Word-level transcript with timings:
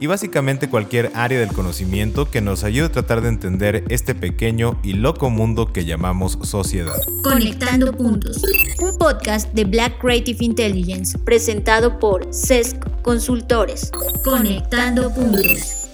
y 0.00 0.06
básicamente 0.06 0.68
cualquier 0.68 1.10
área 1.14 1.40
del 1.40 1.52
conocimiento 1.52 2.30
que 2.30 2.40
nos 2.40 2.64
ayude 2.64 2.86
a 2.86 2.92
tratar 2.92 3.20
de 3.20 3.28
entender 3.28 3.84
este 3.88 4.14
pequeño 4.14 4.78
y 4.82 4.92
loco 4.92 5.30
mundo 5.30 5.72
que 5.72 5.84
llamamos 5.84 6.38
sociedad. 6.42 6.96
Conectando 7.22 7.92
Puntos, 7.92 8.42
un 8.80 8.96
podcast 8.96 9.52
de 9.52 9.64
Black 9.64 9.98
Creative 9.98 10.44
Intelligence 10.44 11.18
presentado 11.18 11.98
por 11.98 12.32
CESC 12.32 12.76
Consultores. 13.02 13.90
Conectando 14.24 15.12
Puntos. 15.12 15.88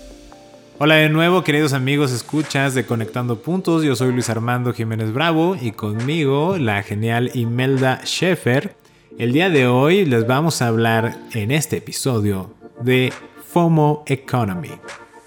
Hola 0.79 0.97
de 0.97 1.09
nuevo, 1.09 1.45
queridos 1.45 1.73
amigos, 1.73 2.13
escuchas 2.13 2.75
de 2.75 2.85
Conectando 2.85 3.41
Puntos. 3.41 3.85
Yo 3.85 3.95
soy 3.97 4.13
Luis 4.13 4.29
Armando 4.29 4.73
Jiménez 4.73 5.13
Bravo 5.13 5.57
y 5.59 5.71
conmigo 5.71 6.59
la 6.59 6.83
genial 6.83 7.31
Imelda 7.35 8.01
Schaeffer. 8.05 8.75
El 9.17 9.33
día 9.33 9.49
de 9.49 9.69
hoy 9.69 10.05
les 10.05 10.27
vamos 10.27 10.61
a 10.61 10.67
hablar 10.67 11.17
en 11.33 11.53
este 11.53 11.77
episodio 11.77 12.53
de 12.83 13.13
FOMO 13.55 14.03
Economy. 14.07 14.73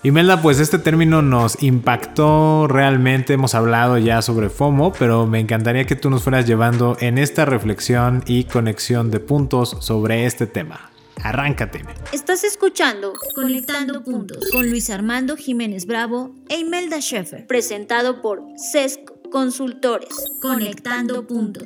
Imelda, 0.03 0.41
pues 0.41 0.59
este 0.59 0.79
término 0.79 1.21
nos 1.21 1.63
impactó 1.63 2.67
realmente, 2.67 3.31
hemos 3.31 3.55
hablado 3.55 3.97
ya 3.97 4.21
sobre 4.21 4.49
FOMO, 4.49 4.91
pero 4.91 5.25
me 5.25 5.39
encantaría 5.39 5.85
que 5.85 5.95
tú 5.95 6.09
nos 6.09 6.23
fueras 6.23 6.45
llevando 6.45 6.97
en 6.99 7.19
esta 7.19 7.45
reflexión 7.45 8.25
y 8.27 8.43
conexión 8.43 9.11
de 9.11 9.21
puntos 9.21 9.77
sobre 9.79 10.25
este 10.25 10.45
tema. 10.45 10.91
Arráncate. 11.23 11.85
Estás 12.11 12.43
escuchando 12.43 13.13
Conectando 13.33 14.03
Puntos 14.03 14.49
con 14.51 14.69
Luis 14.69 14.89
Armando 14.89 15.37
Jiménez 15.37 15.85
Bravo 15.85 16.35
e 16.49 16.57
Imelda 16.57 16.99
Schaeffer, 16.99 17.47
presentado 17.47 18.21
por 18.21 18.43
CESC 18.57 18.99
Consultores. 19.31 20.09
Conectando 20.41 21.25
Puntos. 21.25 21.63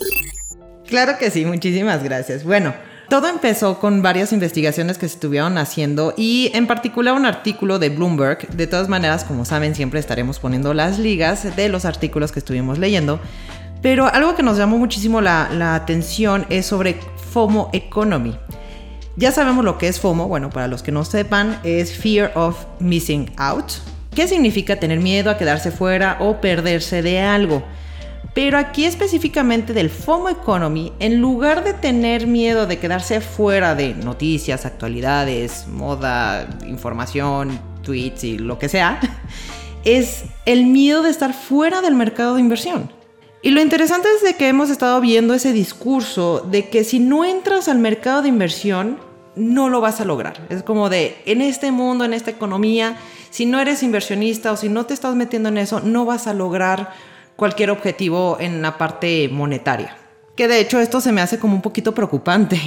Claro 0.88 1.14
que 1.18 1.32
sí, 1.32 1.44
muchísimas 1.44 2.04
gracias. 2.04 2.44
Bueno, 2.44 2.76
todo 3.12 3.28
empezó 3.28 3.78
con 3.78 4.02
varias 4.02 4.32
investigaciones 4.32 4.98
que 4.98 5.06
se 5.06 5.16
estuvieron 5.16 5.58
haciendo 5.58 6.14
y 6.16 6.50
en 6.54 6.66
particular 6.66 7.14
un 7.14 7.26
artículo 7.26 7.78
de 7.78 7.90
Bloomberg. 7.90 8.48
De 8.56 8.68
todas 8.68 8.88
maneras, 8.88 9.26
como 9.26 9.44
saben, 9.44 9.76
siempre 9.76 10.00
estaremos 10.00 10.40
poniendo 10.40 10.74
las 10.74 10.98
ligas 10.98 11.58
de 11.58 11.68
los 11.68 11.84
artículos 11.84 12.32
que 12.32 12.40
estuvimos 12.40 12.80
leyendo. 12.80 13.20
Pero 13.82 14.08
algo 14.08 14.34
que 14.36 14.44
nos 14.44 14.58
llamó 14.58 14.78
muchísimo 14.78 15.20
la, 15.20 15.76
atención 15.76 16.46
es 16.50 16.68
sobre 16.68 17.02
FOMO 17.34 17.70
Economy. 17.74 18.38
Ya 19.18 19.34
sabemos 19.34 19.66
lo 19.66 19.78
que 19.78 19.90
es 19.90 20.00
FOMO, 20.00 20.30
bueno, 20.30 20.50
para 20.50 20.70
los 20.70 20.82
que 20.82 20.94
no 20.94 21.04
sepan, 21.04 21.60
es 21.66 21.92
Fear 21.92 22.32
of 22.36 22.64
Missing 22.80 23.34
Out. 23.36 23.74
¿Qué 24.16 24.26
significa 24.30 24.78
tener 24.78 25.02
miedo 25.02 25.30
a 25.30 25.38
quedarse 25.38 25.72
fuera 25.72 26.16
o 26.22 26.40
perderse 26.40 27.02
de 27.02 27.20
algo? 27.20 27.62
Pero 28.34 28.58
aquí 28.58 28.86
específicamente 28.86 29.74
del 29.74 29.90
FOMO 29.90 30.30
Economy, 30.30 30.94
en 31.00 31.20
lugar 31.20 31.66
de 31.66 31.74
tener 31.74 32.28
miedo 32.28 32.66
de 32.66 32.80
quedarse 32.80 33.20
fuera 33.20 33.76
de 33.76 33.94
noticias, 33.94 34.66
actualidades, 34.66 35.68
moda, 35.68 36.48
información, 36.66 37.60
tweets 37.84 38.24
y 38.24 38.38
lo 38.38 38.58
que 38.58 38.70
sea, 38.70 39.02
es 39.84 40.24
el 40.46 40.66
miedo 40.66 41.04
de 41.04 41.10
estar 41.10 41.34
fuera 41.34 41.82
del 41.82 41.96
mercado 41.96 42.36
de 42.36 42.42
inversión. 42.42 42.90
Y 43.42 43.50
lo 43.50 43.60
interesante 43.60 44.08
es 44.16 44.24
de 44.24 44.36
que 44.36 44.48
hemos 44.48 44.70
estado 44.70 45.02
viendo 45.02 45.34
ese 45.34 45.52
discurso 45.52 46.40
de 46.40 46.70
que 46.70 46.84
si 46.84 47.00
no 47.00 47.26
entras 47.26 47.68
al 47.68 47.80
mercado 47.80 48.22
de 48.22 48.30
inversión, 48.30 48.98
no 49.36 49.68
lo 49.68 49.82
vas 49.82 50.00
a 50.00 50.06
lograr. 50.06 50.46
Es 50.50 50.64
como 50.64 50.90
de, 50.90 51.18
en 51.26 51.42
este 51.42 51.72
mundo, 51.72 52.06
en 52.06 52.14
esta 52.14 52.32
economía, 52.32 52.98
si 53.30 53.46
no 53.46 53.60
eres 53.60 53.82
inversionista 53.84 54.52
o 54.52 54.58
si 54.58 54.70
no 54.70 54.86
te 54.86 54.94
estás 54.94 55.16
metiendo 55.16 55.50
en 55.50 55.58
eso, 55.58 55.80
no 55.82 56.06
vas 56.06 56.28
a 56.28 56.34
lograr 56.34 56.92
cualquier 57.42 57.72
objetivo 57.72 58.38
en 58.40 58.62
la 58.62 58.78
parte 58.78 59.28
monetaria. 59.28 59.98
Que 60.36 60.48
de 60.48 60.60
hecho 60.60 60.80
esto 60.80 61.02
se 61.02 61.12
me 61.12 61.22
hace 61.22 61.40
como 61.40 61.56
un 61.56 61.64
poquito 61.64 61.92
preocupante. 61.92 62.62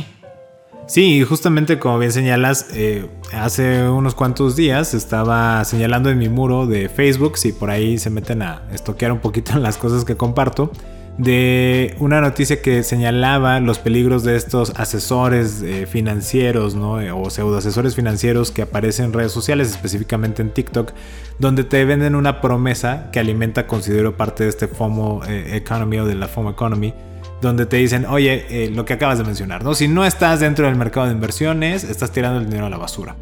Sí, 0.88 1.22
justamente 1.22 1.78
como 1.78 2.00
bien 2.00 2.10
señalas, 2.10 2.66
eh, 2.72 3.08
hace 3.32 3.88
unos 3.88 4.16
cuantos 4.16 4.56
días 4.56 4.92
estaba 4.92 5.64
señalando 5.64 6.10
en 6.10 6.18
mi 6.18 6.28
muro 6.28 6.66
de 6.66 6.88
Facebook, 6.88 7.38
si 7.38 7.52
por 7.52 7.70
ahí 7.70 7.98
se 7.98 8.10
meten 8.10 8.42
a 8.42 8.62
estoquear 8.72 9.12
un 9.12 9.20
poquito 9.20 9.56
las 9.60 9.76
cosas 9.76 10.04
que 10.04 10.16
comparto, 10.16 10.72
de 11.18 11.94
una 12.00 12.20
noticia 12.20 12.60
que 12.60 12.82
señalaba 12.82 13.60
los 13.60 13.78
peligros 13.78 14.24
de 14.24 14.36
estos 14.36 14.72
asesores 14.76 15.62
eh, 15.62 15.86
financieros, 15.86 16.74
¿no? 16.74 17.00
Eh, 17.00 17.12
o 17.12 17.30
pseudo 17.30 17.58
asesores 17.58 17.94
financieros 17.94 18.50
que 18.50 18.62
aparecen 18.62 19.06
en 19.06 19.12
redes 19.12 19.32
sociales, 19.32 19.70
específicamente 19.70 20.42
en 20.42 20.50
TikTok, 20.50 20.92
donde 21.38 21.62
te 21.62 21.84
venden 21.84 22.16
una 22.16 22.40
promesa 22.40 23.10
que 23.12 23.20
alimenta, 23.20 23.66
considero, 23.66 24.16
parte 24.16 24.44
de 24.44 24.50
este 24.50 24.66
FOMO 24.66 25.22
eh, 25.26 25.56
economy 25.56 25.98
o 25.98 26.06
de 26.06 26.16
la 26.16 26.26
FOMO 26.26 26.50
economy, 26.50 26.94
donde 27.40 27.66
te 27.66 27.76
dicen, 27.76 28.06
oye, 28.06 28.70
lo 28.74 28.84
que 28.84 28.94
acabas 28.94 29.18
de 29.18 29.24
mencionar, 29.24 29.62
¿no? 29.62 29.74
Si 29.74 29.86
no 29.86 30.04
estás 30.04 30.40
dentro 30.40 30.66
del 30.66 30.76
mercado 30.76 31.06
de 31.06 31.12
inversiones, 31.12 31.84
estás 31.84 32.10
tirando 32.10 32.40
el 32.40 32.46
dinero 32.46 32.66
a 32.66 32.70
la 32.70 32.78
basura. 32.78 33.16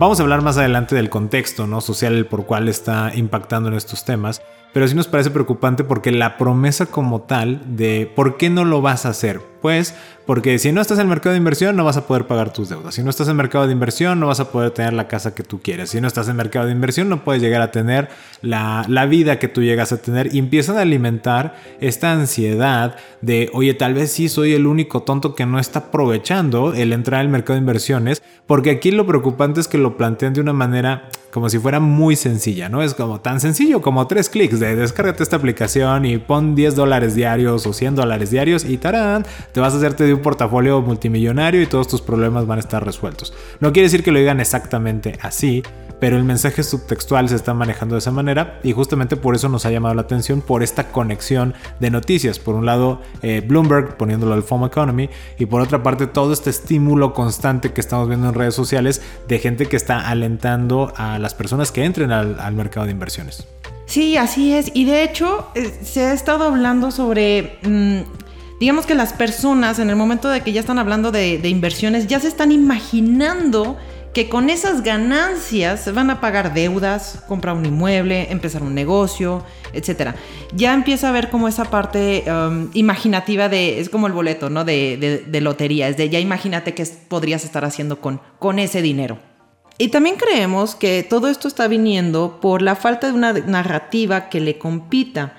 Vamos 0.00 0.18
a 0.18 0.22
hablar 0.22 0.40
más 0.40 0.56
adelante 0.56 0.94
del 0.94 1.10
contexto 1.10 1.66
¿no? 1.66 1.82
social 1.82 2.24
por 2.24 2.46
cual 2.46 2.68
está 2.68 3.12
impactando 3.14 3.68
en 3.68 3.74
estos 3.74 4.06
temas, 4.06 4.40
pero 4.72 4.86
sí 4.86 4.94
nos 4.94 5.08
parece 5.08 5.30
preocupante 5.30 5.84
porque 5.84 6.12
la 6.12 6.36
promesa 6.36 6.86
como 6.86 7.22
tal 7.22 7.76
de 7.76 8.10
por 8.14 8.36
qué 8.36 8.50
no 8.50 8.64
lo 8.64 8.80
vas 8.82 9.06
a 9.06 9.10
hacer, 9.10 9.40
pues 9.60 9.94
porque 10.26 10.58
si 10.58 10.70
no 10.70 10.80
estás 10.80 10.98
en 10.98 11.02
el 11.02 11.08
mercado 11.08 11.32
de 11.32 11.38
inversión 11.38 11.76
no 11.76 11.84
vas 11.84 11.96
a 11.96 12.06
poder 12.06 12.26
pagar 12.26 12.52
tus 12.52 12.68
deudas, 12.68 12.94
si 12.94 13.02
no 13.02 13.10
estás 13.10 13.26
en 13.26 13.32
el 13.32 13.36
mercado 13.36 13.66
de 13.66 13.72
inversión 13.72 14.20
no 14.20 14.28
vas 14.28 14.40
a 14.40 14.50
poder 14.52 14.70
tener 14.70 14.92
la 14.92 15.08
casa 15.08 15.34
que 15.34 15.42
tú 15.42 15.60
quieres, 15.60 15.90
si 15.90 16.00
no 16.00 16.06
estás 16.06 16.26
en 16.26 16.32
el 16.32 16.36
mercado 16.36 16.66
de 16.66 16.72
inversión 16.72 17.08
no 17.08 17.24
puedes 17.24 17.42
llegar 17.42 17.62
a 17.62 17.70
tener 17.70 18.08
la, 18.42 18.84
la 18.88 19.06
vida 19.06 19.38
que 19.38 19.48
tú 19.48 19.62
llegas 19.62 19.92
a 19.92 20.00
tener. 20.00 20.34
Y 20.34 20.38
empiezan 20.38 20.78
a 20.78 20.82
alimentar 20.82 21.56
esta 21.80 22.12
ansiedad 22.12 22.96
de, 23.20 23.50
oye, 23.52 23.74
tal 23.74 23.94
vez 23.94 24.12
sí 24.12 24.28
soy 24.28 24.54
el 24.54 24.66
único 24.66 25.02
tonto 25.02 25.34
que 25.34 25.46
no 25.46 25.58
está 25.58 25.80
aprovechando 25.80 26.74
el 26.74 26.92
entrar 26.92 27.20
al 27.20 27.28
mercado 27.28 27.54
de 27.54 27.60
inversiones, 27.60 28.22
porque 28.46 28.70
aquí 28.70 28.90
lo 28.90 29.06
preocupante 29.06 29.60
es 29.60 29.68
que 29.68 29.78
lo 29.78 29.96
plantean 29.96 30.34
de 30.34 30.40
una 30.40 30.52
manera 30.52 31.08
como 31.30 31.48
si 31.48 31.58
fuera 31.58 31.80
muy 31.80 32.16
sencilla, 32.16 32.68
¿no? 32.68 32.82
Es 32.82 32.94
como 32.94 33.20
tan 33.20 33.40
sencillo 33.40 33.80
como 33.80 34.06
tres 34.06 34.28
clics 34.28 34.58
de 34.58 34.74
descárgate 34.74 35.22
esta 35.22 35.36
aplicación 35.36 36.04
y 36.04 36.18
pon 36.18 36.54
10 36.54 36.74
dólares 36.74 37.14
diarios 37.14 37.66
o 37.66 37.72
100 37.72 37.94
dólares 37.94 38.30
diarios 38.30 38.64
y 38.64 38.76
tarán, 38.78 39.24
te 39.52 39.60
vas 39.60 39.74
a 39.74 39.76
hacerte 39.76 40.04
de 40.04 40.14
un 40.14 40.20
portafolio 40.20 40.80
multimillonario 40.82 41.62
y 41.62 41.66
todos 41.66 41.88
tus 41.88 42.00
problemas 42.00 42.46
van 42.46 42.58
a 42.58 42.60
estar 42.60 42.84
resueltos. 42.84 43.32
No 43.60 43.72
quiere 43.72 43.86
decir 43.86 44.02
que 44.02 44.12
lo 44.12 44.18
digan 44.18 44.40
exactamente 44.40 45.18
así, 45.22 45.62
pero 46.00 46.16
el 46.16 46.24
mensaje 46.24 46.62
subtextual 46.62 47.28
se 47.28 47.36
está 47.36 47.54
manejando 47.54 47.94
de 47.94 48.00
esa 48.00 48.10
manera 48.10 48.58
y 48.64 48.72
justamente 48.72 49.16
por 49.16 49.36
eso 49.36 49.48
nos 49.48 49.66
ha 49.66 49.70
llamado 49.70 49.94
la 49.94 50.02
atención 50.02 50.40
por 50.40 50.62
esta 50.62 50.88
conexión 50.88 51.54
de 51.78 51.90
noticias. 51.90 52.38
Por 52.38 52.54
un 52.54 52.66
lado, 52.66 53.00
eh, 53.22 53.42
Bloomberg 53.46 53.96
poniéndolo 53.96 54.34
al 54.34 54.42
FOMO 54.42 54.66
Economy 54.66 55.10
y 55.38 55.46
por 55.46 55.60
otra 55.60 55.82
parte 55.82 56.06
todo 56.06 56.32
este 56.32 56.50
estímulo 56.50 57.12
constante 57.12 57.72
que 57.72 57.80
estamos 57.80 58.08
viendo 58.08 58.28
en 58.28 58.34
redes 58.34 58.54
sociales 58.54 59.02
de 59.28 59.38
gente 59.38 59.66
que 59.66 59.76
está 59.76 60.08
alentando 60.08 60.92
a 60.96 61.18
las 61.18 61.34
personas 61.34 61.70
que 61.70 61.84
entren 61.84 62.10
al, 62.10 62.54
mercado 62.54 62.86
de 62.86 62.92
inversiones. 62.92 63.46
Sí, 63.86 64.16
así 64.16 64.54
es. 64.54 64.70
Y 64.74 64.86
de 64.86 65.04
hecho, 65.04 65.48
eh, 65.54 65.72
se 65.82 66.06
ha 66.06 66.12
estado 66.12 66.44
hablando 66.44 66.90
sobre... 66.90 67.58
Mm, 67.62 68.00
digamos 68.60 68.84
que 68.84 68.94
las 68.94 69.14
personas 69.14 69.78
en 69.78 69.88
el 69.88 69.96
momento 69.96 70.28
de 70.28 70.42
que 70.42 70.52
ya 70.52 70.60
están 70.60 70.78
hablando 70.78 71.10
de, 71.10 71.40
inversiones 71.48 72.06
ya 72.06 72.20
se 72.20 72.28
están 72.28 72.52
imaginando 72.52 73.78
que 74.12 74.28
con 74.28 74.50
esas 74.50 74.82
ganancias 74.82 75.92
van 75.94 76.10
a 76.10 76.20
pagar 76.20 76.52
deudas, 76.52 77.22
comprar 77.28 77.56
un 77.56 77.64
inmueble, 77.64 78.30
empezar 78.30 78.62
un 78.62 78.74
negocio, 78.74 79.44
etc. 79.72 80.14
Ya 80.52 80.74
empieza 80.74 81.08
a 81.08 81.12
ver 81.12 81.30
como 81.30 81.46
esa 81.46 81.64
parte 81.64 82.24
um, 82.26 82.70
imaginativa 82.74 83.48
de, 83.48 83.80
es 83.80 83.88
como 83.88 84.08
el 84.08 84.12
boleto, 84.12 84.50
¿no? 84.50 84.64
De, 84.64 85.24
de, 85.26 85.40
lotería, 85.40 85.88
es 85.88 85.96
de 85.96 86.10
ya 86.10 86.18
imagínate 86.18 86.74
qué 86.74 86.84
podrías 87.08 87.44
estar 87.44 87.64
haciendo 87.64 88.00
con, 88.00 88.20
con 88.40 88.58
ese 88.58 88.82
dinero. 88.82 89.18
Y 89.78 89.88
también 89.88 90.16
creemos 90.16 90.74
que 90.74 91.04
todo 91.04 91.28
esto 91.28 91.46
está 91.46 91.68
viniendo 91.68 92.40
por 92.42 92.62
la 92.62 92.74
falta 92.74 93.06
de 93.06 93.12
una 93.12 93.32
narrativa 93.32 94.28
que 94.28 94.40
le 94.40 94.58
compita. 94.58 95.36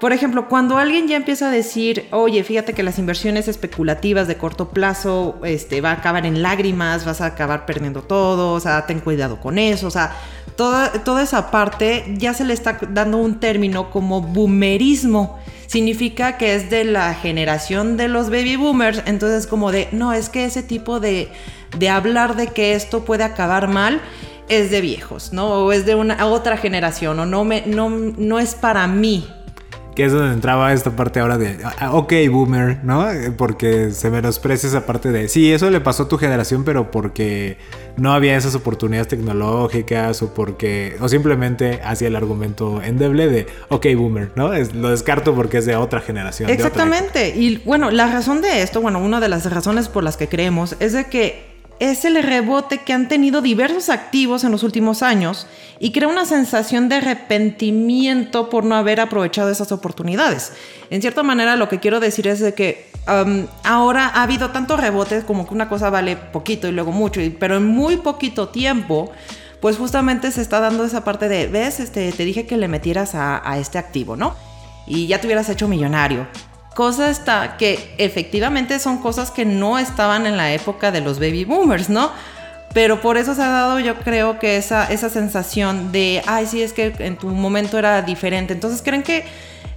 Por 0.00 0.12
ejemplo, 0.12 0.48
cuando 0.48 0.78
alguien 0.78 1.08
ya 1.08 1.16
empieza 1.16 1.48
a 1.48 1.50
decir, 1.50 2.06
oye, 2.12 2.44
fíjate 2.44 2.72
que 2.72 2.84
las 2.84 3.00
inversiones 3.00 3.48
especulativas 3.48 4.28
de 4.28 4.36
corto 4.36 4.68
plazo 4.68 5.40
este, 5.42 5.80
va 5.80 5.90
a 5.90 5.94
acabar 5.94 6.24
en 6.24 6.40
lágrimas, 6.40 7.04
vas 7.04 7.20
a 7.20 7.26
acabar 7.26 7.66
perdiendo 7.66 8.02
todo, 8.02 8.52
o 8.52 8.60
sea, 8.60 8.86
ten 8.86 9.00
cuidado 9.00 9.40
con 9.40 9.58
eso, 9.58 9.88
o 9.88 9.90
sea, 9.90 10.14
toda, 10.54 11.22
esa 11.22 11.50
parte 11.50 12.14
ya 12.16 12.32
se 12.32 12.44
le 12.44 12.54
está 12.54 12.78
dando 12.90 13.18
un 13.18 13.40
término 13.40 13.90
como 13.90 14.20
boomerismo. 14.20 15.38
Significa 15.66 16.38
que 16.38 16.54
es 16.54 16.70
de 16.70 16.84
la 16.84 17.12
generación 17.14 17.96
de 17.96 18.08
los 18.08 18.30
baby 18.30 18.56
boomers, 18.56 19.02
entonces 19.04 19.46
como 19.46 19.72
de, 19.72 19.88
no, 19.92 20.12
es 20.12 20.28
que 20.28 20.44
ese 20.44 20.62
tipo 20.62 21.00
de, 21.00 21.28
de 21.76 21.88
hablar 21.88 22.36
de 22.36 22.46
que 22.48 22.74
esto 22.74 23.04
puede 23.04 23.24
acabar 23.24 23.68
mal 23.68 24.00
es 24.48 24.70
de 24.70 24.80
viejos, 24.80 25.32
¿no? 25.32 25.48
O 25.48 25.72
es 25.72 25.84
de 25.84 25.94
una 25.94 26.24
otra 26.26 26.56
generación, 26.56 27.18
o 27.18 27.26
no, 27.26 27.44
me, 27.44 27.64
no, 27.66 27.90
no 27.90 28.38
es 28.38 28.54
para 28.54 28.86
mí, 28.86 29.28
que 29.98 30.04
es 30.04 30.12
donde 30.12 30.32
entraba 30.32 30.72
esta 30.72 30.92
parte 30.92 31.18
ahora 31.18 31.38
de, 31.38 31.58
ah, 31.64 31.74
ah, 31.80 31.92
ok, 31.92 32.12
boomer, 32.30 32.84
¿no? 32.84 33.04
Porque 33.36 33.90
se 33.90 34.10
menosprecia 34.10 34.68
esa 34.68 34.86
parte 34.86 35.10
de, 35.10 35.28
sí, 35.28 35.52
eso 35.52 35.68
le 35.70 35.80
pasó 35.80 36.04
a 36.04 36.08
tu 36.08 36.16
generación, 36.18 36.62
pero 36.62 36.92
porque 36.92 37.58
no 37.96 38.12
había 38.12 38.36
esas 38.36 38.54
oportunidades 38.54 39.08
tecnológicas 39.08 40.22
o 40.22 40.32
porque, 40.34 40.96
o 41.00 41.08
simplemente 41.08 41.80
hacía 41.82 42.06
el 42.06 42.14
argumento 42.14 42.80
endeble 42.80 43.26
de, 43.26 43.48
ok, 43.70 43.86
boomer, 43.96 44.30
¿no? 44.36 44.52
Es, 44.52 44.72
lo 44.72 44.90
descarto 44.90 45.34
porque 45.34 45.58
es 45.58 45.66
de 45.66 45.74
otra 45.74 46.00
generación. 46.00 46.48
Exactamente. 46.48 47.30
y 47.30 47.56
bueno, 47.64 47.90
la 47.90 48.06
razón 48.06 48.40
de 48.40 48.62
esto, 48.62 48.80
bueno, 48.80 49.00
una 49.00 49.18
de 49.18 49.28
las 49.28 49.50
razones 49.50 49.88
por 49.88 50.04
las 50.04 50.16
que 50.16 50.28
creemos 50.28 50.76
es 50.78 50.92
de 50.92 51.06
que 51.06 51.47
es 51.80 52.04
el 52.04 52.22
rebote 52.22 52.78
que 52.78 52.92
han 52.92 53.08
tenido 53.08 53.40
diversos 53.40 53.88
activos 53.88 54.44
en 54.44 54.50
los 54.50 54.62
últimos 54.62 55.02
años 55.02 55.46
y 55.78 55.92
crea 55.92 56.08
una 56.08 56.24
sensación 56.24 56.88
de 56.88 56.96
arrepentimiento 56.96 58.50
por 58.50 58.64
no 58.64 58.74
haber 58.74 59.00
aprovechado 59.00 59.50
esas 59.50 59.70
oportunidades. 59.70 60.52
En 60.90 61.00
cierta 61.00 61.22
manera 61.22 61.56
lo 61.56 61.68
que 61.68 61.78
quiero 61.78 62.00
decir 62.00 62.26
es 62.26 62.40
de 62.40 62.54
que 62.54 62.90
um, 63.06 63.46
ahora 63.62 64.06
ha 64.06 64.22
habido 64.24 64.50
tanto 64.50 64.76
rebote 64.76 65.22
como 65.22 65.46
que 65.46 65.54
una 65.54 65.68
cosa 65.68 65.90
vale 65.90 66.16
poquito 66.16 66.68
y 66.68 66.72
luego 66.72 66.92
mucho, 66.92 67.20
pero 67.38 67.56
en 67.56 67.66
muy 67.66 67.98
poquito 67.98 68.48
tiempo 68.48 69.12
pues 69.60 69.76
justamente 69.76 70.30
se 70.30 70.40
está 70.40 70.60
dando 70.60 70.84
esa 70.84 71.04
parte 71.04 71.28
de, 71.28 71.46
ves, 71.46 71.80
este, 71.80 72.12
te 72.12 72.24
dije 72.24 72.46
que 72.46 72.56
le 72.56 72.68
metieras 72.68 73.14
a, 73.14 73.48
a 73.48 73.58
este 73.58 73.78
activo, 73.78 74.16
¿no? 74.16 74.34
Y 74.86 75.06
ya 75.08 75.20
te 75.20 75.26
hubieras 75.26 75.48
hecho 75.48 75.68
millonario 75.68 76.26
cosa 76.78 77.10
está 77.10 77.56
que 77.56 77.92
efectivamente 77.98 78.78
son 78.78 78.98
cosas 78.98 79.32
que 79.32 79.44
no 79.44 79.80
estaban 79.80 80.26
en 80.26 80.36
la 80.36 80.52
época 80.52 80.92
de 80.92 81.00
los 81.00 81.18
baby 81.18 81.44
boomers, 81.44 81.90
¿no? 81.90 82.12
Pero 82.72 83.00
por 83.00 83.16
eso 83.16 83.34
se 83.34 83.42
ha 83.42 83.48
dado, 83.48 83.80
yo 83.80 83.96
creo 83.96 84.38
que 84.38 84.56
esa, 84.56 84.84
esa 84.84 85.10
sensación 85.10 85.90
de, 85.90 86.22
ay, 86.28 86.46
sí, 86.46 86.62
es 86.62 86.72
que 86.72 86.94
en 87.00 87.16
tu 87.16 87.30
momento 87.30 87.80
era 87.80 88.00
diferente. 88.02 88.52
Entonces, 88.52 88.80
¿creen 88.80 89.02
que 89.02 89.24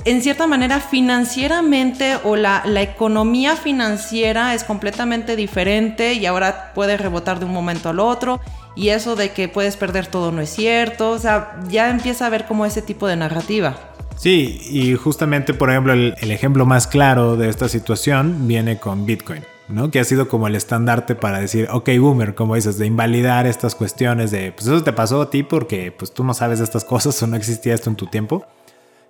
en 0.05 0.21
cierta 0.21 0.45
manera 0.45 0.79
financieramente 0.79 2.19
o 2.23 2.35
la, 2.35 2.61
la 2.65 2.83
economía 2.83 3.55
financiera 3.55 4.53
es 4.53 4.63
completamente 4.63 5.35
diferente 5.35 6.13
y 6.13 6.27
ahora 6.27 6.71
puede 6.75 6.97
rebotar 6.97 7.39
de 7.39 7.45
un 7.45 7.51
momento 7.51 7.89
al 7.89 7.99
otro? 7.99 8.39
Y 8.75 8.89
eso 8.89 9.15
de 9.15 9.31
que 9.31 9.49
puedes 9.49 9.75
perder 9.75 10.05
todo 10.05 10.31
no 10.31 10.39
es 10.39 10.51
cierto. 10.51 11.09
O 11.09 11.17
sea, 11.17 11.59
ya 11.67 11.89
empieza 11.89 12.27
a 12.27 12.29
ver 12.29 12.45
como 12.45 12.67
ese 12.67 12.83
tipo 12.83 13.07
de 13.07 13.15
narrativa. 13.15 13.75
Sí, 14.21 14.61
y 14.69 14.93
justamente, 14.97 15.55
por 15.55 15.71
ejemplo, 15.71 15.93
el, 15.93 16.13
ejemplo 16.29 16.67
más 16.67 16.85
claro 16.85 17.37
de 17.37 17.49
esta 17.49 17.67
situación 17.67 18.47
viene 18.47 18.77
con 18.77 19.07
Bitcoin. 19.07 19.41
¿no? 19.67 19.89
Que 19.89 19.99
ha 19.99 20.03
sido 20.03 20.27
como 20.27 20.45
el 20.45 20.55
estandarte 20.55 21.15
para 21.15 21.39
decir, 21.39 21.67
ok, 21.71 21.89
boomer, 21.99 22.35
como 22.35 22.53
dices, 22.53 22.77
de 22.77 22.85
invalidar 22.85 23.47
estas 23.47 23.73
cuestiones 23.73 24.29
de, 24.29 24.51
pues 24.51 24.67
eso 24.67 24.83
te 24.83 24.93
pasó 24.93 25.23
a 25.23 25.31
ti 25.31 25.41
porque 25.41 25.91
pues 25.91 26.13
tú 26.13 26.23
no 26.23 26.35
sabes 26.35 26.59
estas 26.59 26.85
cosas 26.85 27.19
o 27.23 27.25
no 27.25 27.35
existía 27.35 27.73
esto 27.73 27.89
en 27.89 27.95
tu 27.95 28.05
tiempo. 28.05 28.45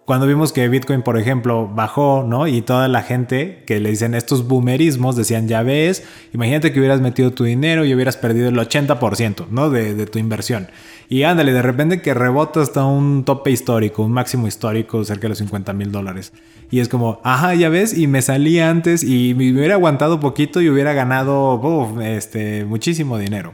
Cuando 0.06 0.26
vimos 0.26 0.52
que 0.52 0.68
Bitcoin, 0.68 1.04
por 1.04 1.18
ejemplo, 1.18 1.68
bajó, 1.68 2.26
¿no? 2.28 2.48
Y 2.48 2.64
toda 2.64 2.88
la 2.88 3.04
gente 3.04 3.64
que 3.68 3.80
le 3.80 3.92
dicen 3.92 4.16
estos 4.16 4.48
boomerismos 4.48 5.16
decían, 5.16 5.48
ya 5.48 5.62
ves, 5.62 6.04
imagínate 6.34 6.74
que 6.74 6.80
hubieras 6.80 7.02
metido 7.02 7.32
tu 7.32 7.44
dinero 7.44 7.86
y 7.86 7.94
hubieras 7.94 8.18
perdido 8.18 8.50
el 8.50 8.56
80%, 8.56 9.48
¿no? 9.52 9.70
De, 9.70 10.06
tu 10.08 10.18
inversión. 10.18 10.70
Y 11.08 11.24
ándale, 11.24 11.54
de 11.54 11.62
repente 11.62 12.02
que 12.02 12.16
rebota 12.16 12.62
hasta 12.62 12.84
un 12.84 13.24
tope 13.26 13.52
histórico, 13.52 14.04
un 14.04 14.12
máximo 14.12 14.48
histórico 14.48 15.04
cerca 15.06 15.24
de 15.24 15.30
los 15.30 15.38
50 15.38 15.72
mil 15.74 15.92
dólares. 15.92 16.34
Y 16.72 16.80
es 16.80 16.90
como, 16.90 17.22
ajá, 17.24 17.54
ya 17.54 17.70
ves, 17.70 17.96
y 17.96 18.08
me 18.08 18.24
salí 18.24 18.60
antes 18.60 19.04
y 19.04 19.36
me 19.36 19.52
hubiera 19.54 19.76
aguantado 19.76 20.20
poquito 20.20 20.62
y 20.62 20.70
hubiera 20.70 20.94
ganado 20.94 21.62
este, 22.02 22.66
muchísimo 22.66 23.20
dinero. 23.20 23.54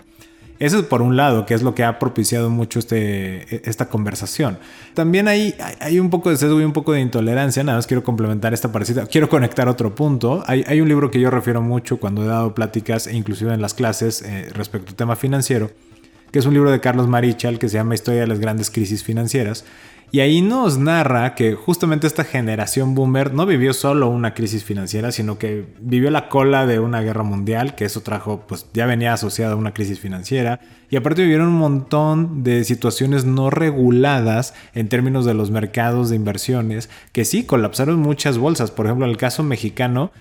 Eso 0.59 0.79
es 0.79 0.85
por 0.85 1.01
un 1.01 1.15
lado, 1.15 1.45
que 1.45 1.53
es 1.53 1.61
lo 1.61 1.75
que 1.75 1.83
ha 1.83 1.99
propiciado 1.99 2.49
mucho 2.49 2.79
este, 2.79 3.69
esta 3.69 3.89
conversación. 3.89 4.57
También 4.93 5.27
hay, 5.27 5.55
hay 5.79 5.99
un 5.99 6.09
poco 6.09 6.29
de 6.29 6.37
sesgo 6.37 6.59
y 6.59 6.63
un 6.63 6.73
poco 6.73 6.93
de 6.93 7.01
intolerancia. 7.01 7.63
Nada 7.63 7.77
más 7.77 7.87
quiero 7.87 8.03
complementar 8.03 8.53
esta 8.53 8.71
parecida. 8.71 9.05
Quiero 9.05 9.29
conectar 9.29 9.67
otro 9.67 9.93
punto. 9.93 10.43
Hay, 10.47 10.63
hay 10.67 10.81
un 10.81 10.87
libro 10.87 11.11
que 11.11 11.19
yo 11.19 11.29
refiero 11.29 11.61
mucho 11.61 11.97
cuando 11.97 12.23
he 12.23 12.27
dado 12.27 12.55
pláticas, 12.55 13.07
e 13.07 13.15
inclusive 13.15 13.53
en 13.53 13.61
las 13.61 13.73
clases, 13.73 14.21
eh, 14.21 14.49
respecto 14.53 14.89
al 14.89 14.95
tema 14.95 15.15
financiero 15.15 15.69
que 16.31 16.39
es 16.39 16.45
un 16.45 16.53
libro 16.53 16.71
de 16.71 16.81
Carlos 16.81 17.07
Marichal 17.07 17.57
que 17.57 17.69
se 17.69 17.75
llama 17.75 17.95
Historia 17.95 18.21
de 18.21 18.27
las 18.27 18.39
grandes 18.39 18.69
crisis 18.69 19.03
financieras. 19.03 19.63
Y 20.11 20.21
ahí 20.21 20.41
nos 20.41 20.77
narra 20.77 21.35
que 21.35 21.55
justamente 21.55 22.07
esta 22.07 22.23
generación 22.23 22.95
boomer 22.95 23.33
no 23.33 23.45
vivió 23.45 23.73
solo 23.73 24.07
una 24.09 24.33
crisis 24.33 24.63
financiera, 24.63 25.11
sino 25.11 25.37
que 25.37 25.65
vivió 25.79 26.09
la 26.11 26.29
cola 26.29 26.65
de 26.65 26.79
una 26.79 27.01
guerra 27.01 27.23
mundial, 27.23 27.75
que 27.75 27.85
eso 27.85 28.01
trajo, 28.01 28.45
pues 28.47 28.67
ya 28.73 28.85
venía 28.85 29.13
asociado 29.13 29.53
a 29.53 29.57
una 29.57 29.73
crisis 29.73 29.99
financiera. 29.99 30.61
Y 30.89 30.95
aparte 30.95 31.21
vivieron 31.21 31.49
un 31.49 31.57
montón 31.57 32.43
de 32.43 32.63
situaciones 32.63 33.25
no 33.25 33.49
reguladas 33.49 34.53
en 34.73 34.87
términos 34.87 35.25
de 35.25 35.33
los 35.33 35.51
mercados 35.51 36.09
de 36.09 36.15
inversiones, 36.15 36.89
que 37.11 37.25
sí 37.25 37.43
colapsaron 37.43 37.99
muchas 37.99 38.37
bolsas. 38.37 38.71
Por 38.71 38.85
ejemplo, 38.85 39.05
en 39.05 39.11
el 39.11 39.17
caso 39.17 39.43
mexicano, 39.43 40.11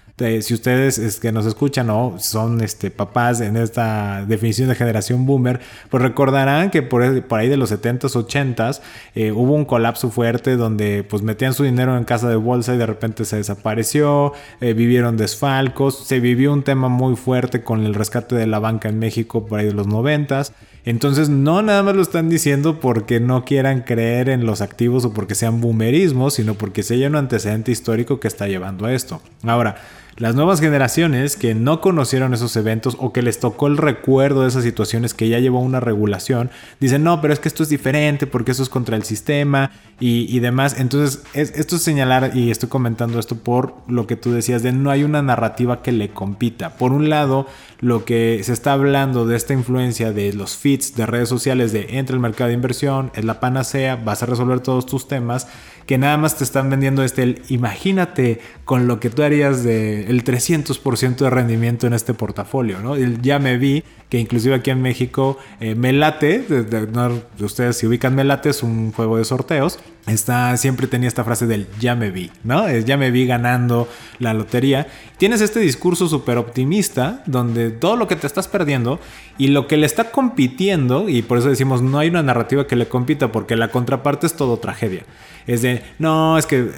si 0.41 0.55
ustedes 0.55 0.97
es 0.97 1.21
que 1.21 1.31
nos 1.31 1.45
escuchan 1.45 1.91
o 1.91 2.15
son 2.19 2.63
este, 2.63 2.91
papás 2.91 3.43
en 3.43 3.59
esta 3.59 4.25
definición 4.27 4.71
de 4.71 4.75
generación 4.75 5.27
boomer, 5.27 5.61
pues 5.91 6.03
recordarán 6.03 6.71
que 6.71 6.83
por, 6.83 7.23
por 7.25 7.39
ahí 7.39 7.49
de 7.49 7.59
los 7.59 7.71
70s, 7.71 8.13
80s 8.27 8.81
eh, 9.15 9.33
hubo 9.33 9.53
un 9.53 9.67
colapso 9.67 10.11
fuerte 10.11 10.57
donde 10.57 11.05
pues 11.05 11.23
metían 11.23 11.53
su 11.53 11.65
dinero 11.65 11.99
en 11.99 12.05
casa 12.05 12.31
de 12.31 12.37
bolsa 12.37 12.75
y 12.75 12.79
de 12.79 12.87
repente 12.87 13.27
se 13.27 13.37
desapareció, 13.37 14.33
eh, 14.63 14.73
vivieron 14.73 15.19
desfalcos, 15.19 16.07
se 16.07 16.19
vivió 16.19 16.51
un 16.51 16.63
tema 16.63 16.89
muy 16.89 17.15
fuerte 17.15 17.63
con 17.63 17.85
el 17.85 17.93
rescate 17.93 18.37
de 18.37 18.47
la 18.47 18.59
banca 18.59 18.89
en 18.89 18.99
México 18.99 19.47
por 19.47 19.61
ahí 19.61 19.67
de 19.67 19.75
los 19.75 19.87
90s. 19.87 20.53
Entonces 20.85 21.29
no 21.29 21.63
nada 21.63 21.83
más 21.83 21.97
lo 21.97 22.03
están 22.03 22.29
diciendo 22.29 22.79
porque 22.79 23.19
no 23.19 23.45
quieran 23.45 23.83
creer 23.83 24.29
en 24.29 24.47
los 24.47 24.61
activos 24.61 25.05
o 25.05 25.13
porque 25.13 25.35
sean 25.35 25.61
boomerismos, 25.61 26.35
sino 26.35 26.55
porque 26.55 26.85
se 26.85 26.95
hay 26.95 27.05
un 27.07 27.17
antecedente 27.17 27.73
histórico 27.73 28.21
que 28.21 28.29
está 28.29 28.47
llevando 28.47 28.87
a 28.87 28.93
esto. 28.93 29.21
Ahora, 29.43 29.77
las 30.17 30.35
nuevas 30.35 30.61
generaciones 30.61 31.37
que 31.37 31.55
no 31.55 31.81
conocieron 31.81 32.33
esos 32.33 32.57
eventos 32.57 32.97
o 32.99 33.13
que 33.13 33.21
les 33.21 33.39
tocó 33.39 33.67
el 33.67 33.77
recuerdo 33.77 34.43
de 34.43 34.49
esas 34.49 34.65
situaciones 34.65 35.13
que 35.13 35.29
ya 35.29 35.39
llevó 35.41 35.61
una 35.61 35.81
regulación, 35.81 36.51
dicen, 36.81 37.05
no, 37.05 37.21
pero 37.21 37.35
es 37.35 37.41
que 37.41 37.49
esto 37.49 37.63
es 37.63 37.69
diferente 37.69 38.27
porque 38.27 38.53
eso 38.53 38.63
es 38.63 38.71
contra 38.71 38.97
el 38.97 39.03
sistema 39.03 39.73
y, 40.01 40.39
demás. 40.41 40.79
Entonces, 40.79 41.23
esto 41.35 41.77
es 41.77 41.83
señalar, 41.83 42.33
y 42.35 42.51
estoy 42.51 42.69
comentando 42.69 43.19
esto 43.19 43.37
por 43.37 43.75
lo 43.89 44.07
que 44.07 44.17
tú 44.17 44.33
decías, 44.33 44.63
de 44.63 44.73
no 44.73 44.91
hay 44.91 45.05
una 45.05 45.23
narrativa 45.23 45.83
que 45.83 45.93
le 45.93 46.11
compita. 46.11 46.77
Por 46.77 46.93
un 46.93 47.09
lado, 47.09 47.47
lo 47.81 48.05
que 48.05 48.41
se 48.43 48.53
está 48.53 48.73
hablando 48.73 49.27
de 49.27 49.37
esta 49.37 49.53
influencia 49.53 50.13
de 50.13 50.33
los 50.33 50.57
feeds 50.57 50.97
de 50.97 51.07
redes 51.07 51.29
sociales 51.29 51.73
de 51.73 51.99
entra 51.99 52.15
el 52.15 52.21
mercado 52.21 52.49
de 52.49 52.55
inversión, 52.55 53.11
es 53.15 53.25
la 53.25 53.41
panacea, 53.41 53.97
vas 53.97 54.23
a 54.23 54.27
resolver 54.27 54.61
todos 54.61 54.87
tus 54.87 55.09
temas 55.09 55.47
que 55.87 55.99
nada 55.99 56.17
más 56.17 56.37
te 56.37 56.45
están 56.45 56.69
vendiendo 56.69 57.03
este, 57.05 57.43
imagínate 57.49 58.41
con 58.65 58.89
lo 58.89 58.99
que 58.99 59.09
tú 59.09 59.23
harías 59.23 59.63
de 59.63 60.06
el 60.07 60.25
300% 60.25 61.17
de 61.17 61.31
rendimiento 61.31 61.87
en 61.87 61.93
este 61.93 62.15
portafolio, 62.15 62.81
¿no? 62.81 62.97
ya 62.97 63.39
me 63.39 63.59
vi 63.59 63.85
que 64.09 64.19
inclusive 64.19 64.55
aquí 64.55 64.71
en 64.71 64.81
México 64.83 65.37
eh, 65.61 65.75
Melate, 65.75 66.41
de, 66.41 67.45
ustedes 67.45 67.77
si 67.77 67.87
ubican 67.87 68.15
Melate 68.15 68.51
es 68.51 68.63
un 68.63 68.93
juego 68.93 69.19
de 69.19 69.25
sorteos, 69.25 69.81
está, 70.07 70.57
siempre 70.57 70.87
tenía 70.87 71.09
esta 71.09 71.25
frase 71.25 71.47
del 71.47 71.67
ya 71.81 71.97
me 71.97 72.11
vi, 72.11 72.31
¿no? 72.45 72.71
ya 72.79 72.97
me 72.97 73.11
vi 73.11 73.27
ganando 73.27 73.89
la 74.19 74.33
lotería. 74.33 74.87
Tienes 75.19 75.41
este 75.41 75.61
discurso 75.61 76.09
súper 76.09 76.39
optimista 76.39 77.23
donde 77.27 77.71
todo 77.71 77.97
lo 77.97 78.07
que 78.07 78.17
te 78.17 78.27
estás 78.27 78.49
perdiendo 78.49 79.01
y 79.39 79.49
lo 79.49 79.67
que 79.67 79.77
le 79.77 79.87
está 79.87 80.11
compitiendo, 80.13 81.09
y 81.09 81.23
por 81.23 81.39
eso 81.39 81.49
decimos 81.49 81.83
no 81.83 81.99
hay 81.99 82.09
una 82.09 82.23
narrativa 82.23 82.67
que 82.67 82.77
le 82.77 82.89
compita 82.89 83.33
porque 83.33 83.57
la 83.57 83.69
contraparte 83.69 84.27
es 84.27 84.35
todo 84.35 84.59
tragedia. 84.59 85.05
Es 85.47 85.63
de, 85.63 85.83
no, 85.99 86.39
es 86.39 86.47
que 86.47 86.71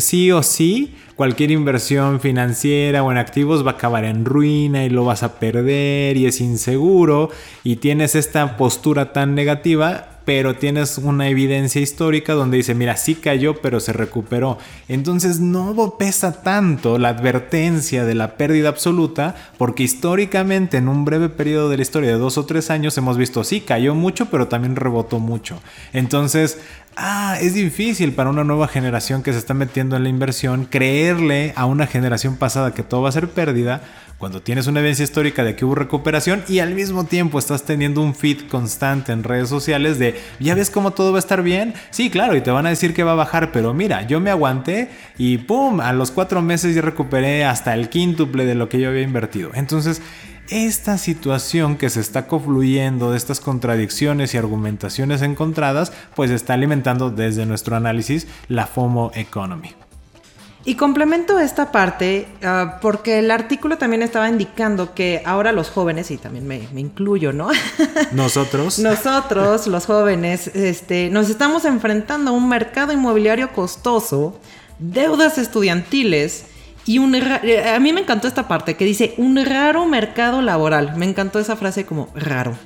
sí 0.00 0.30
o 0.30 0.42
sí, 0.42 0.94
cualquier 1.16 1.50
inversión 1.50 2.20
financiera 2.20 3.02
o 3.02 3.10
en 3.10 3.18
activos 3.18 3.66
va 3.66 3.72
a 3.72 3.74
acabar 3.74 4.04
en 4.04 4.24
ruina 4.24 4.84
y 4.84 4.90
lo 4.90 5.04
vas 5.04 5.22
a 5.22 5.38
perder 5.40 6.16
y 6.16 6.26
es 6.26 6.40
inseguro 6.40 7.30
y 7.64 7.76
tienes 7.76 8.14
esta 8.14 8.56
postura 8.56 9.12
tan 9.12 9.34
negativa 9.34 10.21
pero 10.24 10.56
tienes 10.56 10.98
una 10.98 11.28
evidencia 11.28 11.80
histórica 11.80 12.34
donde 12.34 12.58
dice, 12.58 12.74
mira, 12.74 12.96
sí 12.96 13.14
cayó, 13.14 13.60
pero 13.60 13.80
se 13.80 13.92
recuperó. 13.92 14.58
Entonces 14.88 15.40
no 15.40 15.96
pesa 15.98 16.42
tanto 16.42 16.98
la 16.98 17.08
advertencia 17.08 18.04
de 18.04 18.14
la 18.14 18.36
pérdida 18.36 18.68
absoluta, 18.68 19.34
porque 19.58 19.82
históricamente 19.82 20.76
en 20.76 20.88
un 20.88 21.04
breve 21.04 21.28
periodo 21.28 21.68
de 21.68 21.76
la 21.76 21.82
historia 21.82 22.10
de 22.10 22.18
dos 22.18 22.38
o 22.38 22.46
tres 22.46 22.70
años 22.70 22.96
hemos 22.98 23.16
visto, 23.16 23.44
sí, 23.44 23.60
cayó 23.60 23.94
mucho, 23.94 24.26
pero 24.26 24.48
también 24.48 24.76
rebotó 24.76 25.18
mucho. 25.18 25.60
Entonces, 25.92 26.58
ah, 26.96 27.36
es 27.40 27.54
difícil 27.54 28.12
para 28.12 28.30
una 28.30 28.44
nueva 28.44 28.68
generación 28.68 29.22
que 29.22 29.32
se 29.32 29.38
está 29.38 29.54
metiendo 29.54 29.96
en 29.96 30.04
la 30.04 30.08
inversión 30.08 30.66
creerle 30.66 31.52
a 31.56 31.66
una 31.66 31.86
generación 31.86 32.36
pasada 32.36 32.74
que 32.74 32.82
todo 32.82 33.02
va 33.02 33.08
a 33.08 33.12
ser 33.12 33.28
pérdida 33.28 33.82
cuando 34.22 34.40
tienes 34.40 34.68
una 34.68 34.78
evidencia 34.78 35.02
histórica 35.02 35.42
de 35.42 35.56
que 35.56 35.64
hubo 35.64 35.74
recuperación 35.74 36.44
y 36.46 36.60
al 36.60 36.76
mismo 36.76 37.02
tiempo 37.02 37.40
estás 37.40 37.64
teniendo 37.64 38.00
un 38.00 38.14
feed 38.14 38.42
constante 38.48 39.10
en 39.10 39.24
redes 39.24 39.48
sociales 39.48 39.98
de, 39.98 40.14
¿ya 40.38 40.54
ves 40.54 40.70
cómo 40.70 40.92
todo 40.92 41.10
va 41.10 41.18
a 41.18 41.26
estar 41.26 41.42
bien? 41.42 41.74
Sí, 41.90 42.08
claro, 42.08 42.36
y 42.36 42.40
te 42.40 42.52
van 42.52 42.64
a 42.64 42.68
decir 42.68 42.94
que 42.94 43.02
va 43.02 43.10
a 43.10 43.16
bajar, 43.16 43.50
pero 43.50 43.74
mira, 43.74 44.06
yo 44.06 44.20
me 44.20 44.30
aguanté 44.30 44.90
y 45.18 45.38
¡pum! 45.38 45.80
A 45.80 45.92
los 45.92 46.12
cuatro 46.12 46.40
meses 46.40 46.72
ya 46.72 46.82
recuperé 46.82 47.44
hasta 47.44 47.74
el 47.74 47.88
quíntuple 47.88 48.46
de 48.46 48.54
lo 48.54 48.68
que 48.68 48.78
yo 48.78 48.90
había 48.90 49.02
invertido. 49.02 49.50
Entonces, 49.54 50.00
esta 50.50 50.98
situación 50.98 51.76
que 51.76 51.90
se 51.90 51.98
está 51.98 52.28
confluyendo 52.28 53.10
de 53.10 53.16
estas 53.16 53.40
contradicciones 53.40 54.34
y 54.34 54.38
argumentaciones 54.38 55.22
encontradas, 55.22 55.92
pues 56.14 56.30
está 56.30 56.54
alimentando 56.54 57.10
desde 57.10 57.44
nuestro 57.44 57.74
análisis 57.74 58.28
la 58.46 58.68
FOMO 58.68 59.10
Economy. 59.16 59.81
Y 60.64 60.76
complemento 60.76 61.40
esta 61.40 61.72
parte 61.72 62.28
uh, 62.42 62.80
porque 62.80 63.18
el 63.18 63.30
artículo 63.30 63.78
también 63.78 64.02
estaba 64.02 64.28
indicando 64.28 64.94
que 64.94 65.22
ahora 65.24 65.50
los 65.50 65.70
jóvenes, 65.70 66.10
y 66.12 66.18
también 66.18 66.46
me, 66.46 66.68
me 66.72 66.80
incluyo, 66.80 67.32
¿no? 67.32 67.48
Nosotros. 68.12 68.78
Nosotros, 68.78 69.66
los 69.66 69.86
jóvenes, 69.86 70.48
este, 70.48 71.10
nos 71.10 71.30
estamos 71.30 71.64
enfrentando 71.64 72.30
a 72.30 72.34
un 72.34 72.48
mercado 72.48 72.92
inmobiliario 72.92 73.52
costoso, 73.52 74.38
deudas 74.78 75.36
estudiantiles 75.38 76.46
y 76.86 76.98
un... 76.98 77.14
A 77.14 77.78
mí 77.80 77.92
me 77.92 78.00
encantó 78.00 78.28
esta 78.28 78.48
parte 78.48 78.76
que 78.76 78.84
dice 78.84 79.14
un 79.16 79.44
raro 79.44 79.86
mercado 79.86 80.42
laboral. 80.42 80.96
Me 80.96 81.06
encantó 81.06 81.38
esa 81.38 81.56
frase 81.56 81.86
como 81.86 82.08
raro. 82.14 82.56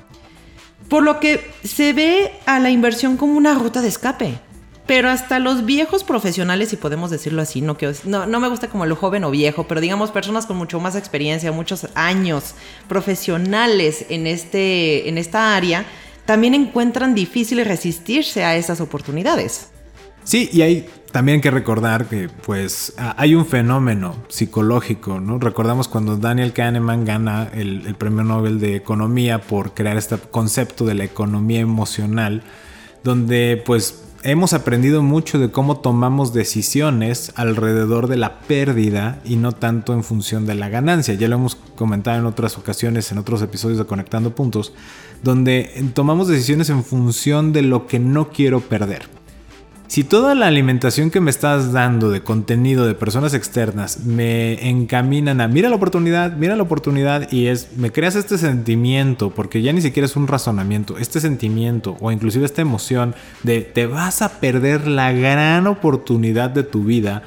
Por 0.89 1.03
lo 1.03 1.19
que 1.19 1.51
se 1.63 1.93
ve 1.93 2.31
a 2.45 2.59
la 2.59 2.69
inversión 2.69 3.17
como 3.17 3.33
una 3.33 3.53
ruta 3.53 3.81
de 3.81 3.89
escape. 3.89 4.39
Pero 4.87 5.09
hasta 5.09 5.39
los 5.39 5.65
viejos 5.65 6.05
profesionales, 6.05 6.69
si 6.69 6.77
podemos 6.77 7.11
decirlo 7.11 7.41
así, 7.41 7.61
no, 7.61 7.77
no, 8.05 8.25
no 8.25 8.39
me 8.39 8.47
gusta 8.47 8.69
como 8.69 8.85
lo 8.85 8.95
joven 8.95 9.25
o 9.25 9.31
viejo, 9.31 9.67
pero 9.67 9.81
digamos 9.81 10.11
personas 10.11 10.45
con 10.45 10.55
mucho 10.55 10.79
más 10.79 10.95
experiencia, 10.95 11.51
muchos 11.51 11.89
años 11.93 12.55
profesionales 12.87 14.05
en, 14.09 14.25
este, 14.27 15.09
en 15.09 15.17
esta 15.17 15.57
área, 15.57 15.85
también 16.25 16.53
encuentran 16.53 17.13
difícil 17.15 17.63
resistirse 17.65 18.45
a 18.45 18.55
esas 18.55 18.79
oportunidades. 18.79 19.69
Sí, 20.23 20.49
y 20.53 20.61
hay 20.61 20.89
también 21.11 21.41
que 21.41 21.51
recordar 21.51 22.07
que 22.07 22.29
pues 22.29 22.93
hay 22.97 23.35
un 23.35 23.45
fenómeno 23.45 24.15
psicológico, 24.27 25.19
¿no? 25.19 25.39
Recordamos 25.39 25.87
cuando 25.87 26.17
Daniel 26.17 26.53
Kahneman 26.53 27.05
gana 27.05 27.49
el, 27.53 27.85
el 27.87 27.95
premio 27.95 28.23
Nobel 28.23 28.59
de 28.59 28.75
Economía 28.75 29.41
por 29.41 29.73
crear 29.73 29.97
este 29.97 30.17
concepto 30.17 30.85
de 30.85 30.95
la 30.95 31.05
economía 31.05 31.61
emocional, 31.61 32.43
donde 33.03 33.61
pues 33.65 34.06
hemos 34.27 34.51
aprendido 34.51 35.01
mucho 35.03 35.39
de 35.39 35.51
cómo 35.51 35.77
tomamos 35.77 36.33
decisiones 36.33 37.31
alrededor 37.35 38.07
de 38.07 38.17
la 38.17 38.41
pérdida 38.41 39.21
y 39.23 39.37
no 39.37 39.53
tanto 39.53 39.93
en 39.93 40.03
función 40.03 40.45
de 40.45 40.53
la 40.53 40.67
ganancia. 40.67 41.13
Ya 41.13 41.29
lo 41.29 41.35
hemos 41.35 41.55
comentado 41.55 42.19
en 42.19 42.25
otras 42.25 42.57
ocasiones, 42.57 43.09
en 43.13 43.19
otros 43.19 43.41
episodios 43.41 43.79
de 43.79 43.85
Conectando 43.85 44.35
Puntos, 44.35 44.73
donde 45.23 45.71
tomamos 45.93 46.27
decisiones 46.27 46.69
en 46.69 46.83
función 46.83 47.53
de 47.53 47.61
lo 47.61 47.87
que 47.87 47.99
no 47.99 48.27
quiero 48.27 48.59
perder. 48.59 49.16
Si 49.87 50.03
toda 50.03 50.35
la 50.35 50.47
alimentación 50.47 51.11
que 51.11 51.21
me 51.21 51.31
estás 51.31 51.71
dando 51.71 52.09
de 52.09 52.21
contenido 52.21 52.85
de 52.85 52.93
personas 52.93 53.33
externas 53.33 54.01
me 54.01 54.69
encaminan 54.69 55.39
a 55.39 55.47
mira 55.47 55.69
la 55.69 55.77
oportunidad, 55.77 56.33
mira 56.33 56.57
la 56.57 56.63
oportunidad 56.63 57.31
y 57.31 57.47
es 57.47 57.69
me 57.77 57.91
creas 57.91 58.17
este 58.17 58.37
sentimiento 58.37 59.29
porque 59.29 59.61
ya 59.61 59.71
ni 59.71 59.81
siquiera 59.81 60.05
es 60.05 60.17
un 60.17 60.27
razonamiento, 60.27 60.97
este 60.97 61.21
sentimiento 61.21 61.95
o 62.01 62.11
inclusive 62.11 62.45
esta 62.45 62.61
emoción 62.61 63.15
de 63.43 63.61
te 63.61 63.87
vas 63.87 64.21
a 64.21 64.39
perder 64.39 64.87
la 64.87 65.13
gran 65.13 65.67
oportunidad 65.67 66.49
de 66.49 66.63
tu 66.63 66.83
vida 66.83 67.23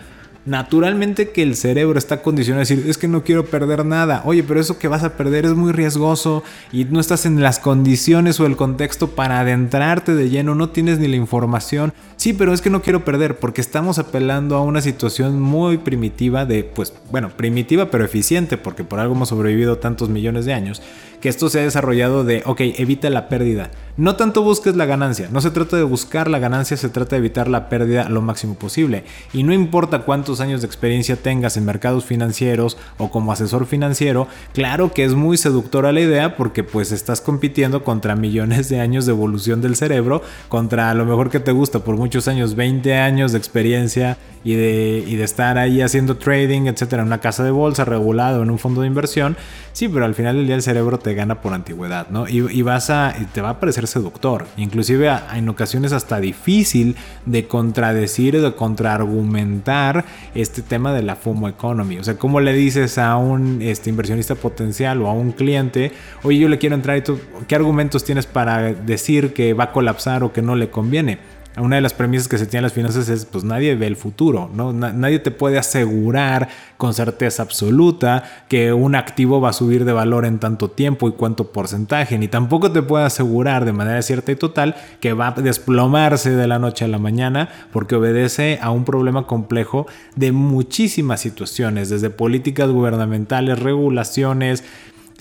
naturalmente 0.51 1.31
que 1.31 1.45
el 1.45 1.55
cerebro 1.55 1.97
está 1.97 2.23
condicionado 2.23 2.59
a 2.59 2.67
decir, 2.67 2.85
es 2.89 2.99
que 2.99 3.07
no 3.07 3.23
quiero 3.23 3.47
perder 3.47 3.87
nada. 3.87 4.23
Oye, 4.25 4.43
pero 4.43 4.59
eso 4.59 4.81
que 4.81 4.89
vas 4.89 5.05
a 5.05 5.17
perder 5.17 5.45
es 5.47 5.53
muy 5.53 5.71
riesgoso 5.71 6.43
y 6.73 6.85
no 6.87 6.99
estás 6.99 7.25
en 7.25 7.41
las 7.41 7.61
condiciones 7.61 8.41
o 8.41 8.47
el 8.47 8.57
contexto 8.57 9.11
para 9.11 9.39
adentrarte 9.39 10.13
de 10.13 10.29
lleno, 10.29 10.57
no 10.57 10.71
tienes 10.71 10.99
ni 10.99 11.07
la 11.07 11.15
información. 11.15 11.93
Sí, 12.17 12.33
pero 12.33 12.53
es 12.53 12.61
que 12.63 12.69
no 12.69 12.83
quiero 12.83 13.05
perder 13.05 13.39
porque 13.39 13.61
estamos 13.61 14.01
apelando 14.01 14.57
a 14.57 14.63
una 14.63 14.81
situación 14.81 15.41
muy 15.41 15.79
primitiva 15.79 16.45
de, 16.45 16.65
pues, 16.65 16.93
bueno, 17.13 17.31
primitiva 17.31 17.93
pero 17.93 18.05
eficiente 18.05 18.59
porque 18.59 18.83
por 18.83 18.99
algo 18.99 19.15
hemos 19.15 19.29
sobrevivido 19.29 19.79
tantos 19.79 20.09
millones 20.09 20.47
de 20.47 20.53
años 20.53 20.83
que 21.21 21.29
esto 21.29 21.49
se 21.51 21.61
ha 21.61 21.65
desarrollado 21.65 22.25
de, 22.25 22.43
ok, 22.47 22.61
evita 22.61 23.11
la 23.11 23.29
pérdida. 23.29 23.71
No 23.97 24.17
tanto 24.17 24.43
busques 24.43 24.77
la 24.77 24.87
ganancia, 24.87 25.29
no 25.31 25.43
se 25.43 25.51
trata 25.51 25.77
de 25.77 25.83
buscar 25.83 26.31
la 26.31 26.39
ganancia, 26.39 26.77
se 26.77 26.89
trata 26.89 27.17
de 27.17 27.19
evitar 27.19 27.49
la 27.49 27.69
pérdida 27.69 28.09
lo 28.09 28.23
máximo 28.23 28.55
posible. 28.55 29.05
Y 29.35 29.43
no 29.43 29.53
importa 29.53 30.01
cuántos 30.01 30.41
años 30.41 30.63
de 30.63 30.67
experiencia 30.67 31.17
tengas 31.17 31.59
en 31.59 31.67
mercados 31.67 32.07
financieros 32.07 32.79
o 32.97 33.11
como 33.11 33.33
asesor 33.33 33.67
financiero, 33.67 34.27
claro 34.55 34.93
que 34.93 35.05
es 35.05 35.15
muy 35.15 35.37
seductora 35.37 35.93
la 35.93 36.01
idea 36.01 36.37
porque 36.37 36.65
pues 36.65 36.93
estás 36.93 37.21
compitiendo 37.21 37.85
contra 37.85 38.17
millones 38.17 38.71
de 38.71 38.81
años 38.81 39.05
de 39.05 39.13
evolución 39.13 39.61
del 39.61 39.77
cerebro, 39.77 40.23
contra 40.49 40.95
lo 40.95 41.05
mejor 41.05 41.29
que 41.29 41.41
te 41.41 41.53
gusta 41.53 41.81
por 41.81 41.97
muchos 41.97 42.27
años, 42.29 42.55
20 42.55 42.95
años 42.97 43.33
de 43.33 43.39
experiencia 43.39 44.17
y 44.45 44.55
de, 44.55 45.05
y 45.07 45.17
de 45.17 45.25
estar 45.25 45.59
ahí 45.59 45.83
haciendo 45.83 46.17
trading, 46.17 46.63
etcétera, 46.63 47.03
en 47.03 47.09
una 47.09 47.21
casa 47.21 47.45
de 47.45 47.51
bolsa 47.51 47.85
regulado, 47.85 48.43
en 48.43 48.51
un 48.51 48.59
fondo 48.59 48.81
de 48.81 48.87
inversión. 48.87 49.37
Sí, 49.73 49.89
pero 49.89 50.05
al 50.05 50.15
final 50.15 50.37
del 50.37 50.47
día 50.47 50.57
el 50.57 50.63
cerebro 50.63 50.99
te 50.99 51.10
gana 51.15 51.41
por 51.41 51.53
antigüedad, 51.53 52.09
¿no? 52.11 52.29
Y, 52.29 52.63
vas 52.63 52.91
a, 52.91 53.15
te 53.33 53.41
va 53.41 53.51
a 53.51 53.61
parecer 53.61 53.87
seductor, 53.87 54.47
inclusive 54.57 55.11
en 55.35 55.49
ocasiones 55.49 55.93
hasta 55.93 56.21
difícil 56.21 56.97
de 57.27 57.47
contradecir 57.47 58.37
o 58.37 58.43
de 58.43 58.55
contraargumentar 58.55 60.05
este 60.35 60.63
tema 60.63 60.93
de 60.93 61.03
la 61.03 61.17
FOMO 61.17 61.49
economy. 61.49 61.99
O 61.99 62.05
sea, 62.05 62.17
¿cómo 62.17 62.41
le 62.41 62.53
dices 62.53 62.99
a 62.99 63.17
un 63.17 63.63
este, 63.63 63.91
inversionista 63.91 64.35
potencial 64.35 65.03
o 65.03 65.09
a 65.09 65.13
un 65.13 65.33
cliente, 65.33 65.93
oye, 66.23 66.39
yo 66.39 66.49
le 66.49 66.59
quiero 66.59 66.75
entrar 66.75 66.97
y 66.97 67.03
tú, 67.03 67.19
¿qué 67.49 67.55
argumentos 67.55 68.05
tienes 68.05 68.27
para 68.27 68.73
decir 68.73 69.33
que 69.33 69.55
va 69.55 69.65
a 69.65 69.73
colapsar 69.73 70.23
o 70.23 70.33
que 70.33 70.43
no 70.43 70.55
le 70.55 70.71
conviene? 70.71 71.40
Una 71.57 71.77
de 71.77 71.83
las 71.83 71.95
premisas 71.95 72.29
que 72.29 72.39
se 72.39 72.47
tiene 72.47 72.61
en 72.61 72.65
las 72.65 72.73
finanzas 72.73 73.09
es, 73.09 73.25
pues 73.25 73.43
nadie 73.43 73.75
ve 73.75 73.89
el 73.89 73.97
futuro, 73.97 74.51
¿no? 74.55 74.73
nadie 74.73 75.19
te 75.19 75.33
puede 75.33 75.59
asegurar 75.59 76.49
con 76.77 76.95
certeza 76.95 77.43
absoluta 77.43 78.23
que 78.49 78.73
un 78.73 78.95
activo 78.95 79.41
va 79.41 79.51
a 79.51 79.53
subir 79.53 79.85
de 79.85 79.93
valor 79.93 80.27
en 80.27 80.39
tanto 80.39 80.71
tiempo 80.71 81.09
y 81.09 81.13
cuánto 81.13 81.53
porcentaje, 81.53 82.19
ni 82.19 82.29
tampoco 82.29 82.71
te 82.71 82.83
puede 82.83 83.05
asegurar 83.05 83.65
de 83.65 83.73
manera 83.73 84.01
cierta 84.03 84.31
y 84.31 84.37
total 84.37 84.77
que 85.01 85.13
va 85.13 85.29
a 85.29 85.33
desplomarse 85.33 86.31
de 86.31 86.47
la 86.47 86.61
noche 86.61 86.85
a 86.85 86.89
la 86.89 86.99
mañana 86.99 87.49
porque 87.73 87.97
obedece 87.97 88.61
a 88.63 88.71
un 88.71 88.85
problema 88.85 89.27
complejo 89.27 89.87
de 90.15 90.31
muchísimas 90.31 91.21
situaciones, 91.21 91.91
desde 91.91 92.11
políticas 92.11 92.71
gubernamentales, 92.71 93.59
regulaciones, 93.59 94.63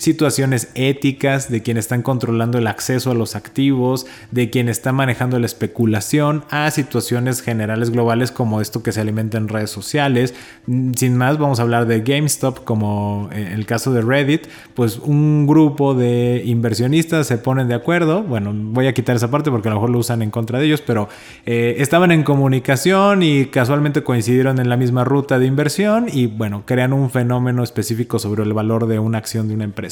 situaciones 0.00 0.70
éticas 0.74 1.50
de 1.50 1.62
quien 1.62 1.76
están 1.76 2.00
controlando 2.00 2.56
el 2.56 2.66
acceso 2.66 3.10
a 3.10 3.14
los 3.14 3.36
activos, 3.36 4.06
de 4.30 4.48
quien 4.48 4.70
está 4.70 4.92
manejando 4.92 5.38
la 5.38 5.44
especulación, 5.44 6.44
a 6.48 6.70
situaciones 6.70 7.42
generales 7.42 7.90
globales 7.90 8.32
como 8.32 8.62
esto 8.62 8.82
que 8.82 8.92
se 8.92 9.00
alimenta 9.02 9.36
en 9.36 9.48
redes 9.48 9.70
sociales. 9.70 10.34
Mm, 10.66 10.94
sin 10.94 11.16
más, 11.18 11.36
vamos 11.36 11.58
a 11.58 11.62
hablar 11.62 11.86
de 11.86 12.00
GameStop 12.00 12.64
como 12.64 13.28
en 13.32 13.48
el 13.48 13.66
caso 13.66 13.92
de 13.92 14.00
Reddit, 14.00 14.46
pues 14.72 14.98
un 14.98 15.46
grupo 15.46 15.94
de 15.94 16.42
inversionistas 16.46 17.26
se 17.26 17.36
ponen 17.36 17.68
de 17.68 17.74
acuerdo, 17.74 18.22
bueno, 18.22 18.52
voy 18.54 18.86
a 18.86 18.94
quitar 18.94 19.16
esa 19.16 19.30
parte 19.30 19.50
porque 19.50 19.68
a 19.68 19.72
lo 19.72 19.76
mejor 19.76 19.90
lo 19.90 19.98
usan 19.98 20.22
en 20.22 20.30
contra 20.30 20.58
de 20.58 20.64
ellos, 20.64 20.80
pero 20.80 21.10
eh, 21.44 21.74
estaban 21.78 22.10
en 22.10 22.22
comunicación 22.22 23.22
y 23.22 23.46
casualmente 23.46 24.02
coincidieron 24.02 24.58
en 24.60 24.70
la 24.70 24.78
misma 24.78 25.04
ruta 25.04 25.38
de 25.38 25.44
inversión 25.44 26.06
y 26.10 26.26
bueno, 26.26 26.62
crean 26.64 26.94
un 26.94 27.10
fenómeno 27.10 27.62
específico 27.62 28.18
sobre 28.18 28.44
el 28.44 28.54
valor 28.54 28.86
de 28.86 28.98
una 28.98 29.18
acción 29.18 29.46
de 29.48 29.54
una 29.54 29.64
empresa. 29.64 29.89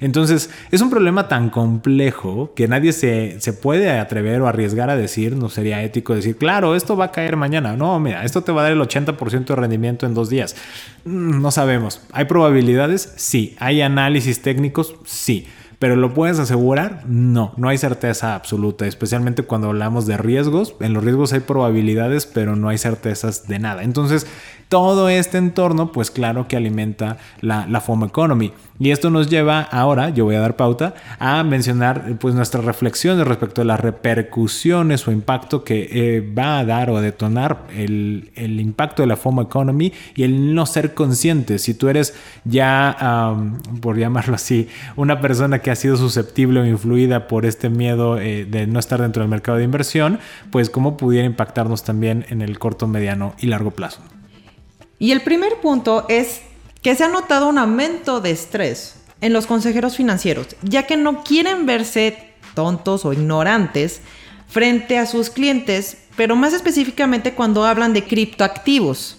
Entonces, 0.00 0.50
es 0.70 0.80
un 0.80 0.90
problema 0.90 1.28
tan 1.28 1.50
complejo 1.50 2.52
que 2.54 2.68
nadie 2.68 2.92
se, 2.92 3.38
puede 3.60 3.90
atrever 3.90 4.40
o 4.42 4.46
arriesgar 4.46 4.90
a 4.90 4.96
decir, 4.96 5.36
no 5.36 5.48
sería 5.48 5.82
ético 5.82 6.14
decir, 6.14 6.36
claro, 6.36 6.74
esto 6.74 6.96
va 6.96 7.06
a 7.06 7.12
caer 7.12 7.36
mañana. 7.36 7.76
No, 7.76 7.98
mira, 8.00 8.24
esto 8.24 8.42
te 8.42 8.52
va 8.52 8.62
a 8.62 8.64
dar 8.64 8.72
el 8.72 8.80
80% 8.80 9.44
de 9.46 9.56
rendimiento 9.56 10.06
en 10.06 10.14
dos 10.14 10.30
días. 10.30 10.56
Mm, 11.04 11.40
no 11.40 11.50
sabemos. 11.50 12.00
¿Hay 12.12 12.26
probabilidades? 12.26 13.12
Sí. 13.16 13.56
¿Hay 13.58 13.80
análisis 13.80 14.42
técnicos? 14.42 14.94
Sí. 15.04 15.46
Pero 15.80 15.96
¿lo 15.96 16.12
puedes 16.12 16.38
asegurar? 16.38 17.04
No, 17.06 17.54
no 17.56 17.70
hay 17.70 17.78
certeza 17.78 18.34
absoluta, 18.34 18.86
especialmente 18.86 19.44
cuando 19.44 19.68
hablamos 19.68 20.06
de 20.06 20.18
riesgos. 20.18 20.74
En 20.80 20.92
los 20.92 21.02
riesgos 21.02 21.32
hay 21.32 21.40
probabilidades, 21.40 22.26
pero 22.26 22.54
no 22.54 22.68
hay 22.68 22.76
certezas 22.76 23.48
de 23.48 23.58
nada. 23.60 23.82
Entonces, 23.82 24.26
todo 24.70 25.08
este 25.08 25.36
entorno, 25.36 25.90
pues 25.90 26.12
claro 26.12 26.46
que 26.46 26.56
alimenta 26.56 27.18
la, 27.40 27.80
FOMO 27.80 28.06
economy. 28.06 28.52
Y 28.78 28.92
esto 28.92 29.10
nos 29.10 29.28
lleva 29.28 29.60
ahora, 29.62 30.10
yo 30.10 30.24
voy 30.24 30.36
a 30.36 30.40
dar 30.40 30.54
pauta, 30.54 30.94
a 31.18 31.42
mencionar 31.42 32.16
pues 32.20 32.36
nuestras 32.36 32.64
reflexiones 32.64 33.26
respecto 33.26 33.62
a 33.62 33.64
las 33.64 33.80
repercusiones 33.80 35.06
o 35.06 35.10
impacto 35.10 35.64
que 35.64 35.88
eh, 35.90 36.20
va 36.20 36.60
a 36.60 36.64
dar 36.64 36.88
o 36.88 36.96
a 36.96 37.02
detonar 37.02 37.66
el, 37.76 38.30
impacto 38.36 39.02
de 39.02 39.08
la 39.08 39.16
FOMO 39.16 39.42
economy 39.42 39.92
y 40.14 40.22
el 40.22 40.54
no 40.54 40.64
ser 40.66 40.94
consciente. 40.94 41.58
Si 41.58 41.74
tú 41.74 41.88
eres 41.88 42.14
ya, 42.44 43.34
por 43.82 43.98
llamarlo 43.98 44.36
así, 44.36 44.68
una 44.94 45.20
persona 45.20 45.58
que 45.58 45.72
ha 45.72 45.76
sido 45.76 45.96
susceptible 45.96 46.60
o 46.60 46.64
influida 46.64 47.26
por 47.26 47.44
este 47.44 47.70
miedo 47.70 48.20
eh, 48.20 48.44
de 48.44 48.68
no 48.68 48.78
estar 48.78 49.02
dentro 49.02 49.24
del 49.24 49.30
mercado 49.30 49.58
de 49.58 49.64
inversión, 49.64 50.20
pues 50.52 50.70
cómo 50.70 50.96
pudiera 50.96 51.26
impactarnos 51.26 51.82
también 51.82 52.24
en 52.28 52.40
el 52.40 52.60
corto, 52.60 52.86
mediano 52.86 53.34
y 53.40 53.48
largo 53.48 53.72
plazo. 53.72 54.00
Y 55.00 55.12
el 55.12 55.22
primer 55.22 55.56
punto 55.62 56.04
es 56.10 56.42
que 56.82 56.94
se 56.94 57.04
ha 57.04 57.08
notado 57.08 57.48
un 57.48 57.56
aumento 57.56 58.20
de 58.20 58.30
estrés 58.30 58.96
en 59.22 59.32
los 59.32 59.46
consejeros 59.46 59.96
financieros, 59.96 60.48
ya 60.62 60.82
que 60.84 60.98
no 60.98 61.24
quieren 61.24 61.64
verse 61.64 62.34
tontos 62.54 63.06
o 63.06 63.14
ignorantes 63.14 64.02
frente 64.46 64.98
a 64.98 65.06
sus 65.06 65.30
clientes, 65.30 65.96
pero 66.16 66.36
más 66.36 66.52
específicamente 66.52 67.32
cuando 67.32 67.64
hablan 67.64 67.94
de 67.94 68.04
criptoactivos. 68.04 69.16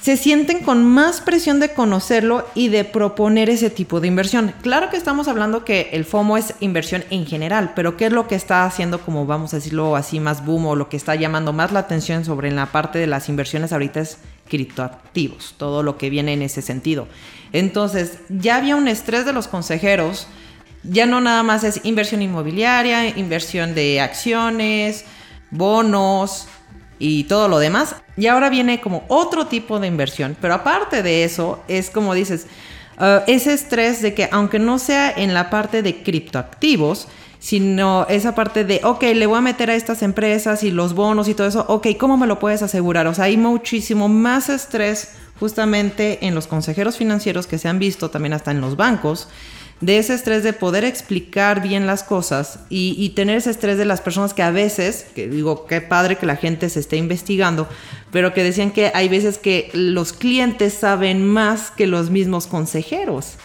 Se 0.00 0.16
sienten 0.16 0.60
con 0.60 0.82
más 0.82 1.20
presión 1.20 1.60
de 1.60 1.74
conocerlo 1.74 2.46
y 2.54 2.68
de 2.68 2.84
proponer 2.84 3.50
ese 3.50 3.68
tipo 3.68 4.00
de 4.00 4.08
inversión. 4.08 4.54
Claro 4.62 4.88
que 4.88 4.96
estamos 4.96 5.28
hablando 5.28 5.64
que 5.64 5.90
el 5.92 6.06
FOMO 6.06 6.38
es 6.38 6.54
inversión 6.60 7.04
en 7.10 7.26
general, 7.26 7.72
pero 7.76 7.98
¿qué 7.98 8.06
es 8.06 8.12
lo 8.12 8.26
que 8.26 8.34
está 8.34 8.64
haciendo, 8.64 9.02
como 9.02 9.26
vamos 9.26 9.52
a 9.52 9.58
decirlo 9.58 9.94
así, 9.94 10.20
más 10.20 10.44
boom 10.44 10.66
o 10.66 10.74
lo 10.74 10.88
que 10.88 10.96
está 10.96 11.14
llamando 11.16 11.52
más 11.52 11.70
la 11.70 11.80
atención 11.80 12.24
sobre 12.24 12.50
la 12.50 12.72
parte 12.72 12.98
de 12.98 13.06
las 13.06 13.28
inversiones 13.28 13.72
ahorita 13.72 14.00
es 14.00 14.16
criptoactivos, 14.52 15.54
todo 15.56 15.82
lo 15.82 15.96
que 15.96 16.10
viene 16.10 16.34
en 16.34 16.42
ese 16.42 16.60
sentido. 16.60 17.08
Entonces, 17.54 18.18
ya 18.28 18.56
había 18.56 18.76
un 18.76 18.86
estrés 18.86 19.24
de 19.24 19.32
los 19.32 19.48
consejeros, 19.48 20.26
ya 20.82 21.06
no 21.06 21.22
nada 21.22 21.42
más 21.42 21.64
es 21.64 21.80
inversión 21.84 22.20
inmobiliaria, 22.20 23.08
inversión 23.16 23.74
de 23.74 24.02
acciones, 24.02 25.06
bonos 25.50 26.48
y 26.98 27.24
todo 27.24 27.48
lo 27.48 27.60
demás. 27.60 27.96
Y 28.18 28.26
ahora 28.26 28.50
viene 28.50 28.82
como 28.82 29.04
otro 29.08 29.46
tipo 29.46 29.80
de 29.80 29.86
inversión, 29.86 30.36
pero 30.38 30.52
aparte 30.52 31.02
de 31.02 31.24
eso, 31.24 31.62
es 31.66 31.88
como 31.88 32.12
dices, 32.12 32.46
uh, 32.98 33.22
ese 33.26 33.54
estrés 33.54 34.02
de 34.02 34.12
que 34.12 34.28
aunque 34.32 34.58
no 34.58 34.78
sea 34.78 35.10
en 35.10 35.32
la 35.32 35.48
parte 35.48 35.80
de 35.80 36.02
criptoactivos, 36.02 37.08
sino 37.42 38.06
esa 38.08 38.36
parte 38.36 38.64
de, 38.64 38.80
ok, 38.84 39.02
le 39.16 39.26
voy 39.26 39.38
a 39.38 39.40
meter 39.40 39.68
a 39.68 39.74
estas 39.74 40.02
empresas 40.02 40.62
y 40.62 40.70
los 40.70 40.94
bonos 40.94 41.26
y 41.26 41.34
todo 41.34 41.48
eso, 41.48 41.66
ok, 41.68 41.88
¿cómo 41.98 42.16
me 42.16 42.28
lo 42.28 42.38
puedes 42.38 42.62
asegurar? 42.62 43.08
O 43.08 43.14
sea, 43.14 43.24
hay 43.24 43.36
muchísimo 43.36 44.08
más 44.08 44.48
estrés 44.48 45.08
justamente 45.40 46.24
en 46.24 46.36
los 46.36 46.46
consejeros 46.46 46.96
financieros 46.96 47.48
que 47.48 47.58
se 47.58 47.66
han 47.66 47.80
visto 47.80 48.10
también 48.10 48.32
hasta 48.32 48.52
en 48.52 48.60
los 48.60 48.76
bancos, 48.76 49.26
de 49.80 49.98
ese 49.98 50.14
estrés 50.14 50.44
de 50.44 50.52
poder 50.52 50.84
explicar 50.84 51.60
bien 51.62 51.84
las 51.84 52.04
cosas 52.04 52.60
y, 52.68 53.08
tener 53.16 53.38
ese 53.38 53.50
estrés 53.50 53.76
de 53.76 53.86
las 53.86 54.00
personas 54.00 54.34
que 54.34 54.44
a 54.44 54.52
veces, 54.52 55.06
que 55.12 55.26
digo, 55.26 55.66
qué 55.66 55.80
padre 55.80 56.18
que 56.18 56.26
la 56.26 56.36
gente 56.36 56.70
se 56.70 56.78
esté 56.78 56.96
investigando, 56.96 57.68
pero 58.12 58.32
que 58.34 58.44
decían 58.44 58.70
que 58.70 58.92
hay 58.94 59.08
veces 59.08 59.38
que 59.38 59.68
los 59.72 60.12
clientes 60.12 60.74
saben 60.74 61.26
más 61.26 61.72
que 61.72 61.88
los 61.88 62.08
mismos 62.08 62.46
consejeros. 62.46 63.36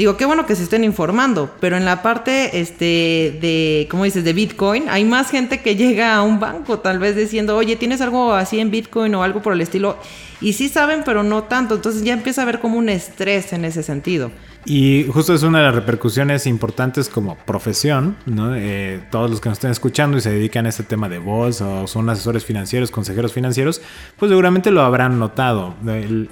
Digo, 0.00 0.16
qué 0.16 0.24
bueno 0.24 0.46
que 0.46 0.56
se 0.56 0.62
estén 0.62 0.82
informando, 0.82 1.54
pero 1.60 1.76
en 1.76 1.84
la 1.84 2.00
parte 2.00 2.58
este, 2.58 3.36
de, 3.38 3.86
¿cómo 3.90 4.04
dices?, 4.04 4.24
de 4.24 4.32
Bitcoin, 4.32 4.88
hay 4.88 5.04
más 5.04 5.30
gente 5.30 5.60
que 5.60 5.76
llega 5.76 6.14
a 6.14 6.22
un 6.22 6.40
banco 6.40 6.78
tal 6.78 6.98
vez 6.98 7.16
diciendo, 7.16 7.54
oye, 7.54 7.76
¿tienes 7.76 8.00
algo 8.00 8.32
así 8.32 8.60
en 8.60 8.70
Bitcoin 8.70 9.14
o 9.14 9.22
algo 9.22 9.42
por 9.42 9.52
el 9.52 9.60
estilo? 9.60 9.98
Y 10.40 10.54
sí 10.54 10.70
saben, 10.70 11.02
pero 11.04 11.22
no 11.22 11.44
tanto. 11.44 11.74
Entonces 11.74 12.02
ya 12.02 12.14
empieza 12.14 12.40
a 12.40 12.44
haber 12.44 12.60
como 12.60 12.78
un 12.78 12.88
estrés 12.88 13.52
en 13.52 13.66
ese 13.66 13.82
sentido. 13.82 14.30
Y 14.66 15.06
justo 15.10 15.32
es 15.34 15.42
una 15.42 15.58
de 15.58 15.64
las 15.64 15.74
repercusiones 15.74 16.46
importantes 16.46 17.08
como 17.08 17.34
profesión, 17.34 18.16
¿no? 18.26 18.54
Eh, 18.54 19.00
todos 19.10 19.30
los 19.30 19.40
que 19.40 19.48
nos 19.48 19.56
estén 19.56 19.70
escuchando 19.70 20.18
y 20.18 20.20
se 20.20 20.30
dedican 20.30 20.66
a 20.66 20.68
este 20.68 20.82
tema 20.82 21.08
de 21.08 21.18
bolsa 21.18 21.66
o 21.66 21.86
son 21.86 22.10
asesores 22.10 22.44
financieros, 22.44 22.90
consejeros 22.90 23.32
financieros, 23.32 23.80
pues 24.18 24.28
seguramente 24.28 24.70
lo 24.70 24.82
habrán 24.82 25.18
notado, 25.18 25.74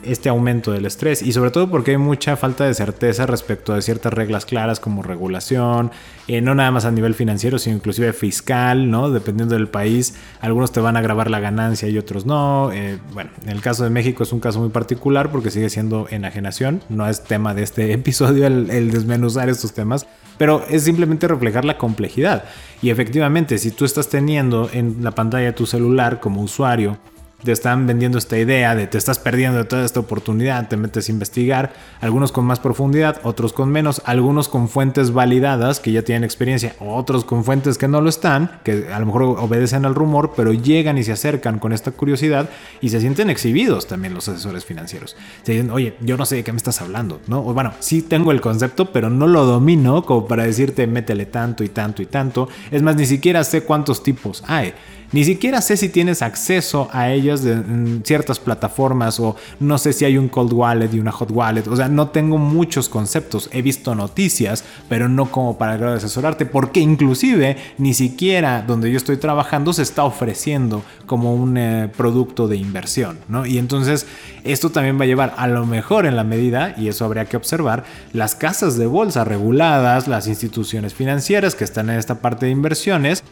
este 0.02 0.28
aumento 0.28 0.72
del 0.72 0.84
estrés 0.84 1.22
y 1.22 1.32
sobre 1.32 1.50
todo 1.50 1.70
porque 1.70 1.92
hay 1.92 1.96
mucha 1.96 2.36
falta 2.36 2.64
de 2.64 2.74
certeza 2.74 3.24
respecto 3.24 3.72
a 3.72 3.80
ciertas 3.80 4.12
reglas 4.12 4.44
claras 4.44 4.78
como 4.78 5.02
regulación, 5.02 5.90
eh, 6.26 6.42
no 6.42 6.54
nada 6.54 6.70
más 6.70 6.84
a 6.84 6.90
nivel 6.90 7.14
financiero, 7.14 7.58
sino 7.58 7.76
inclusive 7.76 8.12
fiscal, 8.12 8.90
¿no? 8.90 9.08
Dependiendo 9.10 9.54
del 9.54 9.68
país, 9.68 10.16
algunos 10.42 10.70
te 10.70 10.80
van 10.80 10.98
a 10.98 11.00
grabar 11.00 11.30
la 11.30 11.40
ganancia 11.40 11.88
y 11.88 11.96
otros 11.96 12.26
no. 12.26 12.72
Eh, 12.72 12.98
bueno, 13.14 13.30
en 13.44 13.48
el 13.48 13.62
caso 13.62 13.84
de 13.84 13.90
México 13.90 14.22
es 14.22 14.32
un 14.34 14.40
caso 14.40 14.60
muy 14.60 14.68
particular 14.68 15.30
porque 15.30 15.50
sigue 15.50 15.70
siendo 15.70 16.06
enajenación, 16.10 16.82
no 16.90 17.08
es 17.08 17.24
tema 17.24 17.54
de 17.54 17.62
este 17.62 17.92
episodio 17.98 18.17
el, 18.20 18.90
desmenuzar 18.90 19.48
estos 19.48 19.72
temas, 19.72 20.06
pero 20.36 20.64
es 20.68 20.84
simplemente 20.84 21.28
reflejar 21.28 21.64
la 21.64 21.78
complejidad. 21.78 22.44
Y 22.82 22.90
efectivamente, 22.90 23.58
si 23.58 23.70
tú 23.70 23.84
estás 23.84 24.08
teniendo 24.08 24.70
en 24.72 25.02
la 25.02 25.12
pantalla 25.12 25.46
de 25.46 25.52
tu 25.52 25.66
celular 25.66 26.20
como 26.20 26.42
usuario 26.42 26.98
te 27.42 27.52
están 27.52 27.86
vendiendo 27.86 28.18
esta 28.18 28.36
idea 28.36 28.74
de 28.74 28.88
te 28.88 28.98
estás 28.98 29.18
perdiendo 29.18 29.64
toda 29.66 29.84
esta 29.84 30.00
oportunidad, 30.00 30.68
te 30.68 30.76
metes 30.76 31.08
a 31.08 31.12
investigar, 31.12 31.72
algunos 32.00 32.32
con 32.32 32.44
más 32.44 32.58
profundidad, 32.58 33.20
otros 33.22 33.52
con 33.52 33.70
menos, 33.70 34.02
algunos 34.06 34.48
con 34.48 34.68
fuentes 34.68 35.12
validadas 35.12 35.78
que 35.78 35.92
ya 35.92 36.02
tienen 36.02 36.24
experiencia, 36.24 36.74
otros 36.80 37.24
con 37.24 37.44
fuentes 37.44 37.78
que 37.78 37.86
no 37.86 38.00
lo 38.00 38.08
están, 38.08 38.60
que 38.64 38.88
a 38.92 38.98
lo 38.98 39.06
mejor 39.06 39.22
obedecen 39.22 39.84
al 39.84 39.94
rumor, 39.94 40.32
pero 40.36 40.52
llegan 40.52 40.98
y 40.98 41.04
se 41.04 41.12
acercan 41.12 41.60
con 41.60 41.72
esta 41.72 41.92
curiosidad 41.92 42.48
y 42.80 42.88
se 42.88 43.00
sienten 43.00 43.30
exhibidos 43.30 43.86
también 43.86 44.14
los 44.14 44.28
asesores 44.28 44.64
financieros. 44.64 45.16
Se 45.44 45.52
dicen, 45.52 45.70
oye, 45.70 45.96
yo 46.00 46.16
no 46.16 46.26
sé 46.26 46.36
de 46.36 46.44
qué 46.44 46.52
me 46.52 46.58
estás 46.58 46.80
hablando, 46.80 47.20
¿no? 47.28 47.40
O 47.40 47.54
bueno, 47.54 47.72
sí 47.78 48.02
tengo 48.02 48.32
el 48.32 48.40
concepto, 48.40 48.92
pero 48.92 49.10
no 49.10 49.28
lo 49.28 49.44
domino 49.44 50.04
como 50.04 50.26
para 50.26 50.44
decirte 50.44 50.86
métele 50.88 51.26
tanto 51.26 51.62
y 51.62 51.68
tanto 51.68 52.02
y 52.02 52.06
tanto. 52.06 52.48
Es 52.70 52.82
más, 52.82 52.96
ni 52.96 53.06
siquiera 53.06 53.44
sé 53.44 53.62
cuántos 53.62 54.02
tipos 54.02 54.42
hay. 54.46 54.74
Ni 55.10 55.24
siquiera 55.24 55.62
sé 55.62 55.78
si 55.78 55.88
tienes 55.88 56.20
acceso 56.20 56.88
a 56.92 57.10
ellas 57.10 57.44
en 57.44 58.02
ciertas 58.04 58.38
plataformas 58.38 59.18
o 59.20 59.36
no 59.58 59.78
sé 59.78 59.94
si 59.94 60.04
hay 60.04 60.18
un 60.18 60.28
cold 60.28 60.52
wallet 60.52 60.90
y 60.92 61.00
una 61.00 61.12
hot 61.12 61.30
wallet. 61.30 61.66
O 61.66 61.76
sea, 61.76 61.88
no 61.88 62.08
tengo 62.08 62.36
muchos 62.36 62.90
conceptos. 62.90 63.48
He 63.52 63.62
visto 63.62 63.94
noticias, 63.94 64.64
pero 64.88 65.08
no 65.08 65.30
como 65.30 65.56
para 65.56 65.74
el 65.74 65.78
grado 65.78 65.94
de 65.94 65.98
asesorarte, 65.98 66.44
porque 66.44 66.80
inclusive 66.80 67.56
ni 67.78 67.94
siquiera 67.94 68.62
donde 68.66 68.90
yo 68.90 68.98
estoy 68.98 69.16
trabajando 69.16 69.72
se 69.72 69.82
está 69.82 70.04
ofreciendo 70.04 70.82
como 71.06 71.34
un 71.34 71.56
eh, 71.56 71.90
producto 71.96 72.46
de 72.46 72.56
inversión, 72.56 73.18
¿no? 73.28 73.46
Y 73.46 73.58
entonces 73.58 74.06
esto 74.44 74.70
también 74.70 74.98
va 74.98 75.04
a 75.04 75.06
llevar 75.06 75.34
a 75.38 75.48
lo 75.48 75.64
mejor 75.66 76.04
en 76.06 76.16
la 76.16 76.24
medida, 76.24 76.74
y 76.76 76.88
eso 76.88 77.04
habría 77.04 77.24
que 77.24 77.36
observar, 77.36 77.84
las 78.12 78.34
casas 78.34 78.76
de 78.76 78.86
bolsa 78.86 79.24
reguladas, 79.24 80.06
las 80.06 80.28
instituciones 80.28 80.94
financieras 80.94 81.54
que 81.54 81.64
están 81.64 81.90
en 81.90 81.98
esta 81.98 82.16
parte 82.16 82.46
de 82.46 82.52
inversiones, 82.52 83.24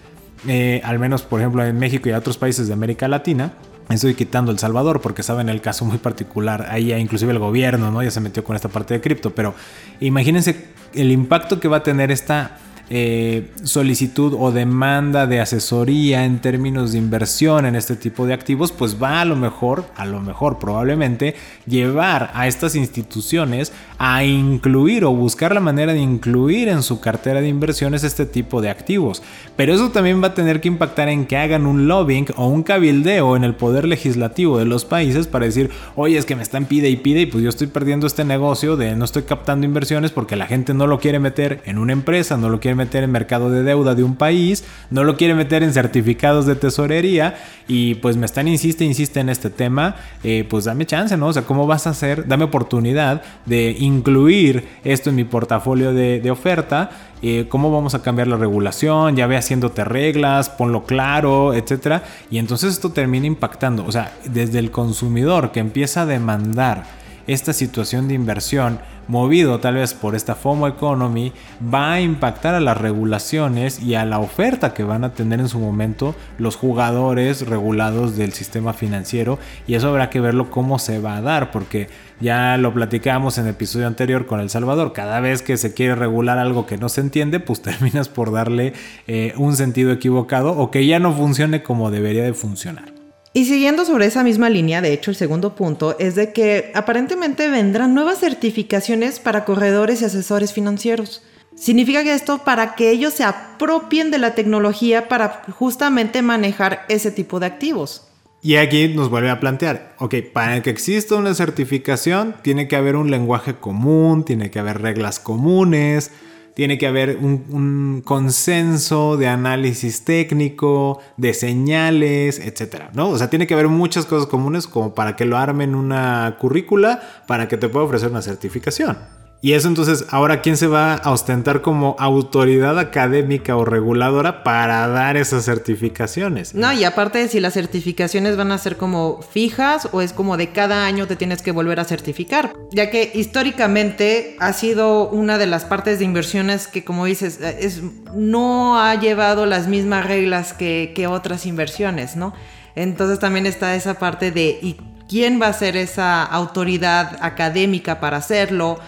eh, 0.47 0.81
al 0.85 0.99
menos 0.99 1.23
por 1.23 1.41
ejemplo 1.41 1.65
en 1.65 1.79
México 1.79 2.09
y 2.09 2.13
otros 2.13 2.37
países 2.39 2.67
de 2.69 2.73
América 2.73 3.09
Latina. 3.09 3.53
Estoy 3.89 4.15
quitando 4.15 4.51
El 4.51 4.59
Salvador 4.59 5.01
porque 5.01 5.23
saben 5.23 5.49
el 5.49 5.61
caso 5.61 5.85
muy 5.85 5.99
particular. 5.99 6.67
Ahí 6.71 6.93
inclusive 6.93 7.33
el 7.33 7.39
gobierno 7.39 7.91
¿no? 7.93 8.03
ya 8.03 8.11
se 8.11 8.21
metió 8.21 8.43
con 8.43 8.57
esta 8.57 8.69
parte 8.69 8.95
de 8.95 9.01
cripto. 9.01 9.31
Pero 9.31 9.55
imagínense 10.01 10.67
el 10.93 11.13
impacto 11.13 11.61
que 11.61 11.69
va 11.69 11.79
a 11.79 11.83
tener 11.83 12.11
esta 12.11 12.59
eh, 12.91 13.51
solicitud 13.65 14.35
o 14.39 14.53
demanda 14.53 15.27
de 15.27 15.41
asesoría 15.41 16.25
en 16.25 16.41
términos 16.41 16.93
de 16.93 16.99
inversión 16.99 17.67
en 17.67 17.75
este 17.75 17.97
tipo 17.97 18.27
de 18.27 18.35
activos, 18.35 18.73
pues 18.73 19.03
va 19.03 19.21
a 19.21 19.25
lo 19.25 19.37
mejor, 19.37 19.87
a 19.97 20.05
lo 20.05 20.21
mejor 20.21 20.59
probablemente 20.59 21.35
llevar 21.67 22.31
a 22.35 22.47
estas 22.47 22.75
instituciones 22.77 23.73
a 23.99 24.25
incluir 24.25 25.05
o 25.05 25.13
buscar 25.13 25.55
la 25.55 25.61
manera 25.61 25.95
de 25.95 26.01
incluir 26.01 26.69
en 26.69 26.83
su 26.83 27.01
cartera 27.01 27.41
de 27.41 27.49
inversiones 27.49 28.05
este 28.05 28.27
tipo 28.27 28.61
de 28.61 28.71
activos. 28.71 29.23
Pero 29.57 29.75
eso 29.75 29.91
también 29.91 30.23
va 30.23 30.29
a 30.29 30.35
tener 30.35 30.61
que 30.61 30.69
impactar 30.69 31.09
en 31.09 31.27
que 31.27 31.37
hagan 31.37 31.67
un 31.67 31.89
lobbying 31.89 32.27
o 32.37 32.47
un 32.49 32.63
cabildeo 32.63 33.37
en 33.37 33.45
el 33.45 33.55
poder 33.55 33.87
legislativo 33.87 34.59
de 34.59 34.67
los 34.67 34.85
países 34.85 35.27
para 35.27 35.47
decir, 35.47 35.71
oye, 35.95 36.19
es 36.19 36.27
que 36.27 36.37
me 36.37 36.43
están 36.43 36.67
pide 36.67 36.89
y 36.89 36.97
pide 36.97 37.23
y 37.23 37.27
pues 37.27 37.43
yo 37.43 37.49
estoy 37.49 37.67
perdiendo 37.67 38.07
este 38.07 38.25
negocio 38.25 38.77
de 38.77 38.97
no 38.97 39.05
estoy 39.05 39.23
captando 39.23 39.67
inversiones 39.67 40.11
porque 40.11 40.37
la 40.37 40.47
gente 40.47 40.75
no 40.75 40.87
lo 40.87 40.99
quiere 40.99 41.19
meter 41.19 41.63
en 41.65 41.79
una 41.79 41.93
empresa, 41.93 42.37
no 42.37 42.49
lo 42.49 42.61
quiere 42.61 42.76
meter 42.77 43.03
en 43.03 43.11
mercado 43.11 43.51
de 43.51 43.63
deuda 43.63 43.95
de 43.95 44.05
un 44.05 44.15
país, 44.15 44.65
no 44.91 45.03
lo 45.03 45.17
quiere 45.17 45.35
meter 45.35 45.63
en 45.63 45.73
certificados 45.73 46.47
de 46.47 46.55
tesorería 46.55 47.35
y 47.67 47.97
pues 47.97 48.17
me 48.17 48.27
están 48.27 48.47
insiste, 48.47 48.85
insiste 48.85 49.21
en 49.21 49.29
este 49.29 49.51
tema, 49.51 49.97
eh, 50.23 50.47
pues 50.49 50.67
dame 50.67 50.87
chance, 50.87 51.17
¿no? 51.17 51.29
O 51.29 51.33
sea, 51.33 51.43
¿cómo 51.43 51.67
vas 51.67 51.87
a 51.87 51.91
hacer? 51.91 52.29
Dame 52.29 52.45
oportunidad 52.45 53.23
de 53.47 53.77
incluir 53.79 54.69
esto 54.85 55.11
en 55.11 55.17
mi 55.17 55.25
portafolio 55.25 55.93
de, 55.93 56.31
oferta, 56.31 56.91
eh, 57.23 57.47
cómo 57.49 57.71
vamos 57.71 57.95
a 57.95 58.03
cambiar 58.03 58.29
la 58.29 58.37
regulación, 58.37 59.17
ya 59.17 59.27
ve 59.27 59.37
haciéndote 59.37 59.85
reglas, 59.85 60.51
ponlo 60.51 60.85
claro, 60.85 61.55
etcétera, 61.55 62.03
y 62.31 62.39
entonces 62.39 62.73
esto 62.73 62.91
termina 62.91 63.27
impactando, 63.27 63.85
o 63.87 63.93
sea, 63.93 64.13
desde 64.25 64.59
el 64.59 64.71
consumidor 64.71 65.53
que 65.53 65.61
empieza 65.61 66.03
a 66.03 66.07
demandar 66.07 66.85
esta 67.27 67.53
situación 67.53 68.09
de 68.09 68.15
inversión, 68.15 68.79
movido 69.09 69.61
tal 69.61 69.75
vez 69.75 69.95
por 69.95 70.15
esta 70.15 70.35
FOMO 70.35 70.69
Economy, 70.69 71.33
va 71.63 71.93
a 71.93 72.01
impactar 72.01 72.55
a 72.55 72.61
las 72.61 72.79
regulaciones 72.79 73.81
y 73.81 73.95
a 73.95 74.05
la 74.05 74.19
oferta 74.19 74.75
que 74.75 74.85
van 74.85 75.05
a 75.05 75.13
tener 75.13 75.41
en 75.41 75.49
su 75.49 75.59
momento 75.59 76.15
los 76.39 76.57
jugadores 76.57 77.47
regulados 77.47 78.17
del 78.17 78.33
sistema 78.33 78.73
financiero 78.73 79.39
y 79.67 79.75
eso 79.75 79.89
habrá 79.89 80.11
que 80.11 80.21
verlo 80.21 80.51
cómo 80.51 80.79
se 80.79 80.99
va 80.99 81.17
a 81.17 81.23
dar 81.23 81.51
porque 81.51 81.89
ya 82.21 82.57
lo 82.57 82.73
platicamos 82.73 83.39
en 83.39 83.45
el 83.45 83.51
episodio 83.51 83.87
anterior 83.87 84.27
con 84.27 84.41
El 84.41 84.51
Salvador, 84.51 84.93
cada 84.93 85.21
vez 85.21 85.43
que 85.43 85.57
se 85.57 85.75
quiere 85.75 85.95
regular 85.95 86.39
algo 86.39 86.67
que 86.67 86.79
no 86.79 86.89
se 86.89 87.01
entiende, 87.01 87.41
pues 87.41 87.61
terminas 87.63 88.09
por 88.09 88.33
darle 88.33 88.73
eh, 89.07 89.35
un 89.37 89.57
sentido 89.57 89.93
equivocado 89.93 90.57
o 90.57 90.71
que 90.71 90.87
ya 90.87 90.99
no 90.99 91.13
funcione 91.13 91.63
como 91.63 91.91
debería 91.91 92.25
de 92.25 92.35
funcionar. 92.35 92.96
Y 93.37 93.45
siguiendo 93.45 93.85
sobre 93.85 94.07
esa 94.07 94.25
misma 94.25 94.49
línea, 94.49 94.81
de 94.81 94.95
hecho, 94.95 95.11
el 95.11 95.17
segundo 95.19 95.55
punto 95.55 95.95
es 95.99 96.15
de 96.15 96.33
que 96.33 96.73
aparentemente 96.75 97.51
vendrán 97.51 97.93
nuevas 97.93 98.21
certificaciones 98.21 99.21
para 99.21 99.45
corredores 99.45 100.01
y 100.01 100.07
asesores 100.07 100.55
financieros. 100.55 101.23
Significa 101.55 102.03
que 102.03 102.15
esto 102.15 102.45
para 102.45 102.75
que 102.75 102.91
ellos 102.91 103.13
se 103.13 103.25
apropien 103.25 104.11
de 104.11 104.17
la 104.17 104.35
tecnología 104.35 105.07
para 105.09 105.43
justamente 105.51 106.23
manejar 106.23 106.87
ese 106.89 107.11
tipo 107.11 107.39
de 107.39 107.45
activos. 107.45 108.09
Y 108.41 108.57
aquí 108.57 108.89
nos 108.89 109.11
vuelve 109.11 109.29
a 109.29 109.39
plantear, 109.39 109.95
ok, 109.99 110.15
para 110.33 110.63
que 110.63 110.71
exista 110.71 111.17
una 111.17 111.35
certificación 111.35 112.37
tiene 112.41 112.69
que 112.69 112.77
haber 112.77 112.97
un 112.97 113.11
lenguaje 113.11 113.57
común, 113.57 114.25
tiene 114.25 114.51
que 114.51 114.61
haber 114.61 114.81
reglas 114.81 115.21
comunes, 115.21 116.11
tiene 116.57 116.79
que 116.79 116.87
haber 116.87 117.19
un, 117.19 118.01
consenso 118.03 119.19
de 119.19 119.29
análisis 119.29 120.07
técnico, 120.07 121.01
de 121.19 121.35
señales, 121.35 122.39
etcétera, 122.39 122.89
¿no? 122.95 123.11
O 123.11 123.19
sea, 123.19 123.29
tiene 123.29 123.47
que 123.47 123.53
haber 123.53 123.69
muchas 123.69 124.07
cosas 124.07 124.27
comunes 124.27 124.67
como 124.67 124.95
para 124.95 125.17
que 125.17 125.27
lo 125.27 125.37
armen 125.37 125.75
una 125.75 126.39
currícula 126.41 127.03
para 127.27 127.47
que 127.47 127.59
te 127.59 127.69
pueda 127.69 127.85
ofrecer 127.85 128.11
una 128.11 128.23
certificación. 128.23 128.97
Y 129.43 129.53
eso 129.53 129.69
entonces, 129.69 130.07
ahora 130.11 130.41
quién 130.41 130.57
se 130.57 130.67
va 130.67 130.95
a 130.95 131.11
ostentar 131.11 131.61
como 131.61 131.95
autoridad 131.99 132.79
académica 132.79 133.57
o 133.57 133.65
reguladora 133.65 134.43
para 134.43 134.89
dar 134.89 135.17
esas 135.17 135.45
certificaciones. 135.45 136.55
No, 136.55 136.73
y 136.73 136.85
aparte 136.85 137.29
si 137.29 137.39
las 137.39 137.55
certificaciones 137.55 138.37
van 138.37 138.51
a 138.51 138.59
ser 138.59 138.77
como 138.77 139.21
fijas 139.23 139.89
o 139.93 140.01
es 140.01 140.13
como 140.13 140.37
de 140.37 140.51
cada 140.51 140.87
año 140.87 141.07
te 141.07 141.17
tienes 141.17 141.43
que 141.43 141.53
volver 141.53 141.81
a 141.81 141.85
certificar, 141.85 142.55
ya 142.73 142.91
que 142.91 143.13
históricamente 143.15 144.37
ha 144.41 144.53
sido 144.53 145.09
una 145.11 145.39
de 145.39 145.47
las 145.47 145.65
partes 145.65 145.99
de 145.99 146.07
inversiones 146.07 146.67
que 146.67 146.85
como 146.85 147.05
dices, 147.05 147.41
es, 147.41 147.83
no 148.15 148.81
ha 148.81 148.95
llevado 148.95 149.47
las 149.47 149.69
mismas 149.69 150.07
reglas 150.07 150.55
que, 150.55 150.93
que 150.95 151.07
otras 151.07 151.47
inversiones, 151.47 152.17
¿no? 152.17 152.35
Entonces 152.75 153.19
también 153.19 153.47
está 153.47 153.75
esa 153.75 153.95
parte 153.99 154.33
de 154.33 154.59
¿y 154.63 154.77
quién 155.09 155.41
va 155.41 155.49
a 155.49 155.53
ser 155.53 155.77
esa 155.77 156.23
autoridad 156.23 157.19
académica 157.21 158.01
para 158.01 158.19
hacerlo? 158.19 158.79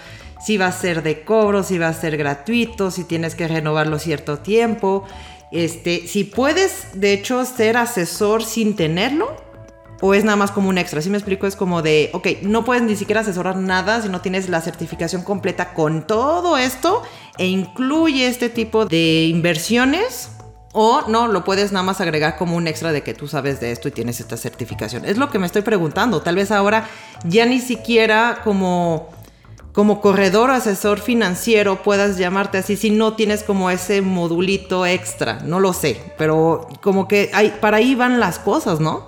Si 0.40 0.56
va 0.56 0.66
a 0.66 0.72
ser 0.72 1.02
de 1.02 1.24
cobro, 1.24 1.62
si 1.62 1.78
va 1.78 1.88
a 1.88 1.94
ser 1.94 2.16
gratuito, 2.16 2.90
si 2.90 3.04
tienes 3.04 3.34
que 3.34 3.48
renovarlo 3.48 3.98
cierto 3.98 4.38
tiempo. 4.38 5.04
Este, 5.50 6.06
si 6.06 6.24
puedes, 6.24 6.88
de 6.94 7.12
hecho, 7.12 7.44
ser 7.44 7.76
asesor 7.76 8.44
sin 8.44 8.76
tenerlo, 8.76 9.48
o 10.00 10.14
es 10.14 10.24
nada 10.24 10.36
más 10.36 10.50
como 10.50 10.68
un 10.68 10.78
extra. 10.78 11.02
Si 11.02 11.10
me 11.10 11.16
explico, 11.16 11.46
es 11.46 11.56
como 11.56 11.82
de, 11.82 12.10
ok, 12.12 12.28
no 12.42 12.64
puedes 12.64 12.82
ni 12.82 12.96
siquiera 12.96 13.22
asesorar 13.22 13.56
nada 13.56 14.00
si 14.00 14.08
no 14.08 14.20
tienes 14.20 14.48
la 14.48 14.60
certificación 14.60 15.22
completa 15.22 15.74
con 15.74 16.06
todo 16.06 16.56
esto 16.56 17.02
e 17.36 17.46
incluye 17.46 18.26
este 18.26 18.48
tipo 18.48 18.86
de 18.86 19.24
inversiones. 19.24 20.30
O 20.72 21.08
no, 21.08 21.28
lo 21.28 21.44
puedes 21.44 21.72
nada 21.72 21.82
más 21.82 22.00
agregar 22.00 22.36
como 22.36 22.54
un 22.54 22.68
extra 22.68 22.92
de 22.92 23.02
que 23.02 23.14
tú 23.14 23.26
sabes 23.26 23.58
de 23.58 23.72
esto 23.72 23.88
y 23.88 23.90
tienes 23.90 24.20
esta 24.20 24.36
certificación. 24.36 25.04
Es 25.04 25.16
lo 25.16 25.30
que 25.30 25.38
me 25.38 25.46
estoy 25.46 25.62
preguntando. 25.62 26.20
Tal 26.20 26.36
vez 26.36 26.52
ahora 26.52 26.86
ya 27.24 27.46
ni 27.46 27.58
siquiera 27.58 28.42
como 28.44 29.08
como 29.78 30.00
corredor 30.00 30.50
asesor 30.50 30.98
financiero 30.98 31.84
puedas 31.84 32.18
llamarte 32.18 32.58
así 32.58 32.76
si 32.76 32.90
no 32.90 33.14
tienes 33.14 33.44
como 33.44 33.70
ese 33.70 34.02
modulito 34.02 34.84
extra, 34.84 35.38
no 35.44 35.60
lo 35.60 35.72
sé, 35.72 36.02
pero 36.18 36.66
como 36.80 37.06
que 37.06 37.30
hay, 37.32 37.54
para 37.60 37.76
ahí 37.76 37.94
van 37.94 38.18
las 38.18 38.40
cosas, 38.40 38.80
¿no? 38.80 39.06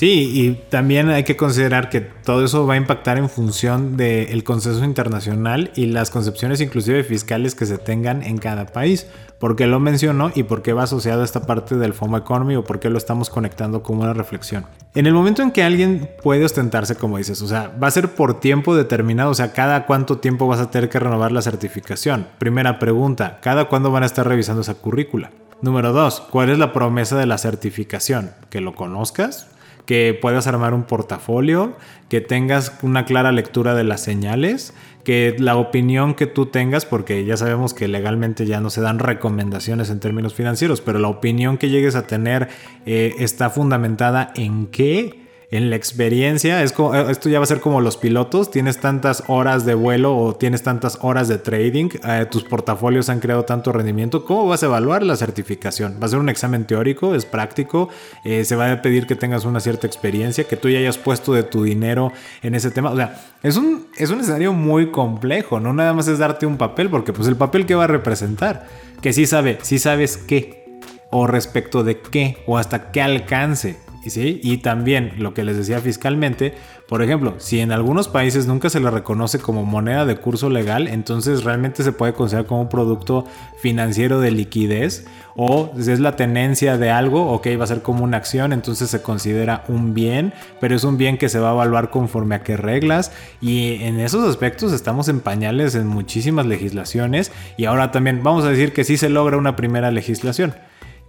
Sí, 0.00 0.30
y 0.32 0.52
también 0.70 1.10
hay 1.10 1.24
que 1.24 1.36
considerar 1.36 1.90
que 1.90 2.00
todo 2.00 2.42
eso 2.42 2.66
va 2.66 2.72
a 2.72 2.76
impactar 2.78 3.18
en 3.18 3.28
función 3.28 3.98
del 3.98 4.42
consenso 4.44 4.82
internacional 4.82 5.72
y 5.74 5.84
las 5.88 6.08
concepciones 6.08 6.62
inclusive 6.62 7.04
fiscales 7.04 7.54
que 7.54 7.66
se 7.66 7.76
tengan 7.76 8.22
en 8.22 8.38
cada 8.38 8.64
país. 8.64 9.06
¿Por 9.38 9.56
qué 9.56 9.66
lo 9.66 9.78
menciono 9.78 10.32
y 10.34 10.44
por 10.44 10.62
qué 10.62 10.72
va 10.72 10.84
asociado 10.84 11.20
a 11.20 11.26
esta 11.26 11.44
parte 11.44 11.76
del 11.76 11.92
FOMO 11.92 12.16
Economy 12.16 12.56
o 12.56 12.64
por 12.64 12.80
qué 12.80 12.88
lo 12.88 12.96
estamos 12.96 13.28
conectando 13.28 13.82
como 13.82 14.00
una 14.00 14.14
reflexión? 14.14 14.64
En 14.94 15.06
el 15.06 15.12
momento 15.12 15.42
en 15.42 15.50
que 15.50 15.64
alguien 15.64 16.08
puede 16.22 16.46
ostentarse, 16.46 16.94
como 16.94 17.18
dices, 17.18 17.42
o 17.42 17.46
sea, 17.46 17.68
va 17.68 17.88
a 17.88 17.90
ser 17.90 18.14
por 18.14 18.40
tiempo 18.40 18.74
determinado, 18.74 19.32
o 19.32 19.34
sea, 19.34 19.52
cada 19.52 19.84
cuánto 19.84 20.16
tiempo 20.16 20.46
vas 20.46 20.60
a 20.60 20.70
tener 20.70 20.88
que 20.88 20.98
renovar 20.98 21.30
la 21.30 21.42
certificación. 21.42 22.26
Primera 22.38 22.78
pregunta, 22.78 23.38
¿cada 23.42 23.66
cuándo 23.66 23.90
van 23.90 24.04
a 24.04 24.06
estar 24.06 24.26
revisando 24.26 24.62
esa 24.62 24.76
currícula? 24.76 25.30
Número 25.60 25.92
dos, 25.92 26.22
¿cuál 26.22 26.48
es 26.48 26.58
la 26.58 26.72
promesa 26.72 27.18
de 27.18 27.26
la 27.26 27.36
certificación? 27.36 28.30
¿Que 28.48 28.62
lo 28.62 28.74
conozcas? 28.74 29.48
Que 29.86 30.18
puedas 30.20 30.46
armar 30.46 30.74
un 30.74 30.84
portafolio, 30.84 31.76
que 32.08 32.20
tengas 32.20 32.72
una 32.82 33.04
clara 33.04 33.32
lectura 33.32 33.74
de 33.74 33.84
las 33.84 34.02
señales, 34.02 34.74
que 35.04 35.34
la 35.38 35.56
opinión 35.56 36.14
que 36.14 36.26
tú 36.26 36.46
tengas, 36.46 36.84
porque 36.84 37.24
ya 37.24 37.36
sabemos 37.36 37.74
que 37.74 37.88
legalmente 37.88 38.46
ya 38.46 38.60
no 38.60 38.70
se 38.70 38.80
dan 38.80 38.98
recomendaciones 38.98 39.90
en 39.90 40.00
términos 40.00 40.34
financieros, 40.34 40.80
pero 40.80 40.98
la 40.98 41.08
opinión 41.08 41.56
que 41.56 41.70
llegues 41.70 41.94
a 41.94 42.06
tener 42.06 42.48
eh, 42.86 43.14
está 43.18 43.50
fundamentada 43.50 44.32
en 44.34 44.66
qué 44.66 45.29
en 45.50 45.68
la 45.68 45.76
experiencia, 45.76 46.62
eh, 46.62 46.64
esto 46.64 47.28
ya 47.28 47.38
va 47.38 47.42
a 47.42 47.46
ser 47.46 47.60
como 47.60 47.80
los 47.80 47.96
pilotos, 47.96 48.52
tienes 48.52 48.78
tantas 48.78 49.24
horas 49.26 49.64
de 49.64 49.74
vuelo 49.74 50.16
o 50.16 50.36
tienes 50.36 50.62
tantas 50.62 50.98
horas 51.00 51.26
de 51.26 51.38
trading, 51.38 51.88
eh, 52.06 52.26
tus 52.30 52.44
portafolios 52.44 53.08
han 53.08 53.18
creado 53.18 53.44
tanto 53.44 53.72
rendimiento, 53.72 54.24
¿cómo 54.24 54.46
vas 54.46 54.62
a 54.62 54.66
evaluar 54.66 55.02
la 55.02 55.16
certificación? 55.16 55.98
¿Va 56.00 56.06
a 56.06 56.10
ser 56.10 56.20
un 56.20 56.28
examen 56.28 56.66
teórico? 56.66 57.16
¿Es 57.16 57.26
práctico? 57.26 57.88
Eh, 58.24 58.44
¿Se 58.44 58.54
va 58.54 58.70
a 58.70 58.80
pedir 58.80 59.08
que 59.08 59.16
tengas 59.16 59.44
una 59.44 59.58
cierta 59.58 59.88
experiencia, 59.88 60.44
que 60.44 60.56
tú 60.56 60.68
ya 60.68 60.78
hayas 60.78 60.98
puesto 60.98 61.32
de 61.32 61.42
tu 61.42 61.64
dinero 61.64 62.12
en 62.42 62.54
ese 62.54 62.70
tema? 62.70 62.90
O 62.90 62.96
sea, 62.96 63.20
es 63.42 63.56
un, 63.56 63.88
es 63.96 64.10
un 64.10 64.20
escenario 64.20 64.52
muy 64.52 64.92
complejo, 64.92 65.58
no 65.58 65.72
nada 65.72 65.92
más 65.92 66.06
es 66.06 66.18
darte 66.18 66.46
un 66.46 66.58
papel, 66.58 66.90
porque 66.90 67.12
pues 67.12 67.26
el 67.26 67.36
papel 67.36 67.66
que 67.66 67.74
va 67.74 67.84
a 67.84 67.88
representar, 67.88 68.68
que 69.02 69.12
sí 69.12 69.26
sabe, 69.26 69.58
sí 69.62 69.80
sabes 69.80 70.16
qué, 70.16 70.80
o 71.10 71.26
respecto 71.26 71.82
de 71.82 72.00
qué, 72.00 72.38
o 72.46 72.56
hasta 72.56 72.92
qué 72.92 73.02
alcance. 73.02 73.89
Y 74.02 74.56
también 74.58 75.12
lo 75.18 75.34
que 75.34 75.44
les 75.44 75.58
decía 75.58 75.78
fiscalmente, 75.80 76.54
por 76.88 77.02
ejemplo, 77.02 77.34
si 77.36 77.60
en 77.60 77.70
algunos 77.70 78.08
países 78.08 78.46
nunca 78.46 78.70
se 78.70 78.80
le 78.80 78.90
reconoce 78.90 79.38
como 79.38 79.64
moneda 79.64 80.06
de 80.06 80.16
curso 80.16 80.48
legal, 80.48 80.88
entonces 80.88 81.44
realmente 81.44 81.82
se 81.82 81.92
puede 81.92 82.14
considerar 82.14 82.46
como 82.46 82.62
un 82.62 82.68
producto 82.70 83.26
financiero 83.60 84.18
de 84.18 84.30
liquidez 84.30 85.04
o 85.36 85.70
es 85.78 86.00
la 86.00 86.16
tenencia 86.16 86.78
de 86.78 86.90
algo, 86.90 87.30
ok, 87.30 87.48
va 87.58 87.64
a 87.64 87.66
ser 87.66 87.82
como 87.82 88.02
una 88.02 88.16
acción, 88.16 88.54
entonces 88.54 88.88
se 88.88 89.02
considera 89.02 89.64
un 89.68 89.92
bien, 89.92 90.32
pero 90.60 90.74
es 90.74 90.84
un 90.84 90.96
bien 90.96 91.18
que 91.18 91.28
se 91.28 91.38
va 91.38 91.50
a 91.50 91.52
evaluar 91.52 91.90
conforme 91.90 92.34
a 92.34 92.42
qué 92.42 92.56
reglas. 92.56 93.12
Y 93.42 93.82
en 93.82 94.00
esos 94.00 94.26
aspectos 94.26 94.72
estamos 94.72 95.08
en 95.08 95.20
pañales 95.20 95.74
en 95.74 95.86
muchísimas 95.86 96.46
legislaciones 96.46 97.32
y 97.58 97.66
ahora 97.66 97.90
también 97.90 98.22
vamos 98.22 98.44
a 98.46 98.50
decir 98.50 98.72
que 98.72 98.84
sí 98.84 98.96
se 98.96 99.10
logra 99.10 99.36
una 99.36 99.56
primera 99.56 99.90
legislación 99.90 100.54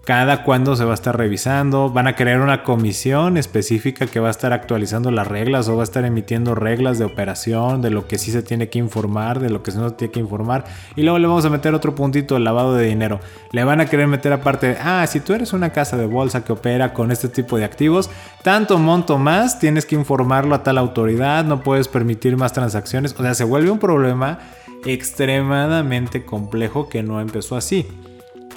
cada 0.03 0.43
cuándo 0.43 0.75
se 0.75 0.83
va 0.83 0.91
a 0.91 0.95
estar 0.95 1.15
revisando, 1.15 1.91
van 1.91 2.07
a 2.07 2.15
crear 2.15 2.41
una 2.41 2.63
comisión 2.63 3.37
específica 3.37 4.07
que 4.07 4.19
va 4.19 4.29
a 4.29 4.31
estar 4.31 4.51
actualizando 4.51 5.11
las 5.11 5.27
reglas 5.27 5.67
o 5.67 5.75
va 5.75 5.81
a 5.81 5.83
estar 5.83 6.05
emitiendo 6.05 6.55
reglas 6.55 6.97
de 6.97 7.05
operación, 7.05 7.83
de 7.83 7.91
lo 7.91 8.07
que 8.07 8.17
sí 8.17 8.31
se 8.31 8.41
tiene 8.41 8.69
que 8.69 8.79
informar, 8.79 9.39
de 9.39 9.51
lo 9.51 9.61
que 9.61 9.71
no 9.73 9.89
se 9.89 9.95
tiene 9.95 10.11
que 10.11 10.19
informar. 10.19 10.65
Y 10.95 11.03
luego 11.03 11.19
le 11.19 11.27
vamos 11.27 11.45
a 11.45 11.49
meter 11.49 11.75
otro 11.75 11.93
puntito, 11.93 12.35
el 12.35 12.43
lavado 12.43 12.73
de 12.73 12.87
dinero. 12.87 13.19
Le 13.51 13.63
van 13.63 13.79
a 13.79 13.85
querer 13.85 14.07
meter 14.07 14.33
aparte, 14.33 14.75
ah, 14.81 15.05
si 15.07 15.19
tú 15.19 15.33
eres 15.33 15.53
una 15.53 15.69
casa 15.69 15.97
de 15.97 16.07
bolsa 16.07 16.43
que 16.43 16.53
opera 16.53 16.93
con 16.93 17.11
este 17.11 17.29
tipo 17.29 17.57
de 17.57 17.65
activos, 17.65 18.09
tanto 18.43 18.79
monto 18.79 19.19
más, 19.19 19.59
tienes 19.59 19.85
que 19.85 19.95
informarlo 19.95 20.55
a 20.55 20.63
tal 20.63 20.79
autoridad, 20.79 21.45
no 21.45 21.61
puedes 21.61 21.87
permitir 21.87 22.37
más 22.37 22.53
transacciones. 22.53 23.13
O 23.17 23.21
sea, 23.21 23.35
se 23.35 23.43
vuelve 23.43 23.69
un 23.69 23.79
problema 23.79 24.39
extremadamente 24.83 26.25
complejo 26.25 26.89
que 26.89 27.03
no 27.03 27.21
empezó 27.21 27.55
así. 27.55 27.85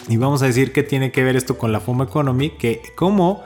Y 0.08 0.16
vamos 0.16 0.42
a 0.42 0.46
decir 0.46 0.72
que 0.72 0.82
tiene 0.82 1.10
que 1.10 1.24
ver 1.24 1.36
esto 1.36 1.56
con 1.56 1.72
la 1.72 1.80
FOMO 1.80 2.04
Economy, 2.04 2.50
que 2.50 2.82
como 2.94 3.42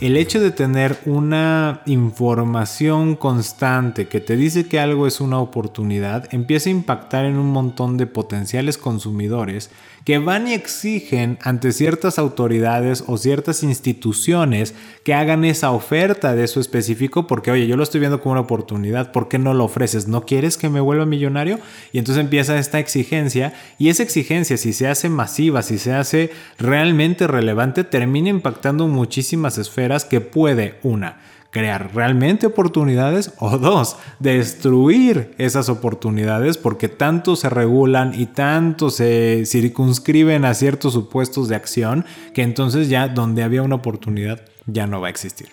el 0.00 0.16
hecho 0.16 0.40
de 0.40 0.52
tener 0.52 0.96
una 1.06 1.82
información 1.86 3.16
constante 3.16 4.06
que 4.06 4.20
te 4.20 4.36
dice 4.36 4.68
que 4.68 4.78
algo 4.78 5.08
es 5.08 5.20
una 5.20 5.40
oportunidad 5.40 6.32
empieza 6.32 6.68
a 6.68 6.72
impactar 6.72 7.24
en 7.24 7.36
un 7.36 7.50
montón 7.50 7.96
de 7.96 8.06
potenciales 8.06 8.78
consumidores 8.78 9.70
que 10.04 10.18
van 10.18 10.46
y 10.48 10.54
exigen 10.54 11.38
ante 11.42 11.72
ciertas 11.72 12.18
autoridades 12.18 13.04
o 13.08 13.18
ciertas 13.18 13.62
instituciones 13.62 14.72
que 15.02 15.14
hagan 15.14 15.44
esa 15.44 15.72
oferta 15.72 16.34
de 16.34 16.44
eso 16.44 16.60
específico 16.60 17.26
porque, 17.26 17.50
oye, 17.50 17.66
yo 17.66 17.76
lo 17.76 17.82
estoy 17.82 18.00
viendo 18.00 18.20
como 18.20 18.32
una 18.32 18.40
oportunidad, 18.42 19.12
¿por 19.12 19.28
qué 19.28 19.38
no 19.38 19.52
lo 19.52 19.64
ofreces? 19.64 20.06
¿No 20.06 20.24
quieres 20.24 20.56
que 20.56 20.70
me 20.70 20.80
vuelva 20.80 21.04
millonario? 21.06 21.58
Y 21.92 21.98
entonces 21.98 22.22
empieza 22.24 22.56
esta 22.58 22.78
exigencia 22.78 23.52
y 23.78 23.88
esa 23.88 24.04
exigencia, 24.04 24.56
si 24.56 24.72
se 24.72 24.88
hace 24.88 25.10
masiva, 25.10 25.62
si 25.62 25.76
se 25.76 25.92
hace 25.92 26.30
realmente 26.56 27.26
relevante, 27.26 27.84
termina 27.84 28.30
impactando 28.30 28.88
muchísimas 28.88 29.58
esferas 29.58 29.87
que 30.04 30.20
puede, 30.20 30.78
una, 30.82 31.18
crear 31.50 31.94
realmente 31.94 32.46
oportunidades 32.46 33.32
o 33.38 33.58
dos, 33.58 33.96
destruir 34.18 35.34
esas 35.38 35.68
oportunidades 35.68 36.58
porque 36.58 36.88
tanto 36.88 37.36
se 37.36 37.48
regulan 37.48 38.12
y 38.14 38.26
tanto 38.26 38.90
se 38.90 39.44
circunscriben 39.46 40.44
a 40.44 40.54
ciertos 40.54 40.92
supuestos 40.92 41.48
de 41.48 41.56
acción 41.56 42.04
que 42.34 42.42
entonces 42.42 42.88
ya 42.88 43.08
donde 43.08 43.42
había 43.42 43.62
una 43.62 43.76
oportunidad 43.76 44.42
ya 44.66 44.86
no 44.86 45.00
va 45.00 45.06
a 45.06 45.10
existir. 45.10 45.48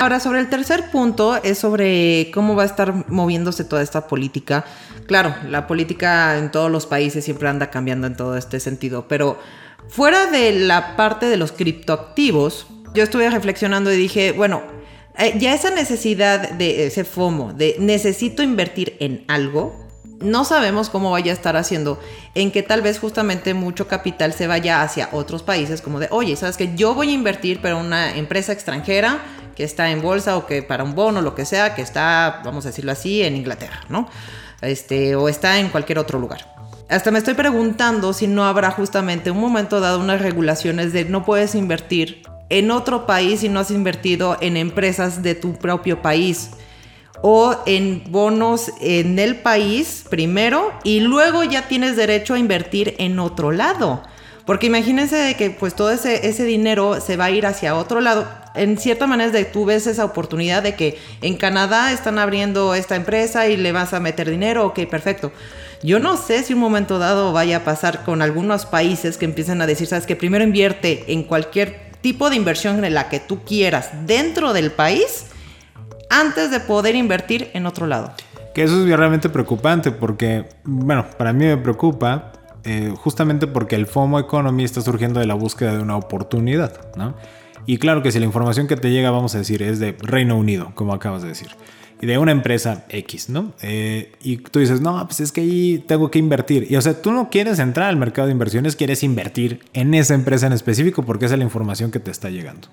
Ahora, 0.00 0.20
sobre 0.20 0.38
el 0.38 0.48
tercer 0.48 0.92
punto 0.92 1.42
es 1.42 1.58
sobre 1.58 2.30
cómo 2.32 2.54
va 2.54 2.62
a 2.62 2.66
estar 2.66 3.10
moviéndose 3.10 3.64
toda 3.64 3.82
esta 3.82 4.06
política. 4.06 4.64
Claro, 5.08 5.34
la 5.48 5.66
política 5.66 6.38
en 6.38 6.52
todos 6.52 6.70
los 6.70 6.86
países 6.86 7.24
siempre 7.24 7.48
anda 7.48 7.70
cambiando 7.70 8.06
en 8.06 8.16
todo 8.16 8.36
este 8.36 8.60
sentido, 8.60 9.08
pero 9.08 9.40
fuera 9.88 10.30
de 10.30 10.52
la 10.52 10.94
parte 10.94 11.26
de 11.26 11.36
los 11.36 11.50
criptoactivos, 11.50 12.68
yo 12.94 13.02
estuve 13.02 13.30
reflexionando 13.30 13.92
y 13.92 13.96
dije, 13.96 14.32
bueno, 14.32 14.62
eh, 15.18 15.34
ya 15.38 15.54
esa 15.54 15.70
necesidad 15.70 16.50
de 16.50 16.86
ese 16.86 17.04
FOMO, 17.04 17.52
de 17.52 17.76
necesito 17.78 18.42
invertir 18.42 18.96
en 19.00 19.24
algo, 19.28 19.88
no 20.20 20.44
sabemos 20.44 20.90
cómo 20.90 21.10
vaya 21.10 21.32
a 21.32 21.34
estar 21.34 21.56
haciendo, 21.56 22.00
en 22.34 22.50
que 22.50 22.62
tal 22.62 22.82
vez 22.82 22.98
justamente 22.98 23.54
mucho 23.54 23.88
capital 23.88 24.32
se 24.32 24.46
vaya 24.46 24.82
hacia 24.82 25.08
otros 25.12 25.42
países, 25.42 25.80
como 25.80 26.00
de, 26.00 26.08
oye, 26.10 26.36
sabes 26.36 26.56
que 26.56 26.74
yo 26.74 26.94
voy 26.94 27.10
a 27.10 27.12
invertir 27.12 27.60
para 27.60 27.76
una 27.76 28.16
empresa 28.16 28.52
extranjera 28.52 29.18
que 29.54 29.64
está 29.64 29.90
en 29.90 30.02
bolsa 30.02 30.36
o 30.36 30.46
que 30.46 30.62
para 30.62 30.84
un 30.84 30.94
bono, 30.94 31.20
lo 31.20 31.34
que 31.34 31.44
sea, 31.44 31.74
que 31.74 31.82
está, 31.82 32.42
vamos 32.44 32.64
a 32.64 32.68
decirlo 32.68 32.92
así, 32.92 33.22
en 33.22 33.36
Inglaterra, 33.36 33.80
¿no? 33.88 34.08
Este, 34.60 35.16
o 35.16 35.28
está 35.28 35.58
en 35.58 35.68
cualquier 35.68 35.98
otro 35.98 36.18
lugar. 36.18 36.54
Hasta 36.88 37.10
me 37.10 37.18
estoy 37.18 37.34
preguntando 37.34 38.12
si 38.12 38.28
no 38.28 38.46
habrá 38.46 38.70
justamente 38.70 39.30
un 39.30 39.40
momento 39.40 39.80
dado 39.80 40.00
unas 40.00 40.22
regulaciones 40.22 40.92
de 40.92 41.04
no 41.04 41.24
puedes 41.24 41.54
invertir 41.54 42.22
en 42.50 42.70
otro 42.70 43.06
país 43.06 43.42
y 43.42 43.48
no 43.48 43.60
has 43.60 43.70
invertido 43.70 44.36
en 44.40 44.56
empresas 44.56 45.22
de 45.22 45.34
tu 45.34 45.54
propio 45.54 46.02
país. 46.02 46.50
o 47.20 47.56
en 47.66 48.04
bonos 48.10 48.70
en 48.80 49.18
el 49.18 49.34
país 49.34 50.04
primero 50.08 50.72
y 50.84 51.00
luego 51.00 51.42
ya 51.42 51.66
tienes 51.66 51.96
derecho 51.96 52.34
a 52.34 52.38
invertir 52.38 52.94
en 52.98 53.18
otro 53.18 53.50
lado. 53.50 54.04
Porque 54.48 54.68
imagínense 54.68 55.14
de 55.14 55.34
que 55.34 55.50
pues 55.50 55.74
todo 55.74 55.90
ese, 55.90 56.44
dinero 56.44 57.02
se 57.02 57.18
va 57.18 57.26
a 57.26 57.30
ir 57.30 57.44
hacia 57.44 57.74
otro 57.74 58.00
lado. 58.00 58.26
En 58.54 58.78
cierta 58.78 59.06
manera 59.06 59.30
de 59.30 59.44
tú 59.44 59.66
ves 59.66 59.86
esa 59.86 60.06
oportunidad 60.06 60.62
de 60.62 60.74
que 60.74 60.96
en 61.20 61.36
Canadá 61.36 61.92
están 61.92 62.18
abriendo 62.18 62.74
esta 62.74 62.96
empresa 62.96 63.46
y 63.46 63.58
le 63.58 63.72
vas 63.72 63.92
a 63.92 64.00
meter 64.00 64.30
dinero, 64.30 64.64
ok, 64.64 64.86
perfecto. 64.88 65.32
Yo 65.82 65.98
no 65.98 66.16
sé 66.16 66.42
si 66.44 66.54
un 66.54 66.60
momento 66.60 66.98
dado 66.98 67.34
vaya 67.34 67.58
a 67.58 67.64
pasar 67.64 68.04
con 68.04 68.22
algunos 68.22 68.64
países 68.64 69.18
que 69.18 69.26
empiezan 69.26 69.60
a 69.60 69.66
decir, 69.66 69.86
sabes 69.86 70.06
que 70.06 70.16
primero 70.16 70.44
invierte 70.44 71.04
en 71.12 71.24
cualquier 71.24 71.87
tipo 72.00 72.30
de 72.30 72.36
inversión 72.36 72.84
en 72.84 72.94
la 72.94 73.08
que 73.08 73.20
tú 73.20 73.44
quieras 73.44 73.90
dentro 74.06 74.52
del 74.52 74.70
país 74.70 75.26
antes 76.10 76.50
de 76.50 76.60
poder 76.60 76.94
invertir 76.94 77.50
en 77.54 77.66
otro 77.66 77.86
lado. 77.86 78.12
Que 78.54 78.64
eso 78.64 78.84
es 78.86 78.96
realmente 78.96 79.28
preocupante 79.28 79.92
porque, 79.92 80.48
bueno, 80.64 81.06
para 81.16 81.32
mí 81.32 81.44
me 81.44 81.56
preocupa 81.56 82.32
eh, 82.64 82.92
justamente 82.96 83.46
porque 83.46 83.76
el 83.76 83.86
FOMO 83.86 84.18
Economy 84.18 84.64
está 84.64 84.80
surgiendo 84.80 85.20
de 85.20 85.26
la 85.26 85.34
búsqueda 85.34 85.72
de 85.72 85.82
una 85.82 85.96
oportunidad, 85.96 86.94
¿no? 86.96 87.14
Y 87.66 87.78
claro 87.78 88.02
que 88.02 88.10
si 88.10 88.18
la 88.18 88.24
información 88.24 88.66
que 88.66 88.76
te 88.76 88.90
llega, 88.90 89.10
vamos 89.10 89.34
a 89.34 89.38
decir, 89.38 89.62
es 89.62 89.78
de 89.78 89.94
Reino 90.00 90.36
Unido, 90.36 90.72
como 90.74 90.94
acabas 90.94 91.22
de 91.22 91.28
decir, 91.28 91.48
de 92.00 92.18
una 92.18 92.32
empresa 92.32 92.84
X, 92.88 93.28
¿no? 93.28 93.52
Eh, 93.62 94.12
y 94.22 94.38
tú 94.38 94.60
dices, 94.60 94.80
no, 94.80 95.04
pues 95.06 95.20
es 95.20 95.32
que 95.32 95.40
ahí 95.40 95.84
tengo 95.86 96.10
que 96.10 96.18
invertir. 96.18 96.66
Y 96.70 96.76
o 96.76 96.82
sea, 96.82 97.00
tú 97.00 97.12
no 97.12 97.30
quieres 97.30 97.58
entrar 97.58 97.88
al 97.88 97.96
mercado 97.96 98.26
de 98.26 98.32
inversiones, 98.32 98.76
quieres 98.76 99.02
invertir 99.02 99.60
en 99.72 99.94
esa 99.94 100.14
empresa 100.14 100.46
en 100.46 100.52
específico 100.52 101.02
porque 101.02 101.26
esa 101.26 101.34
es 101.34 101.38
la 101.38 101.44
información 101.44 101.90
que 101.90 102.00
te 102.00 102.10
está 102.10 102.30
llegando. 102.30 102.68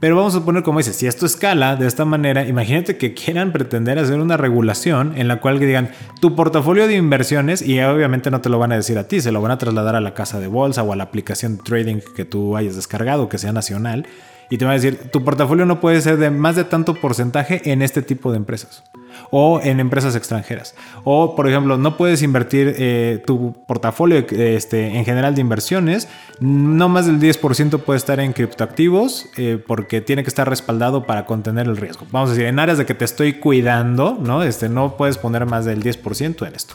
Pero 0.00 0.14
vamos 0.14 0.36
a 0.36 0.44
poner 0.44 0.62
como 0.62 0.78
dices, 0.78 0.94
si 0.94 1.06
esto 1.06 1.26
escala 1.26 1.74
de 1.74 1.86
esta 1.86 2.04
manera, 2.04 2.46
imagínate 2.46 2.96
que 2.96 3.14
quieran 3.14 3.52
pretender 3.52 3.98
hacer 3.98 4.20
una 4.20 4.36
regulación 4.36 5.12
en 5.16 5.26
la 5.26 5.40
cual 5.40 5.58
digan 5.58 5.90
tu 6.20 6.36
portafolio 6.36 6.86
de 6.86 6.94
inversiones 6.94 7.62
y 7.62 7.80
obviamente 7.80 8.30
no 8.30 8.40
te 8.40 8.48
lo 8.48 8.60
van 8.60 8.70
a 8.70 8.76
decir 8.76 8.96
a 8.96 9.08
ti, 9.08 9.20
se 9.20 9.32
lo 9.32 9.42
van 9.42 9.50
a 9.50 9.58
trasladar 9.58 9.96
a 9.96 10.00
la 10.00 10.14
casa 10.14 10.38
de 10.38 10.46
bolsa 10.46 10.84
o 10.84 10.92
a 10.92 10.96
la 10.96 11.04
aplicación 11.04 11.56
de 11.56 11.64
trading 11.64 11.96
que 12.14 12.24
tú 12.24 12.56
hayas 12.56 12.76
descargado, 12.76 13.28
que 13.28 13.38
sea 13.38 13.52
nacional, 13.52 14.06
y 14.50 14.58
te 14.58 14.64
van 14.64 14.72
a 14.72 14.74
decir 14.74 15.10
tu 15.10 15.24
portafolio 15.24 15.66
no 15.66 15.80
puede 15.80 16.00
ser 16.00 16.16
de 16.16 16.30
más 16.30 16.56
de 16.56 16.64
tanto 16.64 16.94
porcentaje 16.94 17.70
en 17.70 17.82
este 17.82 18.02
tipo 18.02 18.30
de 18.30 18.38
empresas 18.38 18.82
o 19.30 19.60
en 19.62 19.80
empresas 19.80 20.14
extranjeras. 20.16 20.74
O, 21.04 21.34
por 21.34 21.48
ejemplo, 21.48 21.76
no 21.76 21.96
puedes 21.96 22.22
invertir 22.22 22.74
eh, 22.78 23.22
tu 23.26 23.54
portafolio 23.66 24.24
este, 24.30 24.96
en 24.96 25.04
general 25.04 25.34
de 25.34 25.40
inversiones, 25.40 26.08
no 26.40 26.88
más 26.88 27.06
del 27.06 27.20
10% 27.20 27.80
puede 27.80 27.98
estar 27.98 28.20
en 28.20 28.32
criptoactivos 28.32 29.26
eh, 29.36 29.62
porque 29.64 30.00
tiene 30.00 30.22
que 30.22 30.28
estar 30.28 30.48
respaldado 30.48 31.04
para 31.04 31.26
contener 31.26 31.66
el 31.66 31.76
riesgo. 31.76 32.06
Vamos 32.10 32.30
a 32.30 32.32
decir, 32.32 32.46
en 32.46 32.58
áreas 32.58 32.78
de 32.78 32.86
que 32.86 32.94
te 32.94 33.04
estoy 33.04 33.34
cuidando, 33.34 34.18
¿no? 34.20 34.42
Este, 34.42 34.68
no 34.68 34.96
puedes 34.96 35.18
poner 35.18 35.46
más 35.46 35.64
del 35.64 35.82
10% 35.82 36.46
en 36.46 36.54
esto. 36.54 36.74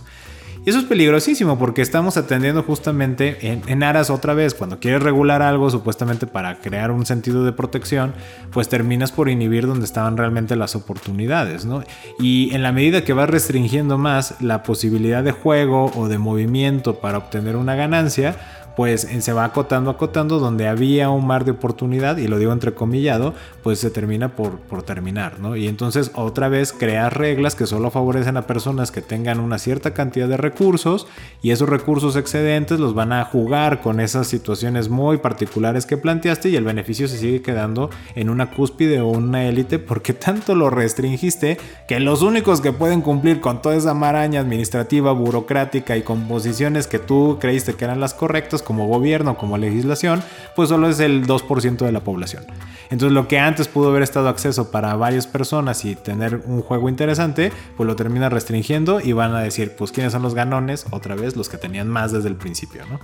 Y 0.66 0.70
eso 0.70 0.80
es 0.80 0.86
peligrosísimo 0.86 1.60
porque 1.60 1.82
estamos 1.82 2.16
atendiendo 2.16 2.64
justamente 2.64 3.38
en, 3.68 3.84
aras 3.84 4.10
otra 4.10 4.34
vez, 4.34 4.54
cuando 4.54 4.80
quieres 4.80 5.04
regular 5.04 5.42
algo 5.42 5.70
supuestamente 5.70 6.26
para 6.26 6.60
crear 6.60 6.90
un 6.92 7.06
sentido 7.06 7.44
de 7.44 7.52
protección, 7.52 8.14
pues 8.52 8.70
terminas 8.70 9.12
por 9.12 9.28
inhibir 9.28 9.68
donde 9.68 9.84
estaban 9.84 10.16
realmente 10.16 10.56
las 10.56 10.78
oportunidades, 10.78 11.66
¿no? 11.66 11.84
Y 12.18 12.56
en 12.56 12.64
la 12.64 12.72
medida 12.72 13.04
que 13.04 13.12
vas 13.12 13.30
restringiendo 13.30 13.98
más 13.98 14.42
la 14.42 14.64
posibilidad 14.64 15.22
de 15.22 15.32
juego 15.32 15.92
o 15.96 16.08
de 16.08 16.18
movimiento 16.18 16.96
para 17.02 17.18
obtener 17.18 17.58
una 17.58 17.76
ganancia, 17.76 18.38
pues 18.76 19.08
se 19.20 19.34
va 19.34 19.46
acotando, 19.46 19.92
acotando, 19.92 20.40
donde 20.40 20.68
había 20.68 21.10
un 21.10 21.28
mar 21.28 21.46
de 21.46 21.52
oportunidad, 21.52 22.18
y 22.18 22.28
lo 22.28 22.40
digo 22.40 22.52
entrecomillado, 22.52 23.34
pues 23.62 23.80
se 23.80 23.92
termina 23.92 24.36
por, 24.36 24.60
por 24.60 24.84
terminar, 24.84 25.40
¿no? 25.40 25.56
Y 25.56 25.68
entonces 25.68 26.12
otra 26.16 26.50
vez 26.50 26.74
crear 26.74 27.18
reglas 27.18 27.56
que 27.56 27.66
solo 27.66 27.92
favorecen 27.92 28.38
a 28.38 28.48
personas 28.48 28.92
que 28.92 29.02
tengan 29.02 29.40
una 29.40 29.58
cierta 29.58 29.94
cantidad 29.94 30.28
de 30.28 30.38
recursos, 30.38 31.08
y 31.42 31.52
esos 31.52 31.70
recursos 31.70 32.16
excedentes 32.16 32.80
los 32.80 32.96
van 32.96 33.14
a 33.14 33.26
jugar 33.26 33.82
con 33.82 34.00
esas 34.00 34.28
situaciones 34.28 34.90
muy 34.90 35.18
particulares 35.18 35.86
que 35.86 35.98
planteaste, 35.98 36.50
y 36.50 36.56
el 36.56 36.64
beneficio 36.64 37.08
se 37.08 37.18
sigue 37.18 37.42
quedando 37.42 37.90
en 38.16 38.30
una 38.30 38.52
cúspide 38.52 39.02
o 39.02 39.08
una 39.08 39.46
élite, 39.46 39.80
porque 39.80 40.14
tanto 40.14 40.56
lo 40.56 40.70
restringiste 40.70 41.58
que 41.88 42.00
los 42.00 42.22
únicos 42.22 42.62
que 42.62 42.74
pueden 42.74 43.02
cumplir 43.02 43.40
con 43.40 43.62
toda 43.62 43.76
esa 43.76 43.94
maraña 43.94 44.40
administrativa, 44.40 45.12
burocrática 45.12 45.96
y 45.96 46.02
composiciones 46.02 46.88
que 46.88 47.00
tú 47.00 47.38
creíste 47.40 47.76
que 47.76 47.86
eran 47.86 48.00
las 48.00 48.14
correctas, 48.14 48.63
como 48.64 48.88
gobierno, 48.88 49.38
como 49.38 49.58
legislación, 49.58 50.24
pues 50.56 50.70
solo 50.70 50.90
es 50.90 51.00
el 51.00 51.28
2% 51.28 51.78
de 51.78 51.92
la 51.92 52.04
población. 52.04 52.46
Entonces 52.90 53.14
lo 53.14 53.28
que 53.28 53.40
antes 53.40 53.68
pudo 53.68 53.90
haber 53.90 54.04
estado 54.04 54.30
acceso 54.30 54.72
para 54.72 54.96
varias 54.96 55.28
personas 55.28 55.84
y 55.86 55.96
tener 55.96 56.42
un 56.46 56.62
juego 56.62 56.90
interesante, 56.90 57.52
pues 57.78 57.88
lo 57.88 57.96
termina 57.96 58.30
restringiendo 58.30 59.00
y 59.02 59.14
van 59.14 59.34
a 59.34 59.42
decir, 59.42 59.76
pues 59.76 59.92
quiénes 59.92 60.14
son 60.14 60.22
los 60.22 60.36
ganones, 60.36 60.86
otra 60.92 61.16
vez 61.16 61.36
los 61.36 61.50
que 61.50 61.58
tenían 61.58 61.88
más 61.88 62.12
desde 62.12 62.30
el 62.30 62.36
principio, 62.36 62.86
¿no? 62.86 63.00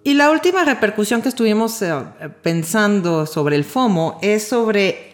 Y 0.05 0.15
la 0.15 0.31
última 0.31 0.65
repercusión 0.65 1.21
que 1.23 1.29
estuvimos 1.29 1.83
eh, 1.83 1.93
pensando 2.43 3.27
sobre 3.27 3.57
el 3.57 3.65
FOMO 3.65 4.19
es 4.23 4.49
sobre 4.49 5.09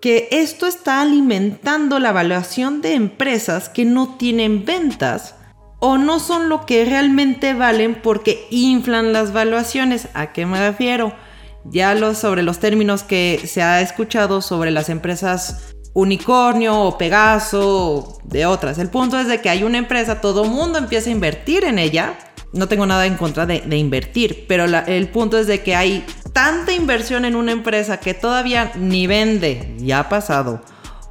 que 0.00 0.28
esto 0.30 0.66
está 0.66 1.02
alimentando 1.02 1.98
la 1.98 2.10
evaluación 2.10 2.80
de 2.80 2.94
empresas 2.94 3.68
que 3.68 3.84
no 3.84 4.16
tienen 4.16 4.64
ventas 4.64 5.34
o 5.80 5.98
no 5.98 6.20
son 6.20 6.48
lo 6.48 6.66
que 6.66 6.84
realmente 6.84 7.54
valen 7.54 7.96
porque 7.96 8.46
inflan 8.50 9.12
las 9.12 9.32
valuaciones. 9.32 10.08
¿A 10.14 10.32
qué 10.32 10.46
me 10.46 10.58
refiero? 10.58 11.14
Ya 11.64 11.94
lo, 11.94 12.14
sobre 12.14 12.42
los 12.42 12.58
términos 12.58 13.02
que 13.02 13.40
se 13.46 13.62
ha 13.62 13.80
escuchado 13.80 14.42
sobre 14.42 14.70
las 14.70 14.88
empresas 14.88 15.74
unicornio 15.92 16.78
o 16.78 16.98
Pegaso 16.98 17.94
o 17.94 18.18
de 18.24 18.46
otras. 18.46 18.78
El 18.78 18.90
punto 18.90 19.18
es 19.18 19.26
de 19.26 19.40
que 19.40 19.50
hay 19.50 19.64
una 19.64 19.78
empresa, 19.78 20.20
todo 20.20 20.44
mundo 20.44 20.78
empieza 20.78 21.08
a 21.10 21.12
invertir 21.12 21.64
en 21.64 21.78
ella. 21.78 22.14
No 22.52 22.68
tengo 22.68 22.84
nada 22.86 23.06
en 23.06 23.16
contra 23.16 23.46
de, 23.46 23.76
invertir, 23.76 24.44
pero 24.48 24.64
el 24.64 25.08
punto 25.08 25.38
es 25.38 25.46
de 25.46 25.62
que 25.62 25.76
hay 25.76 26.04
tanta 26.32 26.72
inversión 26.72 27.24
en 27.24 27.36
una 27.36 27.52
empresa 27.52 28.00
que 28.00 28.12
todavía 28.12 28.72
ni 28.76 29.06
vende, 29.06 29.76
ya 29.78 30.00
ha 30.00 30.08
pasado 30.08 30.60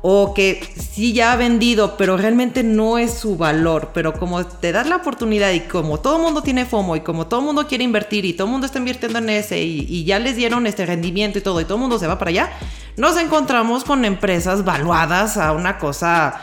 o 0.02 0.34
que 0.34 0.62
sí 0.78 1.12
ya 1.12 1.34
ha 1.34 1.36
vendido, 1.36 1.98
pero 1.98 2.16
realmente 2.16 2.64
no 2.64 2.98
es 2.98 3.14
su 3.14 3.36
valor. 3.36 3.92
Pero 3.94 4.14
como 4.14 4.46
te 4.46 4.72
das 4.72 4.88
la 4.88 4.98
oportunidad 4.98 5.52
y 5.52 5.62
como 5.62 6.00
todo 6.00 6.18
el 6.18 6.22
mundo 6.22 6.42
tiene 6.42 6.66
FOMO 6.66 6.96
y 6.96 7.02
como 7.02 7.28
todo 7.28 7.42
el 7.42 7.46
mundo 7.46 7.68
quiere 7.68 7.84
invertir 7.84 8.24
y 8.24 8.34
todo 8.34 8.48
el 8.48 8.52
mundo 8.52 8.66
está 8.66 8.80
invirtiendo 8.80 9.20
en 9.20 9.30
ese 9.30 9.62
y, 9.62 10.04
ya 10.06 10.20
les 10.20 10.36
dieron 10.36 10.66
este 10.68 10.86
rendimiento 10.86 11.38
y 11.38 11.42
todo 11.42 11.60
y 11.60 11.66
todo 11.66 11.76
el 11.76 11.82
mundo 11.82 12.00
se 12.00 12.08
va 12.08 12.18
para 12.18 12.30
allá, 12.30 12.50
nos 12.96 13.18
encontramos 13.18 13.84
con 13.84 14.06
empresas 14.06 14.64
valuadas 14.64 15.38
a 15.38 15.52
una 15.52 15.78
cosa 15.78 16.40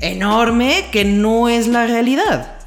enorme 0.00 0.86
que 0.90 1.04
no 1.04 1.48
es 1.48 1.68
la 1.68 1.86
realidad. 1.86 2.58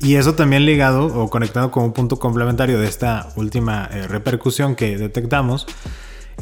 Y 0.00 0.16
eso 0.16 0.34
también 0.34 0.66
ligado 0.66 1.06
o 1.06 1.30
conectado 1.30 1.70
con 1.70 1.84
un 1.84 1.92
punto 1.92 2.18
complementario 2.18 2.78
de 2.78 2.86
esta 2.86 3.30
última 3.36 3.88
eh, 3.90 4.06
repercusión 4.06 4.76
que 4.76 4.98
detectamos 4.98 5.66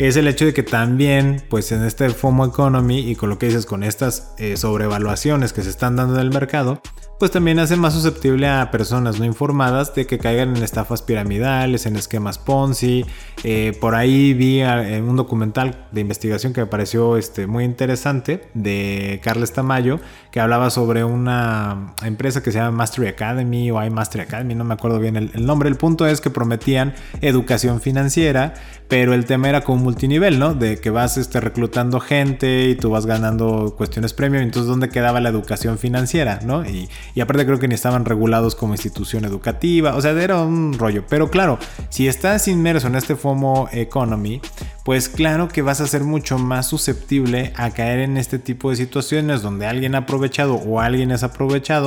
es 0.06 0.16
el 0.16 0.26
hecho 0.26 0.44
de 0.44 0.52
que 0.52 0.62
también, 0.62 1.42
pues 1.48 1.70
en 1.70 1.84
este 1.84 2.08
FOMO 2.10 2.46
Economy 2.46 2.98
y 2.98 3.14
con 3.14 3.28
lo 3.28 3.38
que 3.38 3.46
dices, 3.46 3.66
con 3.66 3.82
estas 3.82 4.34
eh, 4.38 4.56
sobrevaluaciones 4.56 5.52
que 5.52 5.62
se 5.62 5.70
están 5.70 5.96
dando 5.96 6.16
en 6.16 6.22
el 6.22 6.30
mercado, 6.30 6.80
pues 7.18 7.30
también 7.30 7.58
hace 7.60 7.76
más 7.76 7.94
susceptible 7.94 8.48
a 8.48 8.70
personas 8.70 9.20
no 9.20 9.24
informadas 9.24 9.94
de 9.94 10.06
que 10.06 10.18
caigan 10.18 10.56
en 10.56 10.62
estafas 10.62 11.02
piramidales, 11.02 11.86
en 11.86 11.96
esquemas 11.96 12.38
Ponzi. 12.38 13.06
Eh, 13.44 13.76
por 13.80 13.94
ahí 13.94 14.34
vi 14.34 14.60
en 14.60 15.04
un 15.04 15.16
documental 15.16 15.86
de 15.92 16.00
investigación 16.00 16.52
que 16.52 16.62
me 16.62 16.66
pareció 16.66 17.16
este, 17.16 17.46
muy 17.46 17.64
interesante 17.64 18.48
de 18.54 19.20
Carles 19.22 19.52
Tamayo, 19.52 20.00
que 20.32 20.40
hablaba 20.40 20.70
sobre 20.70 21.04
una 21.04 21.94
empresa 22.02 22.42
que 22.42 22.50
se 22.50 22.58
llama 22.58 22.72
Mastery 22.72 23.08
Academy 23.08 23.70
o 23.70 23.82
iMastery 23.82 24.24
Academy, 24.24 24.54
no 24.54 24.64
me 24.64 24.74
acuerdo 24.74 24.98
bien 24.98 25.16
el, 25.16 25.46
nombre. 25.46 25.68
El 25.68 25.76
punto 25.76 26.06
es 26.06 26.20
que 26.20 26.30
prometían 26.30 26.94
educación 27.20 27.80
financiera, 27.80 28.54
pero 28.88 29.14
el 29.14 29.26
tema 29.26 29.48
era 29.48 29.62
como 29.62 29.82
multinivel, 29.84 30.38
¿no? 30.38 30.54
De 30.54 30.78
que 30.78 30.90
vas 30.90 31.16
este, 31.18 31.40
reclutando 31.40 32.00
gente 32.00 32.68
y 32.68 32.74
tú 32.74 32.90
vas 32.90 33.06
ganando 33.06 33.74
cuestiones 33.76 34.12
premium, 34.12 34.42
entonces 34.42 34.68
¿dónde 34.68 34.88
quedaba 34.88 35.20
la 35.20 35.28
educación 35.28 35.78
financiera, 35.78 36.40
¿no? 36.44 36.64
Y 37.14 37.20
aparte 37.20 37.44
creo 37.46 37.58
que 37.58 37.68
ni 37.68 37.74
estaban 37.74 38.04
regulados 38.04 38.54
como 38.54 38.74
institución 38.74 39.24
educativa, 39.24 39.94
o 39.96 40.00
sea, 40.00 40.12
era 40.12 40.38
un 40.40 40.74
rollo. 40.78 41.04
Pero 41.08 41.30
claro, 41.30 41.58
si 41.88 42.08
estás 42.08 42.48
inmerso 42.48 42.86
en 42.86 42.96
este 42.96 43.16
FOMO 43.16 43.68
Economy, 43.72 44.40
pues 44.84 45.08
claro 45.08 45.48
que 45.48 45.62
vas 45.62 45.80
a 45.80 45.86
ser 45.86 46.02
mucho 46.02 46.38
más 46.38 46.66
susceptible 46.66 47.52
a 47.56 47.70
caer 47.70 48.00
en 48.00 48.16
este 48.16 48.38
tipo 48.38 48.70
de 48.70 48.76
situaciones 48.76 49.42
donde 49.42 49.66
alguien 49.66 49.94
ha 49.94 49.98
aprovechado 49.98 50.54
o 50.54 50.80
alguien 50.80 51.10
es 51.12 51.22
aprovechado 51.22 51.82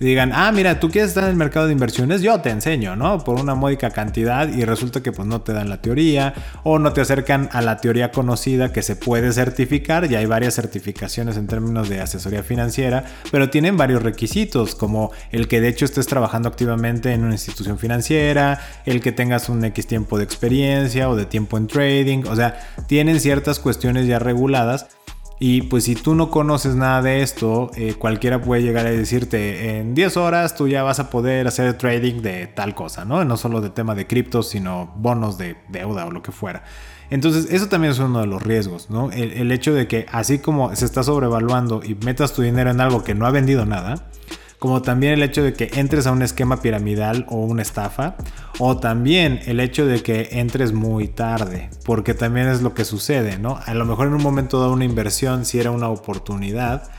y 0.00 0.04
digan, 0.04 0.32
ah, 0.32 0.52
mira, 0.52 0.80
tú 0.80 0.90
quieres 0.90 1.10
estar 1.10 1.24
en 1.24 1.30
el 1.30 1.36
mercado 1.36 1.66
de 1.66 1.72
inversiones, 1.72 2.22
yo 2.22 2.40
te 2.40 2.50
enseño, 2.50 2.96
¿no? 2.96 3.18
Por 3.24 3.40
una 3.40 3.54
módica 3.54 3.90
cantidad 3.90 4.48
y 4.48 4.64
resulta 4.64 5.02
que 5.02 5.12
pues 5.12 5.26
no 5.26 5.40
te 5.40 5.52
dan 5.52 5.68
la 5.68 5.80
teoría 5.82 6.34
o 6.62 6.78
no 6.78 6.92
te 6.92 7.00
acercan 7.00 7.48
a 7.52 7.62
la 7.62 7.78
teoría 7.78 8.10
conocida 8.10 8.72
que 8.72 8.82
se 8.82 8.96
puede 8.96 9.32
certificar, 9.32 10.08
ya 10.08 10.18
hay 10.18 10.26
varias 10.26 10.54
certificaciones 10.54 11.36
en 11.36 11.46
términos 11.46 11.88
de 11.88 12.00
asesoría 12.00 12.42
financiera, 12.42 13.04
pero 13.30 13.50
tienen 13.50 13.76
varios 13.76 14.02
requisitos 14.02 14.55
como 14.74 15.12
el 15.30 15.48
que 15.48 15.60
de 15.60 15.68
hecho 15.68 15.84
estés 15.84 16.06
trabajando 16.06 16.48
activamente 16.48 17.12
en 17.12 17.24
una 17.24 17.32
institución 17.32 17.78
financiera, 17.78 18.60
el 18.84 19.00
que 19.00 19.12
tengas 19.12 19.48
un 19.48 19.64
X 19.64 19.86
tiempo 19.86 20.18
de 20.18 20.24
experiencia 20.24 21.08
o 21.08 21.16
de 21.16 21.26
tiempo 21.26 21.56
en 21.56 21.66
trading, 21.66 22.24
o 22.28 22.36
sea, 22.36 22.58
tienen 22.86 23.20
ciertas 23.20 23.58
cuestiones 23.58 24.06
ya 24.06 24.18
reguladas. 24.18 24.86
Y 25.38 25.62
pues 25.62 25.84
si 25.84 25.94
tú 25.94 26.14
no 26.14 26.30
conoces 26.30 26.76
nada 26.76 27.02
de 27.02 27.20
esto, 27.20 27.70
eh, 27.76 27.94
cualquiera 27.98 28.40
puede 28.40 28.62
llegar 28.62 28.86
a 28.86 28.90
decirte, 28.90 29.78
en 29.78 29.94
10 29.94 30.16
horas 30.16 30.56
tú 30.56 30.66
ya 30.66 30.82
vas 30.82 30.98
a 30.98 31.10
poder 31.10 31.46
hacer 31.46 31.76
trading 31.76 32.22
de 32.22 32.46
tal 32.46 32.74
cosa, 32.74 33.04
¿no? 33.04 33.22
No 33.22 33.36
solo 33.36 33.60
de 33.60 33.68
tema 33.68 33.94
de 33.94 34.06
criptos, 34.06 34.48
sino 34.48 34.94
bonos 34.96 35.36
de 35.36 35.56
deuda 35.68 36.06
o 36.06 36.10
lo 36.10 36.22
que 36.22 36.32
fuera. 36.32 36.64
Entonces, 37.10 37.48
eso 37.50 37.68
también 37.68 37.92
es 37.92 37.98
uno 37.98 38.20
de 38.20 38.26
los 38.26 38.42
riesgos, 38.42 38.90
¿no? 38.90 39.12
El, 39.12 39.32
el 39.32 39.52
hecho 39.52 39.74
de 39.74 39.86
que 39.86 40.06
así 40.10 40.38
como 40.38 40.74
se 40.74 40.86
está 40.86 41.02
sobrevaluando 41.02 41.82
y 41.84 41.94
metas 41.94 42.32
tu 42.32 42.42
dinero 42.42 42.70
en 42.70 42.80
algo 42.80 43.04
que 43.04 43.14
no 43.14 43.26
ha 43.26 43.30
vendido 43.30 43.66
nada, 43.66 44.08
como 44.58 44.82
también 44.82 45.14
el 45.14 45.22
hecho 45.22 45.42
de 45.42 45.52
que 45.52 45.70
entres 45.74 46.06
a 46.06 46.12
un 46.12 46.22
esquema 46.22 46.62
piramidal 46.62 47.26
o 47.28 47.36
una 47.36 47.62
estafa, 47.62 48.16
o 48.58 48.78
también 48.78 49.40
el 49.46 49.60
hecho 49.60 49.86
de 49.86 50.02
que 50.02 50.28
entres 50.32 50.72
muy 50.72 51.08
tarde, 51.08 51.70
porque 51.84 52.14
también 52.14 52.48
es 52.48 52.62
lo 52.62 52.74
que 52.74 52.84
sucede, 52.84 53.38
¿no? 53.38 53.58
A 53.66 53.74
lo 53.74 53.84
mejor 53.84 54.06
en 54.06 54.14
un 54.14 54.22
momento 54.22 54.60
dado 54.60 54.72
una 54.72 54.84
inversión 54.84 55.44
si 55.44 55.58
era 55.58 55.70
una 55.70 55.88
oportunidad, 55.88 56.90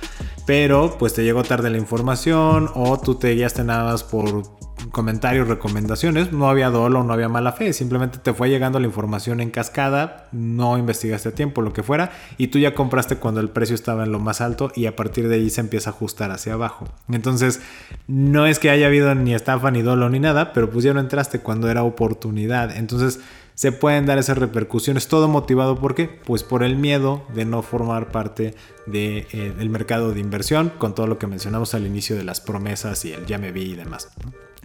pero 0.46 0.98
pues 0.98 1.14
te 1.14 1.24
llegó 1.24 1.44
tarde 1.44 1.70
la 1.70 1.78
información 1.78 2.70
o 2.76 3.00
tú 3.00 3.16
te 3.16 3.34
guiaste 3.34 3.64
nada 3.64 3.92
más 3.92 4.04
por 4.04 4.44
comentarios, 4.92 5.48
recomendaciones, 5.48 6.32
no 6.32 6.50
había 6.50 6.70
dolo, 6.70 7.04
no 7.04 7.14
había 7.14 7.30
mala 7.30 7.52
fe, 7.52 7.74
simplemente 7.74 8.20
te 8.20 8.34
fue 8.34 8.50
llegando 8.50 8.80
la 8.80 8.88
información 8.88 9.40
en 9.42 9.50
cascada, 9.50 10.28
no 10.32 10.78
investigaste 10.78 11.30
a 11.30 11.32
tiempo, 11.34 11.62
lo 11.62 11.74
que 11.74 11.84
fuera, 11.84 12.12
y 12.38 12.48
tú 12.48 12.60
ya 12.60 12.74
compraste 12.74 13.18
cuando 13.18 13.42
el 13.42 13.50
precio 13.50 13.76
estaba 13.76 14.04
en 14.04 14.12
lo 14.12 14.20
más 14.20 14.42
alto 14.42 14.72
y 14.76 14.86
a 14.86 14.96
partir 14.96 15.28
de 15.28 15.36
ahí 15.36 15.50
se 15.50 15.62
empieza 15.62 15.90
a 15.90 15.94
ajustar 15.94 16.32
hacia 16.32 16.54
abajo. 16.54 16.88
Entonces, 17.10 17.62
no 18.08 18.46
es 18.46 18.60
que 18.60 18.70
haya 18.70 18.88
habido 18.88 19.14
ni 19.16 19.34
estafa, 19.34 19.72
ni 19.72 19.82
dolo, 19.82 20.10
ni 20.10 20.20
nada, 20.20 20.54
pero 20.54 20.70
pues 20.70 20.84
ya 20.84 20.94
no 20.94 21.00
entraste 21.00 21.40
cuando 21.40 21.70
era 21.70 21.84
oportunidad. 21.84 22.76
Entonces, 22.76 23.20
se 23.56 23.72
pueden 23.72 24.06
dar 24.06 24.20
esas 24.20 24.38
repercusiones. 24.38 25.08
Todo 25.08 25.28
motivado 25.28 25.80
por 25.80 25.96
qué? 25.96 26.08
Pues 26.08 26.44
por 26.44 26.64
el 26.64 26.76
miedo 26.76 27.26
de 27.34 27.44
no 27.44 27.64
formar 27.64 28.12
parte 28.12 28.54
del 28.86 29.26
de, 29.28 29.28
eh, 29.32 29.70
mercado 29.70 30.14
de 30.14 30.20
inversión, 30.20 30.72
con 30.78 30.94
todo 30.94 31.08
lo 31.08 31.18
que 31.18 31.26
mencionamos 31.26 31.74
al 31.74 31.88
inicio 31.88 32.16
de 32.16 32.24
las 32.24 32.40
promesas 32.40 33.04
y 33.06 33.14
el 33.14 33.26
ya 33.26 33.40
me 33.40 33.52
vi 33.52 33.72
y 33.72 33.76
demás 33.76 34.10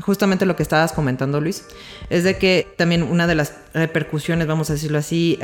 justamente 0.03 0.47
lo 0.47 0.57
que 0.57 0.63
estabas 0.63 0.93
comentando, 0.93 1.41
Luis, 1.41 1.65
es 2.11 2.25
de 2.25 2.37
que 2.37 2.67
también 2.77 3.03
una 3.03 3.27
de 3.27 3.35
las 3.35 3.55
repercusiones, 3.73 4.47
vamos 4.47 4.71
a 4.71 4.75
decirlo 4.75 4.99
así, 4.99 5.39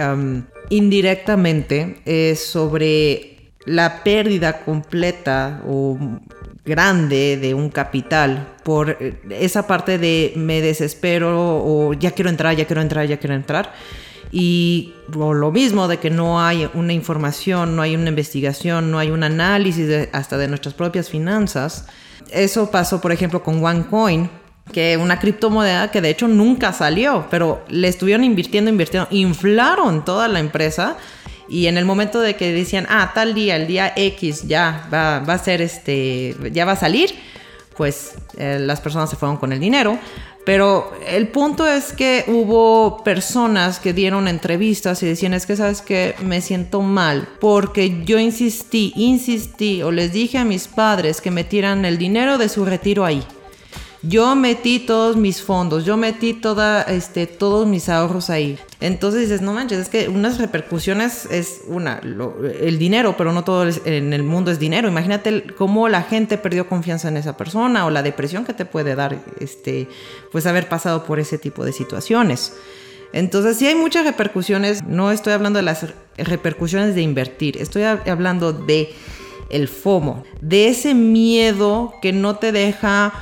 indirectamente, 0.69 2.01
es 2.05 2.45
sobre 2.45 3.39
la 3.65 4.03
pérdida 4.03 4.65
completa 4.65 5.63
o 5.67 5.99
grande 6.65 7.39
de 7.41 7.55
un 7.55 7.71
capital 7.71 8.55
por 8.63 8.97
eh, 9.01 9.21
esa 9.31 9.67
parte 9.67 9.99
de 9.99 10.35
me 10.37 10.61
desespero 10.61 11.63
o 11.65 11.93
ya 11.95 12.13
quiero 12.13 12.31
entrar, 12.31 12.55
ya 12.55 12.67
quiero 12.67 12.83
entrar, 12.83 13.07
ya 13.07 13.19
quiero 13.19 13.35
entrar. 13.35 13.73
Y 14.31 14.93
lo 15.11 15.51
mismo 15.51 15.89
de 15.89 15.97
que 15.97 16.11
no 16.11 16.41
hay 16.41 16.69
una 16.75 16.93
información, 16.93 17.75
no 17.75 17.81
hay 17.81 17.97
una 17.97 18.11
investigación, 18.11 18.91
no 18.91 18.99
hay 18.99 19.11
un 19.11 19.23
análisis 19.23 20.09
hasta 20.13 20.37
de 20.37 20.49
nuestras 20.49 20.75
propias 20.75 21.09
finanzas. 21.09 21.87
Eso 22.31 22.71
pasó, 22.71 23.01
por 23.01 23.11
ejemplo, 23.11 23.43
con 23.43 23.65
OneCoin, 23.65 24.29
que 24.73 24.97
una 24.97 25.19
criptomoneda 25.19 25.91
que 25.91 26.01
de 26.01 26.11
hecho 26.11 26.29
nunca 26.29 26.73
salió, 26.73 27.27
pero 27.31 27.65
le 27.69 27.89
estuvieron 27.89 28.25
invirtiendo, 28.25 28.71
invirtiendo, 28.71 29.09
inflaron 29.11 30.05
toda 30.05 30.29
la 30.29 30.41
empresa 30.41 30.97
y 31.49 31.67
en 31.67 31.79
el 31.79 31.85
momento 31.85 32.21
de 32.21 32.37
que 32.37 32.53
decían, 32.53 32.87
ah, 32.91 33.13
tal 33.15 33.35
día, 33.35 33.57
el 33.57 33.67
día 33.67 33.93
X 33.97 34.47
ya 34.47 34.87
va, 34.93 35.17
a 35.17 35.39
ser 35.39 35.63
este, 35.63 36.37
ya 36.53 36.65
va 36.65 36.73
a 36.73 36.77
salir, 36.77 37.15
pues 37.77 38.15
eh, 38.37 38.59
las 38.61 38.81
personas 38.81 39.09
se 39.09 39.17
fueron 39.17 39.39
con 39.39 39.53
el 39.53 39.61
dinero. 39.61 39.99
Pero 40.45 40.93
el 41.07 41.29
punto 41.29 41.67
es 41.67 41.93
que 41.93 42.25
hubo 42.27 43.03
personas 43.05 43.81
que 43.81 43.93
dieron 43.93 44.29
entrevistas 44.29 45.03
y 45.03 45.07
decían, 45.07 45.35
es 45.35 45.45
que 45.45 45.57
sabes 45.57 45.83
que 45.83 46.15
me 46.23 46.41
siento 46.41 46.81
mal 46.81 47.29
porque 47.39 48.03
yo 48.07 48.19
insistí, 48.19 48.95
insistí 48.97 49.83
o 49.83 49.91
les 49.91 50.11
dije 50.11 50.39
a 50.39 50.47
mis 50.47 50.67
padres 50.67 51.21
que 51.21 51.31
metieran 51.31 51.85
el 51.85 51.99
dinero 51.99 52.39
de 52.39 52.49
su 52.49 52.65
retiro 52.65 53.05
ahí. 53.05 53.23
Yo 54.03 54.37
metí 54.37 54.79
todos 54.79 55.17
mis 55.17 55.43
fondos, 55.43 55.85
yo 55.85 55.97
metí 55.97 56.33
toda, 56.33 56.83
este, 56.83 57.27
todos 57.27 57.67
mis 57.67 57.89
ahorros 57.89 58.31
ahí. 58.31 58.57
Entonces 58.79 59.23
dices, 59.23 59.43
no 59.43 59.53
manches, 59.53 59.79
es 59.79 59.89
que 59.89 60.09
unas 60.09 60.39
repercusiones 60.39 61.27
es 61.27 61.63
una, 61.67 62.01
el 62.61 62.79
dinero, 62.79 63.17
pero 63.17 63.33
no 63.33 63.43
todo 63.43 63.69
en 63.85 64.13
el 64.13 64.23
mundo 64.23 64.53
es 64.53 64.61
dinero. 64.61 64.89
Imagínate 64.89 65.49
cómo 65.57 65.89
la 65.89 66.03
gente 66.03 66.39
perdió 66.39 66.69
confianza 66.69 67.09
en 67.09 67.17
esa 67.17 67.37
persona 67.37 67.87
o 67.87 67.91
la 67.91 68.05
depresión 68.05 68.45
que 68.45 68.53
te 68.53 68.65
puede 68.65 68.95
dar, 68.95 69.19
este, 69.41 69.89
pues 70.31 70.47
haber 70.47 70.69
pasado 70.69 71.03
por 71.03 71.19
ese 71.19 71.37
tipo 71.37 71.65
de 71.65 71.73
situaciones. 71.73 72.53
Entonces 73.13 73.57
sí 73.57 73.67
hay 73.67 73.75
muchas 73.75 74.05
repercusiones, 74.05 74.85
no 74.85 75.11
estoy 75.11 75.33
hablando 75.33 75.57
de 75.59 75.65
las 75.65 75.87
repercusiones 76.17 76.95
de 76.95 77.03
invertir, 77.03 77.57
estoy 77.57 77.83
hablando 77.83 78.53
de 78.53 78.93
el 79.51 79.67
FOMO, 79.67 80.25
de 80.41 80.69
ese 80.69 80.95
miedo 80.95 81.95
que 82.03 82.13
no 82.13 82.37
te 82.37 82.53
deja 82.53 83.13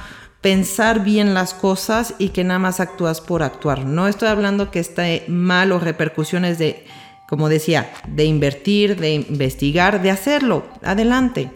pensar 0.47 1.03
bien 1.03 1.35
las 1.35 1.55
cosas 1.55 2.15
y 2.19 2.29
que 2.29 2.45
nada 2.45 2.61
más 2.61 2.79
actúas 2.79 3.21
por 3.21 3.43
actuar. 3.43 3.85
No 3.85 4.07
estoy 4.07 4.29
hablando 4.29 4.71
que 4.71 4.79
esté 4.79 5.25
mal 5.27 5.73
o 5.73 5.81
repercusiones 5.81 6.57
de, 6.57 6.85
como 7.29 7.49
decía, 7.49 7.91
de 8.07 8.27
invertir, 8.27 8.95
de 8.95 9.15
investigar, 9.15 10.01
de 10.03 10.13
hacerlo, 10.13 10.63
adelante. 10.85 11.51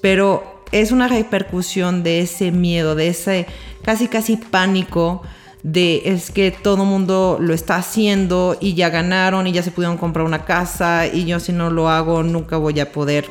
Pero 0.00 0.62
es 0.72 0.90
una 0.90 1.06
repercusión 1.06 2.02
de 2.02 2.20
ese 2.20 2.50
miedo, 2.50 2.94
de 2.94 3.08
ese 3.08 3.46
casi 3.82 4.08
casi 4.08 4.38
pánico 4.38 5.20
de 5.62 6.00
es 6.06 6.30
que 6.30 6.50
todo 6.50 6.84
el 6.84 6.88
mundo 6.88 7.36
lo 7.38 7.52
está 7.52 7.76
haciendo 7.76 8.56
y 8.58 8.72
ya 8.72 8.88
ganaron 8.88 9.48
y 9.48 9.52
ya 9.52 9.62
se 9.62 9.70
pudieron 9.70 9.98
comprar 9.98 10.24
una 10.24 10.46
casa 10.46 11.06
y 11.06 11.26
yo 11.26 11.40
si 11.40 11.52
no 11.52 11.68
lo 11.68 11.90
hago 11.90 12.22
nunca 12.22 12.56
voy 12.56 12.80
a 12.80 12.90
poder 12.90 13.30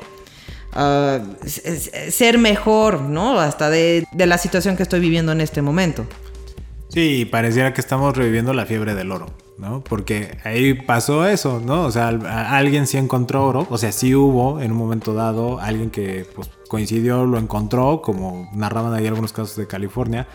Ser 0.71 2.37
mejor, 2.37 3.01
¿no? 3.01 3.39
Hasta 3.39 3.69
de, 3.69 4.05
la 4.15 4.37
situación 4.37 4.77
que 4.77 4.83
estoy 4.83 4.99
viviendo 4.99 5.31
en 5.31 5.41
este 5.41 5.61
momento. 5.61 6.05
Sí, 6.89 7.25
pareciera 7.25 7.73
que 7.73 7.81
estamos 7.81 8.17
reviviendo 8.17 8.53
la 8.53 8.65
fiebre 8.65 8.95
del 8.95 9.11
oro, 9.11 9.27
¿no? 9.57 9.83
Porque 9.83 10.37
ahí 10.43 10.73
pasó 10.73 11.27
eso, 11.27 11.61
¿no? 11.63 11.83
O 11.83 11.91
sea, 11.91 12.07
alguien 12.07 12.87
sí 12.87 12.97
encontró 12.97 13.45
oro, 13.45 13.67
o 13.69 13.77
sea, 13.77 13.91
sí 13.91 14.15
hubo 14.15 14.59
en 14.59 14.71
un 14.71 14.77
momento 14.77 15.13
dado 15.13 15.59
alguien 15.59 15.91
que 15.91 16.25
pues, 16.35 16.49
coincidió, 16.67 17.25
lo 17.25 17.37
encontró, 17.37 18.01
como 18.01 18.49
narraban 18.53 18.93
ahí 18.93 19.05
algunos 19.05 19.33
casos 19.33 19.55
de 19.55 19.67
California. 19.67 20.27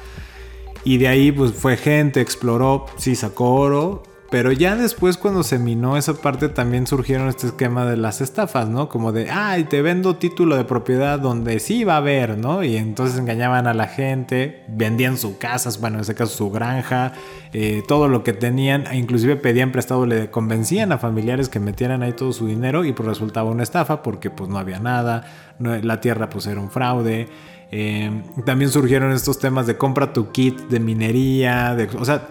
Y 0.84 0.98
de 0.98 1.08
ahí 1.08 1.32
pues 1.32 1.52
fue 1.52 1.76
gente, 1.76 2.20
exploró, 2.20 2.86
sí 2.98 3.16
sacó 3.16 3.54
oro 3.54 4.02
pero 4.34 4.50
ya 4.50 4.74
después 4.74 5.16
cuando 5.16 5.44
se 5.44 5.60
minó 5.60 5.96
esa 5.96 6.14
parte 6.14 6.48
también 6.48 6.88
surgieron 6.88 7.28
este 7.28 7.46
esquema 7.46 7.86
de 7.86 7.96
las 7.96 8.20
estafas, 8.20 8.68
¿no? 8.68 8.88
Como 8.88 9.12
de, 9.12 9.30
ay, 9.30 9.62
te 9.62 9.80
vendo 9.80 10.16
título 10.16 10.56
de 10.56 10.64
propiedad 10.64 11.20
donde 11.20 11.60
sí 11.60 11.84
va 11.84 11.94
a 11.94 11.98
haber, 11.98 12.36
¿no? 12.36 12.64
Y 12.64 12.76
entonces 12.76 13.16
engañaban 13.16 13.68
a 13.68 13.74
la 13.74 13.86
gente, 13.86 14.64
vendían 14.66 15.18
sus 15.18 15.36
casas, 15.36 15.78
bueno, 15.80 15.98
en 15.98 16.00
ese 16.00 16.16
caso 16.16 16.36
su 16.36 16.50
granja, 16.50 17.12
eh, 17.52 17.84
todo 17.86 18.08
lo 18.08 18.24
que 18.24 18.32
tenían, 18.32 18.88
e 18.88 18.96
inclusive 18.96 19.36
pedían 19.36 19.70
prestado, 19.70 20.04
le 20.04 20.32
convencían 20.32 20.90
a 20.90 20.98
familiares 20.98 21.48
que 21.48 21.60
metieran 21.60 22.02
ahí 22.02 22.14
todo 22.14 22.32
su 22.32 22.48
dinero 22.48 22.84
y 22.84 22.92
pues 22.92 23.08
resultaba 23.08 23.48
una 23.52 23.62
estafa 23.62 24.02
porque 24.02 24.30
pues 24.30 24.50
no 24.50 24.58
había 24.58 24.80
nada, 24.80 25.26
la 25.60 26.00
tierra 26.00 26.28
pues 26.28 26.48
era 26.48 26.60
un 26.60 26.72
fraude. 26.72 27.28
Eh, 27.70 28.10
también 28.44 28.72
surgieron 28.72 29.12
estos 29.12 29.38
temas 29.38 29.68
de 29.68 29.76
compra 29.76 30.12
tu 30.12 30.32
kit 30.32 30.58
de 30.62 30.80
minería, 30.80 31.76
de, 31.76 31.88
o 31.96 32.04
sea, 32.04 32.26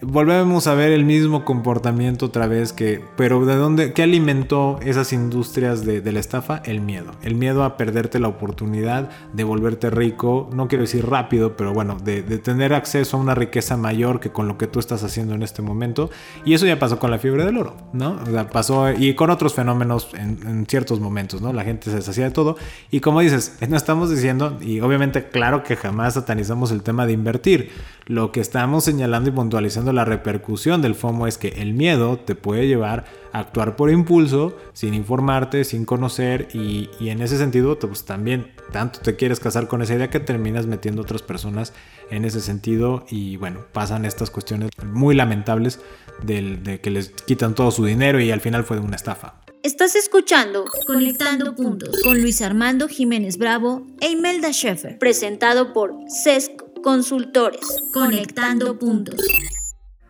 volvemos 0.00 0.66
a 0.66 0.74
ver 0.74 0.92
el 0.92 1.04
mismo 1.04 1.44
comportamiento 1.44 2.26
otra 2.26 2.46
vez 2.46 2.72
que, 2.72 3.02
pero 3.16 3.44
¿de 3.44 3.56
dónde, 3.56 3.92
qué 3.92 4.02
alimentó 4.02 4.78
esas 4.82 5.12
industrias 5.12 5.84
de, 5.84 6.12
la 6.12 6.20
estafa? 6.20 6.62
El 6.64 6.80
miedo, 6.80 7.12
el 7.22 7.34
miedo 7.34 7.64
a 7.64 7.76
perderte 7.76 8.18
la 8.18 8.28
oportunidad 8.28 9.10
de 9.32 9.44
volverte 9.44 9.90
rico, 9.90 10.50
no 10.52 10.68
quiero 10.68 10.82
decir 10.82 11.06
rápido, 11.06 11.56
pero 11.56 11.72
bueno, 11.72 11.96
de, 12.02 12.22
tener 12.38 12.74
acceso 12.74 13.16
a 13.16 13.20
una 13.20 13.34
riqueza 13.34 13.76
mayor 13.76 14.20
que 14.20 14.30
con 14.30 14.48
lo 14.48 14.58
que 14.58 14.66
tú 14.66 14.78
estás 14.78 15.02
haciendo 15.04 15.34
en 15.34 15.42
este 15.42 15.62
momento. 15.62 16.10
Y 16.44 16.54
eso 16.54 16.66
ya 16.66 16.78
pasó 16.78 16.98
con 16.98 17.10
la 17.10 17.18
fiebre 17.18 17.44
del 17.44 17.56
oro, 17.56 17.76
¿no? 17.92 18.18
O 18.22 18.30
sea, 18.30 18.50
pasó 18.50 18.90
y 18.92 19.14
con 19.14 19.30
otros 19.30 19.54
fenómenos 19.54 20.08
en, 20.14 20.66
ciertos 20.66 21.00
momentos, 21.00 21.40
¿no? 21.40 21.52
La 21.52 21.64
gente 21.64 21.90
se 21.90 21.96
deshacía 21.96 22.24
de 22.24 22.30
todo. 22.30 22.56
Y 22.90 23.00
como 23.00 23.20
dices, 23.20 23.56
no 23.68 23.76
estamos 23.76 24.10
diciendo, 24.10 24.58
y 24.60 24.80
obviamente 24.80 25.28
claro 25.28 25.62
que 25.62 25.76
jamás 25.76 26.14
satanizamos 26.14 26.70
el 26.70 26.82
tema 26.82 27.06
de 27.06 27.12
invertir. 27.12 27.70
Lo 28.06 28.32
que 28.32 28.40
estamos 28.40 28.84
señalando 28.84 29.30
y 29.30 29.32
puntualizando 29.32 29.92
la 29.92 30.04
repercusión 30.04 30.82
del 30.82 30.94
FOMO 30.94 31.26
es 31.26 31.38
que 31.38 31.48
el 31.48 31.72
miedo 31.72 32.18
te 32.18 32.34
puede 32.34 32.66
llevar 32.66 33.06
a 33.32 33.38
actuar 33.38 33.76
por 33.76 33.90
impulso, 33.90 34.56
sin 34.74 34.92
informarte, 34.92 35.64
sin 35.64 35.86
conocer 35.86 36.48
y, 36.52 36.90
en 37.00 37.22
ese 37.22 37.38
sentido 37.38 37.78
pues 37.78 38.04
también 38.04 38.52
tanto 38.72 39.00
te 39.00 39.16
quieres 39.16 39.40
casar 39.40 39.68
con 39.68 39.80
esa 39.80 39.94
idea 39.94 40.10
que 40.10 40.20
terminas 40.20 40.66
metiendo 40.66 41.00
a 41.00 41.04
otras 41.04 41.22
personas 41.22 41.72
en 42.10 42.26
ese 42.26 42.40
sentido 42.40 43.06
y 43.08 43.36
bueno, 43.38 43.60
pasan 43.72 44.04
estas 44.04 44.30
cuestiones 44.30 44.70
muy 44.84 45.14
lamentables 45.14 45.80
de 46.22 46.80
que 46.82 46.90
les 46.90 47.08
quitan 47.10 47.54
todo 47.54 47.70
su 47.70 47.86
dinero 47.86 48.20
y 48.20 48.30
al 48.30 48.40
final 48.40 48.64
fue 48.64 48.78
una 48.78 48.96
estafa. 48.96 49.44
Estás 49.62 49.94
escuchando 49.94 50.66
Conectando 50.86 51.54
Puntos 51.56 52.02
con 52.02 52.20
Luis 52.20 52.42
Armando 52.42 52.86
Jiménez 52.86 53.38
Bravo 53.38 53.86
e 54.02 54.10
Imelda 54.10 54.52
Schaefer, 54.52 54.98
presentado 54.98 55.72
por 55.72 55.94
CESC 56.22 56.63
Consultores. 56.84 57.60
Conectando 57.94 58.78
Puntos. 58.78 59.16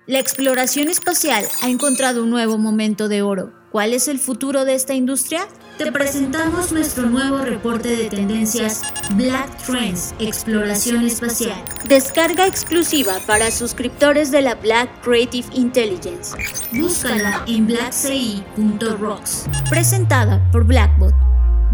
La 0.08 0.18
exploración 0.18 0.88
espacial 0.88 1.46
ha 1.62 1.70
encontrado 1.70 2.24
un 2.24 2.30
nuevo 2.30 2.58
momento 2.58 3.06
de 3.06 3.22
oro. 3.22 3.52
¿Cuál 3.70 3.94
es 3.94 4.08
el 4.08 4.18
futuro 4.18 4.64
de 4.64 4.74
esta 4.74 4.92
industria? 4.92 5.46
Te 5.78 5.92
presentamos 5.92 6.72
nuestro 6.72 7.08
nuevo 7.08 7.38
reporte 7.38 7.94
de 7.94 8.08
tendencias 8.10 8.82
Black 9.14 9.56
Trends 9.64 10.16
Exploración 10.18 11.06
Espacial. 11.06 11.62
Descarga 11.88 12.44
exclusiva 12.48 13.20
para 13.24 13.52
suscriptores 13.52 14.32
de 14.32 14.42
la 14.42 14.56
Black 14.56 15.00
Creative 15.00 15.46
Intelligence. 15.54 16.36
Búscala 16.72 17.44
en 17.46 17.68
blackci.rocks. 17.68 19.46
Presentada 19.70 20.42
por 20.50 20.64
Blackbot. 20.64 21.14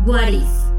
What 0.05 0.29
If. 0.29 0.70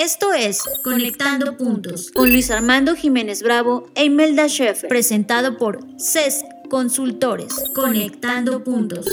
Esto 0.00 0.32
es 0.32 0.62
Conectando 0.82 1.58
Puntos 1.58 2.10
con 2.10 2.30
Luis 2.30 2.50
Armando 2.50 2.96
Jiménez 2.96 3.42
Bravo 3.42 3.90
e 3.94 4.06
Imelda 4.06 4.48
Schaefer, 4.48 4.88
presentado 4.88 5.58
por 5.58 5.78
CESC 5.98 6.46
Consultores. 6.70 7.54
Conectando 7.74 8.64
Puntos. 8.64 9.06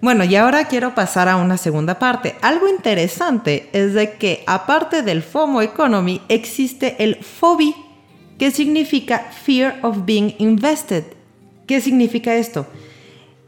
Bueno, 0.00 0.24
y 0.24 0.36
ahora 0.36 0.68
quiero 0.68 0.94
pasar 0.94 1.28
a 1.28 1.36
una 1.36 1.58
segunda 1.58 1.98
parte. 1.98 2.34
Algo 2.40 2.66
interesante 2.66 3.68
es 3.74 3.92
de 3.92 4.14
que 4.14 4.42
aparte 4.46 5.02
del 5.02 5.22
FOMO 5.22 5.60
Economy 5.60 6.22
existe 6.30 6.96
el 7.00 7.16
FOBI, 7.16 7.74
que 8.38 8.50
significa 8.50 9.30
Fear 9.44 9.80
of 9.82 10.06
Being 10.06 10.34
Invested. 10.38 11.04
¿Qué 11.66 11.82
significa 11.82 12.36
esto? 12.36 12.66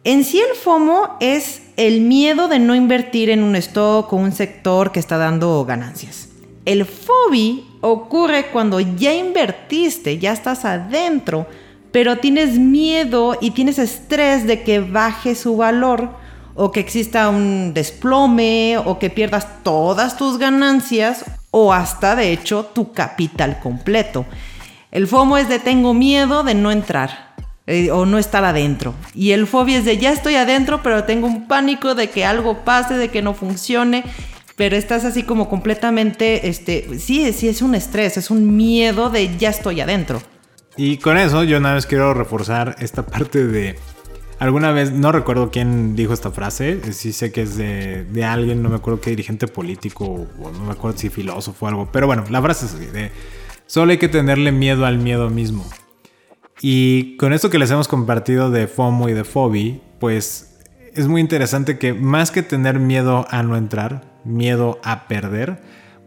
En 0.04 0.24
sí 0.24 0.38
el 0.38 0.54
FOMO 0.54 1.16
es 1.20 1.62
el 1.80 2.02
miedo 2.02 2.46
de 2.46 2.58
no 2.58 2.74
invertir 2.74 3.30
en 3.30 3.42
un 3.42 3.56
stock 3.56 4.12
o 4.12 4.16
un 4.16 4.32
sector 4.32 4.92
que 4.92 5.00
está 5.00 5.16
dando 5.16 5.64
ganancias. 5.64 6.28
El 6.66 6.84
FOBI 6.84 7.64
ocurre 7.80 8.48
cuando 8.48 8.80
ya 8.80 9.14
invertiste, 9.14 10.18
ya 10.18 10.34
estás 10.34 10.66
adentro, 10.66 11.46
pero 11.90 12.18
tienes 12.18 12.58
miedo 12.58 13.38
y 13.40 13.52
tienes 13.52 13.78
estrés 13.78 14.46
de 14.46 14.62
que 14.62 14.80
baje 14.80 15.34
su 15.34 15.56
valor 15.56 16.10
o 16.54 16.70
que 16.70 16.80
exista 16.80 17.30
un 17.30 17.72
desplome 17.72 18.76
o 18.76 18.98
que 18.98 19.08
pierdas 19.08 19.62
todas 19.62 20.18
tus 20.18 20.36
ganancias 20.36 21.24
o 21.50 21.72
hasta 21.72 22.14
de 22.14 22.30
hecho 22.30 22.66
tu 22.74 22.92
capital 22.92 23.58
completo. 23.58 24.26
El 24.90 25.06
FOMO 25.06 25.38
es 25.38 25.48
de 25.48 25.58
tengo 25.58 25.94
miedo 25.94 26.42
de 26.42 26.54
no 26.54 26.72
entrar 26.72 27.29
eh, 27.66 27.90
o 27.90 28.06
no 28.06 28.18
estar 28.18 28.44
adentro. 28.44 28.94
Y 29.14 29.32
el 29.32 29.46
fobia 29.46 29.78
es 29.78 29.84
de 29.84 29.98
ya 29.98 30.12
estoy 30.12 30.34
adentro, 30.36 30.82
pero 30.82 31.04
tengo 31.04 31.26
un 31.26 31.48
pánico 31.48 31.94
de 31.94 32.10
que 32.10 32.24
algo 32.24 32.64
pase, 32.64 32.94
de 32.94 33.08
que 33.08 33.22
no 33.22 33.34
funcione. 33.34 34.04
Pero 34.56 34.76
estás 34.76 35.04
así 35.04 35.22
como 35.22 35.48
completamente, 35.48 36.48
este, 36.48 36.98
sí, 36.98 37.32
sí 37.32 37.48
es 37.48 37.62
un 37.62 37.74
estrés, 37.74 38.16
es 38.16 38.30
un 38.30 38.56
miedo 38.56 39.08
de 39.08 39.36
ya 39.38 39.50
estoy 39.50 39.80
adentro. 39.80 40.20
Y 40.76 40.98
con 40.98 41.16
eso 41.16 41.44
yo 41.44 41.60
nada 41.60 41.76
vez 41.76 41.86
quiero 41.86 42.12
reforzar 42.12 42.76
esta 42.78 43.06
parte 43.06 43.46
de 43.46 43.76
Alguna 44.40 44.72
vez, 44.72 44.90
no 44.90 45.12
recuerdo 45.12 45.50
quién 45.50 45.94
dijo 45.94 46.14
esta 46.14 46.30
frase, 46.30 46.94
sí 46.94 47.12
sé 47.12 47.30
que 47.30 47.42
es 47.42 47.58
de, 47.58 48.24
alguien, 48.24 48.62
no 48.62 48.70
me 48.70 48.76
acuerdo 48.76 48.98
qué 48.98 49.10
dirigente 49.10 49.46
político 49.46 50.26
o 50.42 50.50
no 50.50 50.64
me 50.64 50.72
acuerdo 50.72 50.96
si 50.96 51.10
filósofo 51.10 51.66
o 51.66 51.68
algo, 51.68 51.90
pero 51.92 52.06
bueno, 52.06 52.24
la 52.30 52.40
frase 52.40 52.64
es 52.64 52.92
de 52.92 53.12
solo 53.66 53.92
hay 53.92 53.98
que 53.98 54.08
tenerle 54.08 54.50
miedo 54.50 54.86
al 54.86 54.96
miedo 54.96 55.28
mismo. 55.28 55.68
Y 56.60 57.16
con 57.16 57.32
esto 57.32 57.50
que 57.50 57.58
les 57.58 57.70
hemos 57.70 57.88
compartido 57.88 58.50
de 58.50 58.66
FOMO 58.66 59.08
y 59.08 59.14
de 59.14 59.24
FOBI, 59.24 59.80
pues 59.98 60.58
es 60.94 61.08
muy 61.08 61.20
interesante 61.20 61.78
que 61.78 61.94
más 61.94 62.30
que 62.30 62.42
tener 62.42 62.78
miedo 62.78 63.26
a 63.30 63.42
no 63.42 63.56
entrar, 63.56 64.02
miedo 64.24 64.78
a 64.82 65.08
perder, 65.08 65.60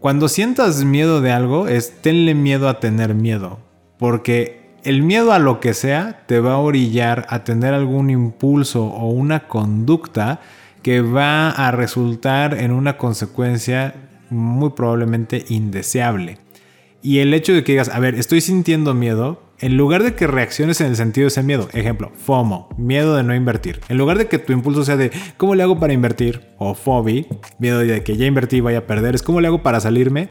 cuando 0.04 0.28
sientas 0.28 0.84
miedo 0.84 1.20
de 1.22 1.32
algo 1.32 1.66
es 1.66 2.02
tenle 2.02 2.34
miedo 2.34 2.68
a 2.68 2.78
tener 2.78 3.14
miedo, 3.14 3.58
porque 3.98 4.74
el 4.84 5.02
miedo 5.02 5.32
a 5.32 5.38
lo 5.38 5.60
que 5.60 5.72
sea 5.72 6.24
te 6.26 6.40
va 6.40 6.52
a 6.52 6.58
orillar 6.58 7.26
a 7.30 7.42
tener 7.42 7.72
algún 7.72 8.10
impulso 8.10 8.84
o 8.84 9.08
una 9.08 9.48
conducta 9.48 10.40
que 10.82 11.00
va 11.00 11.48
a 11.48 11.70
resultar 11.70 12.52
en 12.52 12.70
una 12.70 12.98
consecuencia 12.98 13.94
muy 14.28 14.70
probablemente 14.70 15.46
indeseable. 15.48 16.36
Y 17.00 17.20
el 17.20 17.32
hecho 17.32 17.54
de 17.54 17.64
que 17.64 17.72
digas, 17.72 17.88
a 17.88 17.98
ver, 17.98 18.14
estoy 18.14 18.42
sintiendo 18.42 18.92
miedo, 18.92 19.43
en 19.60 19.76
lugar 19.76 20.02
de 20.02 20.14
que 20.14 20.26
reacciones 20.26 20.80
en 20.80 20.88
el 20.88 20.96
sentido 20.96 21.24
de 21.24 21.28
ese 21.28 21.42
miedo, 21.42 21.68
ejemplo, 21.72 22.12
FOMO, 22.14 22.68
miedo 22.76 23.16
de 23.16 23.22
no 23.22 23.34
invertir, 23.34 23.80
en 23.88 23.98
lugar 23.98 24.18
de 24.18 24.26
que 24.26 24.38
tu 24.38 24.52
impulso 24.52 24.84
sea 24.84 24.96
de 24.96 25.10
¿cómo 25.36 25.54
le 25.54 25.62
hago 25.62 25.78
para 25.78 25.92
invertir? 25.92 26.54
o 26.58 26.74
FOBI, 26.74 27.26
miedo 27.58 27.78
de 27.78 28.02
que 28.02 28.16
ya 28.16 28.26
invertí 28.26 28.56
y 28.56 28.60
vaya 28.60 28.78
a 28.78 28.86
perder, 28.86 29.14
es 29.14 29.22
¿cómo 29.22 29.40
le 29.40 29.48
hago 29.48 29.62
para 29.62 29.80
salirme? 29.80 30.28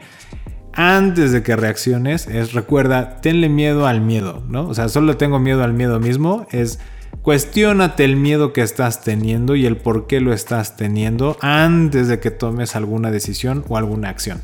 antes 0.76 1.32
de 1.32 1.42
que 1.42 1.56
reacciones 1.56 2.26
es 2.26 2.52
recuerda, 2.52 3.20
tenle 3.20 3.48
miedo 3.48 3.86
al 3.86 4.00
miedo, 4.00 4.42
¿no? 4.48 4.68
O 4.68 4.74
sea, 4.74 4.88
solo 4.88 5.16
tengo 5.16 5.38
miedo 5.38 5.62
al 5.62 5.72
miedo 5.72 6.00
mismo, 6.00 6.46
es 6.50 6.80
cuestionate 7.22 8.04
el 8.04 8.16
miedo 8.16 8.52
que 8.52 8.62
estás 8.62 9.02
teniendo 9.02 9.56
y 9.56 9.66
el 9.66 9.76
por 9.76 10.06
qué 10.06 10.20
lo 10.20 10.32
estás 10.32 10.76
teniendo 10.76 11.36
antes 11.40 12.08
de 12.08 12.18
que 12.18 12.30
tomes 12.30 12.76
alguna 12.76 13.10
decisión 13.10 13.64
o 13.68 13.76
alguna 13.76 14.08
acción. 14.08 14.42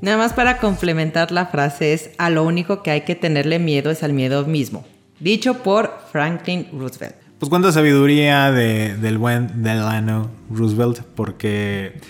Nada 0.00 0.16
más 0.16 0.32
para 0.32 0.58
complementar 0.58 1.32
la 1.32 1.46
frase 1.46 1.92
es, 1.92 2.10
a 2.18 2.30
lo 2.30 2.44
único 2.44 2.82
que 2.82 2.90
hay 2.92 3.00
que 3.02 3.14
tenerle 3.14 3.58
miedo 3.58 3.90
es 3.90 4.02
al 4.02 4.12
miedo 4.12 4.46
mismo, 4.46 4.84
dicho 5.18 5.62
por 5.62 5.98
Franklin 6.12 6.68
Roosevelt. 6.72 7.16
Pues 7.38 7.50
cuánta 7.50 7.70
sabiduría 7.72 8.50
del 8.50 9.18
buen 9.18 9.62
Delano 9.62 10.30
Roosevelt, 10.50 11.02
porque 11.14 12.00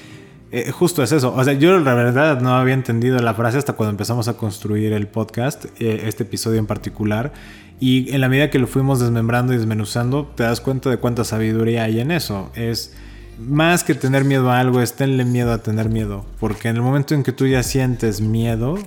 eh, 0.50 0.70
justo 0.70 1.02
es 1.02 1.12
eso. 1.12 1.34
O 1.34 1.44
sea, 1.44 1.52
yo 1.52 1.78
la 1.78 1.94
verdad 1.94 2.40
no 2.40 2.54
había 2.56 2.74
entendido 2.74 3.18
la 3.18 3.34
frase 3.34 3.58
hasta 3.58 3.74
cuando 3.74 3.90
empezamos 3.90 4.28
a 4.28 4.34
construir 4.34 4.92
el 4.92 5.06
podcast, 5.06 5.66
eh, 5.78 6.04
este 6.06 6.22
episodio 6.22 6.58
en 6.58 6.66
particular. 6.66 7.32
Y 7.80 8.12
en 8.14 8.20
la 8.22 8.28
medida 8.28 8.50
que 8.50 8.58
lo 8.58 8.66
fuimos 8.66 9.00
desmembrando 9.00 9.52
y 9.52 9.58
desmenuzando, 9.58 10.26
te 10.34 10.44
das 10.44 10.60
cuenta 10.60 10.90
de 10.90 10.96
cuánta 10.96 11.24
sabiduría 11.24 11.84
hay 11.84 12.00
en 12.00 12.10
eso. 12.10 12.50
Es 12.54 12.94
más 13.38 13.84
que 13.84 13.94
tener 13.94 14.24
miedo 14.24 14.50
a 14.50 14.60
algo, 14.60 14.80
es 14.80 14.94
tenerle 14.94 15.24
miedo 15.24 15.52
a 15.52 15.58
tener 15.58 15.88
miedo. 15.88 16.24
Porque 16.40 16.68
en 16.68 16.76
el 16.76 16.82
momento 16.82 17.14
en 17.14 17.22
que 17.22 17.32
tú 17.32 17.46
ya 17.46 17.62
sientes 17.62 18.20
miedo, 18.20 18.78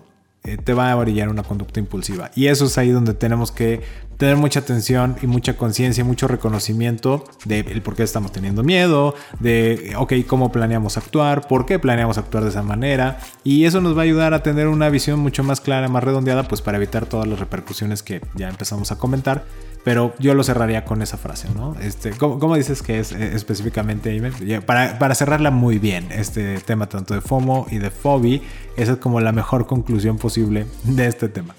eh, 0.44 0.58
te 0.58 0.74
va 0.74 0.92
a 0.92 0.96
brillar 0.96 1.30
una 1.30 1.44
conducta 1.44 1.80
impulsiva. 1.80 2.32
Y 2.36 2.48
eso 2.48 2.66
es 2.66 2.78
ahí 2.78 2.90
donde 2.90 3.14
tenemos 3.14 3.52
que 3.52 3.82
tener 4.22 4.38
mucha 4.38 4.60
atención 4.60 5.16
y 5.24 5.26
mucha 5.26 5.58
conciencia 5.58 6.04
mucho 6.04 6.28
reconocimiento 6.28 7.24
de 7.46 7.64
por 7.84 7.96
qué 7.96 8.04
estamos 8.04 8.32
teniendo 8.32 8.62
miedo, 8.62 9.16
de, 9.40 9.96
ok, 9.98 10.14
cómo 10.28 10.52
planeamos 10.52 10.96
actuar, 10.96 11.48
por 11.48 11.66
qué 11.66 11.80
planeamos 11.80 12.20
actuar 12.20 12.44
de 12.44 12.52
esa 12.52 12.62
manera. 12.62 13.18
Y 13.44 13.66
eso 13.66 13.82
nos 13.82 13.98
va 13.98 14.02
a 14.02 14.04
ayudar 14.04 14.36
a 14.36 14.44
tener 14.44 14.68
una 14.68 14.90
visión 14.90 15.20
mucho 15.20 15.44
más 15.44 15.60
clara, 15.60 15.88
más 15.88 16.04
redondeada, 16.04 16.44
pues 16.44 16.62
para 16.62 16.78
evitar 16.78 17.08
todas 17.08 17.28
las 17.28 17.40
repercusiones 17.40 18.04
que 18.04 18.22
ya 18.36 18.48
empezamos 18.48 18.92
a 18.92 19.00
comentar. 19.00 19.44
Pero 19.84 20.14
yo 20.20 20.36
lo 20.36 20.44
cerraría 20.44 20.86
con 20.86 21.02
esa 21.02 21.18
frase, 21.18 21.48
¿no? 21.56 21.76
Este, 21.82 22.12
¿cómo, 22.12 22.56
dices 22.56 22.84
que 22.84 23.00
es 23.00 23.14
eh, 23.14 23.32
específicamente, 23.34 24.22
Para, 24.68 25.00
para 25.00 25.16
cerrarla 25.16 25.50
muy 25.50 25.80
bien, 25.80 26.12
este 26.12 26.60
tema 26.60 26.88
tanto 26.88 27.16
de 27.16 27.22
FOMO 27.22 27.66
y 27.72 27.80
de 27.80 27.90
FOBI, 27.90 28.44
esa 28.78 28.92
es 28.92 28.98
como 29.00 29.20
la 29.20 29.32
mejor 29.32 29.66
conclusión 29.66 30.20
posible 30.20 30.68
de 30.84 31.08
este 31.08 31.28
tema. 31.28 31.56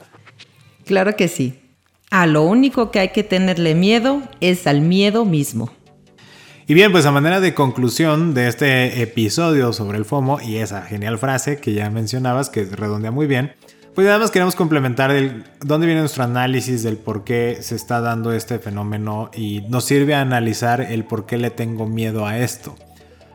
Claro 0.84 1.16
que 1.16 1.26
sí. 1.26 1.61
A 2.12 2.26
lo 2.26 2.42
único 2.42 2.90
que 2.90 2.98
hay 2.98 3.08
que 3.08 3.22
tenerle 3.22 3.74
miedo 3.74 4.20
es 4.42 4.66
al 4.66 4.82
miedo 4.82 5.24
mismo. 5.24 5.72
Y 6.66 6.74
bien, 6.74 6.92
pues 6.92 7.06
a 7.06 7.10
manera 7.10 7.40
de 7.40 7.54
conclusión 7.54 8.34
de 8.34 8.48
este 8.48 9.00
episodio 9.00 9.72
sobre 9.72 9.96
el 9.96 10.04
FOMO 10.04 10.38
y 10.38 10.56
esa 10.56 10.82
genial 10.82 11.16
frase 11.16 11.56
que 11.56 11.72
ya 11.72 11.88
mencionabas, 11.88 12.50
que 12.50 12.66
redondea 12.66 13.10
muy 13.10 13.26
bien, 13.26 13.54
pues 13.94 14.06
nada 14.06 14.18
más 14.18 14.30
queremos 14.30 14.56
complementar 14.56 15.10
el, 15.10 15.44
dónde 15.64 15.86
viene 15.86 16.02
nuestro 16.02 16.24
análisis 16.24 16.82
del 16.82 16.98
por 16.98 17.24
qué 17.24 17.56
se 17.62 17.76
está 17.76 18.02
dando 18.02 18.34
este 18.34 18.58
fenómeno 18.58 19.30
y 19.34 19.62
nos 19.70 19.86
sirve 19.86 20.14
a 20.14 20.20
analizar 20.20 20.82
el 20.82 21.04
por 21.04 21.24
qué 21.24 21.38
le 21.38 21.48
tengo 21.48 21.86
miedo 21.86 22.26
a 22.26 22.36
esto. 22.36 22.76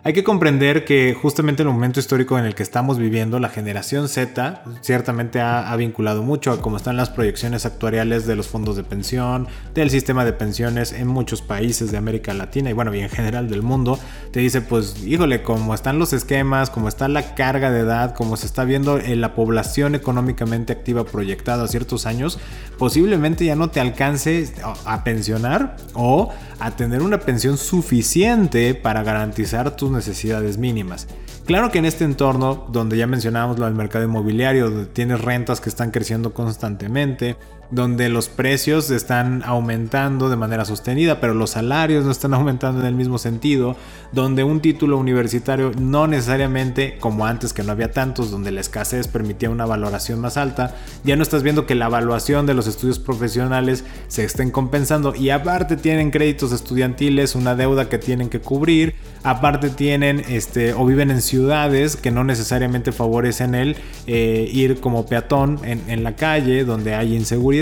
Hay 0.07 0.13
que 0.13 0.23
comprender 0.23 0.85
que 0.85 1.13
justamente 1.21 1.63
en 1.63 1.67
el 1.67 1.73
momento 1.73 1.99
histórico 1.99 2.39
en 2.39 2.45
el 2.45 2.55
que 2.55 2.63
estamos 2.63 2.97
viviendo, 2.97 3.41
la 3.41 3.49
generación 3.49 4.07
Z 4.07 4.63
ciertamente 4.79 5.41
ha, 5.41 5.75
vinculado 5.75 6.23
mucho 6.23 6.53
a 6.53 6.61
cómo 6.61 6.77
están 6.77 6.95
las 6.95 7.09
proyecciones 7.09 7.65
actuariales 7.65 8.25
de 8.25 8.37
los 8.37 8.47
fondos 8.47 8.77
de 8.77 8.85
pensión, 8.85 9.49
del 9.73 9.89
sistema 9.89 10.23
de 10.23 10.31
pensiones 10.31 10.93
en 10.93 11.09
muchos 11.09 11.41
países 11.41 11.91
de 11.91 11.97
América 11.97 12.33
Latina 12.33 12.69
y 12.69 12.73
bueno, 12.73 12.95
y 12.95 13.01
en 13.01 13.09
general 13.09 13.49
del 13.49 13.63
mundo. 13.63 13.99
Te 14.31 14.39
dice, 14.39 14.61
pues, 14.61 15.03
híjole, 15.05 15.43
cómo 15.43 15.73
están 15.73 15.99
los 15.99 16.13
esquemas, 16.13 16.69
cómo 16.69 16.87
está 16.87 17.09
la 17.09 17.35
carga 17.35 17.69
de 17.69 17.81
edad, 17.81 18.15
cómo 18.15 18.37
se 18.37 18.45
está 18.45 18.63
viendo 18.63 18.99
en 18.99 19.19
la 19.19 19.35
población 19.35 19.93
económicamente 19.93 20.71
activa 20.71 21.03
proyectada 21.03 21.65
a 21.65 21.67
ciertos 21.67 22.05
años, 22.05 22.39
posiblemente 22.77 23.43
ya 23.43 23.57
no 23.57 23.71
te 23.71 23.81
alcance 23.81 24.53
a 24.85 25.03
pensionar 25.03 25.75
o 25.95 26.31
a 26.59 26.71
tener 26.71 27.01
una 27.01 27.19
pensión 27.19 27.57
suficiente 27.57 28.73
para 28.73 29.03
garantizar 29.03 29.75
tus 29.75 29.96
necesidades 29.97 30.57
mínimas. 30.57 31.07
Claro 31.45 31.71
que 31.71 31.79
en 31.79 31.85
este 31.85 32.05
entorno, 32.05 32.67
donde 32.71 32.97
ya 32.97 33.07
mencionábamos 33.07 33.59
lo 33.59 33.65
del 33.65 33.75
mercado 33.75 34.05
inmobiliario, 34.05 34.69
donde 34.69 34.85
tienes 34.85 35.19
rentas 35.21 35.59
que 35.59 35.69
están 35.69 35.91
creciendo 35.91 36.33
constantemente, 36.33 37.35
donde 37.69 38.07
los 38.07 38.29
precios 38.29 38.89
están 38.91 39.43
aumentando 39.45 40.29
de 40.29 40.37
manera 40.37 40.63
sostenida, 40.63 41.19
pero 41.19 41.33
los 41.33 41.51
salarios 41.51 42.05
no 42.05 42.11
están 42.11 42.33
aumentando 42.35 42.81
en 42.81 42.87
el 42.87 42.95
mismo 42.95 43.17
sentido, 43.17 43.75
donde 44.11 44.43
un 44.43 44.61
título 44.61 44.97
universitario 44.97 45.71
no 45.77 46.07
necesariamente, 46.07 46.97
como 46.99 47.25
antes 47.25 47.53
que 47.53 47.63
no 47.63 47.73
había 47.73 47.91
tantos, 47.91 48.31
donde 48.31 48.51
la 48.51 48.61
escasez 48.61 49.07
permitía 49.07 49.49
una 49.49 49.65
valoración 49.65 50.21
más 50.21 50.37
alta, 50.37 50.75
ya 51.03 51.15
no 51.15 51.23
estás 51.23 51.43
viendo 51.43 51.65
que 51.65 51.75
la 51.75 51.87
evaluación 51.87 52.45
de 52.45 52.53
los 52.53 52.67
estudios 52.67 52.99
profesionales 52.99 53.83
se 54.07 54.23
estén 54.23 54.51
compensando. 54.51 55.13
Y 55.13 55.29
aparte 55.29 55.75
tienen 55.75 56.11
créditos 56.11 56.53
estudiantiles, 56.53 57.35
una 57.35 57.55
deuda 57.55 57.89
que 57.89 57.97
tienen 57.97 58.29
que 58.29 58.39
cubrir, 58.39 58.95
aparte 59.23 59.69
tienen 59.69 60.23
este 60.29 60.73
o 60.73 60.85
viven 60.85 61.11
en 61.11 61.21
ciudades 61.21 61.97
que 61.97 62.11
no 62.11 62.23
necesariamente 62.23 62.91
favorecen 62.93 63.55
el 63.55 63.75
eh, 64.05 64.49
ir 64.51 64.79
como 64.79 65.05
peatón 65.05 65.59
en, 65.63 65.81
en 65.89 66.03
la 66.03 66.15
calle, 66.15 66.63
donde 66.63 66.95
hay 66.95 67.15
inseguridad 67.15 67.56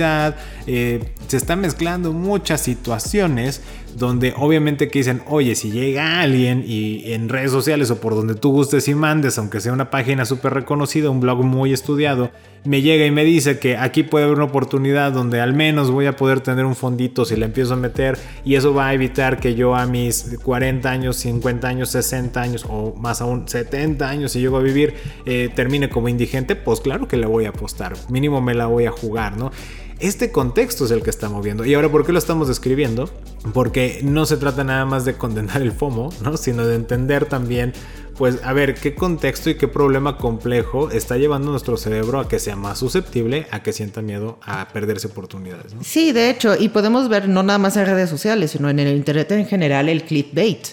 eh, 0.68 1.04
se 1.28 1.38
están 1.38 1.62
mezclando 1.62 2.14
muchas 2.14 2.62
situaciones 2.62 3.62
donde 3.98 4.34
obviamente 4.38 4.90
que 4.90 5.00
dicen, 5.00 5.22
oye, 5.28 5.56
si 5.56 5.72
llega 5.72 6.20
alguien 6.20 6.64
y 6.68 7.14
en 7.14 7.30
redes 7.30 7.52
sociales 7.52 7.90
o 7.92 8.02
por 8.02 8.14
donde 8.14 8.36
tú 8.36 8.52
gustes 8.52 8.88
y 8.88 8.96
mandes, 8.96 9.38
aunque 9.38 9.62
sea 9.62 9.72
una 9.72 9.90
página 9.90 10.26
súper 10.26 10.54
reconocida, 10.54 11.10
un 11.10 11.22
blog 11.22 11.44
muy 11.44 11.72
estudiado, 11.72 12.32
me 12.66 12.82
llega 12.82 13.06
y 13.06 13.12
me 13.12 13.24
dice 13.24 13.60
que 13.60 13.78
aquí 13.78 14.04
puede 14.04 14.26
haber 14.26 14.38
una 14.38 14.46
oportunidad 14.46 15.12
donde 15.12 15.40
al 15.40 15.54
menos 15.54 15.92
voy 15.92 16.08
a 16.08 16.16
poder 16.16 16.42
tener 16.42 16.66
un 16.66 16.76
fondito 16.76 17.24
si 17.24 17.36
le 17.36 17.46
empiezo 17.46 17.76
a 17.76 17.78
meter 17.78 18.18
y 18.44 18.56
eso 18.56 18.74
va 18.74 18.88
a 18.88 18.94
evitar 18.94 19.40
que 19.40 19.56
yo 19.56 19.76
a 19.76 19.86
mis 19.86 20.38
40 20.44 20.90
años, 20.90 21.16
50 21.18 21.68
años, 21.68 21.90
60 21.90 22.42
años 22.42 22.66
o 22.68 22.96
más 22.96 23.22
aún 23.22 23.48
70 23.48 24.10
años 24.10 24.32
si 24.32 24.40
llego 24.40 24.58
a 24.58 24.62
vivir 24.62 24.96
eh, 25.26 25.50
termine 25.56 25.90
como 25.90 26.10
indigente, 26.10 26.56
pues 26.56 26.82
claro 26.82 27.08
que 27.08 27.18
le 27.18 27.28
voy 27.28 27.46
a 27.46 27.50
apostar, 27.50 27.94
mínimo 28.10 28.42
me 28.42 28.56
la 28.56 28.66
voy 28.66 28.86
a 28.86 28.92
jugar, 28.92 29.38
¿no? 29.38 29.52
Este 30.00 30.32
contexto 30.32 30.86
es 30.86 30.92
el 30.92 31.04
que 31.04 31.10
está 31.10 31.30
moviendo. 31.30 31.64
Y 31.66 31.74
ahora, 31.74 31.90
¿por 31.90 32.06
qué 32.06 32.12
lo 32.12 32.20
estamos 32.20 32.48
describiendo? 32.50 33.10
Porque 33.54 34.02
no 34.04 34.26
se 34.26 34.36
trata 34.36 34.64
nada 34.64 34.86
más 34.86 35.06
de 35.06 35.16
condenar 35.16 35.62
el 35.62 35.72
FOMO, 35.72 36.12
¿no? 36.22 36.36
Sino 36.36 36.66
de 36.66 36.76
entender 36.76 37.28
también, 37.28 37.72
pues, 38.18 38.40
a 38.44 38.52
ver, 38.52 38.76
qué 38.76 38.94
contexto 38.94 39.50
y 39.50 39.56
qué 39.56 39.70
problema 39.70 40.18
complejo 40.18 40.92
está 40.92 41.18
llevando 41.18 41.52
nuestro 41.52 41.78
cerebro 41.78 42.20
a 42.20 42.28
que 42.28 42.40
sea 42.40 42.58
más 42.58 42.80
susceptible, 42.80 43.48
a 43.52 43.64
que 43.64 43.72
sienta 43.72 44.02
miedo 44.02 44.38
a 44.44 44.68
perderse 44.68 45.08
oportunidades. 45.08 45.74
Sí, 45.82 46.12
de 46.12 46.30
hecho, 46.30 46.56
y 46.60 46.70
podemos 46.70 47.08
ver 47.08 47.30
no 47.30 47.44
nada 47.44 47.60
más 47.60 47.78
en 47.78 47.86
redes 47.86 48.10
sociales, 48.10 48.52
sino 48.52 48.70
en 48.70 48.80
el 48.80 48.98
Internet 48.98 49.32
en 49.32 49.46
general, 49.46 49.88
el 49.88 50.04
clickbait 50.04 50.68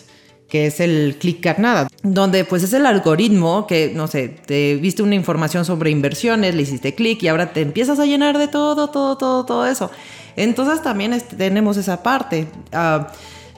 que 0.53 0.67
es 0.67 0.81
el 0.81 1.17
click 1.19 1.41
carnada, 1.41 1.89
donde 2.03 2.45
pues 2.45 2.63
es 2.63 2.75
el 2.75 2.85
algoritmo 2.85 3.67
que, 3.67 3.91
no 3.95 4.07
sé, 4.07 4.29
te 4.29 4.77
viste 4.77 5.03
una 5.03 5.15
información 5.15 5.65
sobre 5.65 5.91
inversiones, 5.91 6.55
le 6.55 6.61
hiciste 6.61 6.95
clic 6.95 7.23
y 7.23 7.29
ahora 7.29 7.55
te 7.55 7.63
empiezas 7.63 7.99
a 7.99 8.05
llenar 8.05 8.37
de 8.37 8.49
todo, 8.49 8.91
todo, 8.91 9.17
todo, 9.17 9.47
todo 9.47 9.67
eso. 9.67 9.91
Entonces 10.37 10.83
también 10.83 11.19
tenemos 11.39 11.79
esa 11.79 12.03
parte. 12.03 12.49
Ah, 12.71 13.11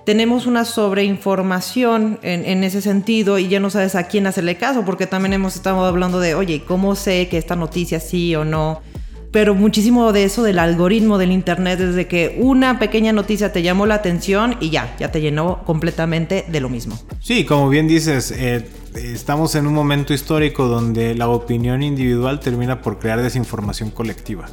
tenemos 0.05 0.47
una 0.47 0.65
sobreinformación 0.65 2.21
en, 2.23 2.45
en, 2.45 2.63
ese 2.63 2.81
sentido 2.81 3.41
y 3.41 3.49
ya 3.49 3.59
no 3.59 3.71
sabes 3.71 3.97
a 3.97 4.05
quién 4.05 4.29
hacerle 4.29 4.57
caso, 4.57 4.85
porque 4.85 5.09
también 5.09 5.33
hemos 5.33 5.57
estado 5.57 5.85
hablando 5.85 6.21
de, 6.21 6.37
oye, 6.37 6.63
¿cómo 6.65 6.95
sé 6.95 7.27
que 7.27 7.39
esta 7.39 7.57
noticia 7.57 7.99
sí 7.99 8.37
o 8.37 8.45
no? 8.45 8.83
Pero 9.35 9.57
muchísimo 9.57 10.13
de 10.13 10.23
eso 10.23 10.45
del 10.45 10.61
algoritmo 10.61 11.19
del 11.19 11.33
internet 11.33 11.81
desde 11.81 12.07
que 12.07 12.37
una 12.39 12.79
pequeña 12.79 13.13
noticia 13.13 13.53
te 13.53 13.63
llamó 13.63 13.85
la 13.85 13.97
atención 13.97 14.55
y 14.61 14.71
ya, 14.71 14.95
ya 14.97 15.11
te 15.11 15.21
llenó 15.21 15.65
completamente 15.65 16.45
de 16.47 16.61
lo 16.61 16.69
mismo. 16.69 16.97
Sí, 17.19 17.45
como 17.45 17.69
bien 17.69 17.89
dices, 17.89 18.31
eh, 18.31 18.65
estamos 18.95 19.57
en 19.57 19.67
un 19.67 19.75
momento 19.75 20.15
histórico 20.15 20.69
donde 20.69 21.17
la 21.17 21.27
opinión 21.27 21.83
individual 21.83 22.39
termina 22.39 22.81
por 22.81 23.01
crear 23.01 23.21
desinformación 23.21 23.91
colectiva. 23.91 24.47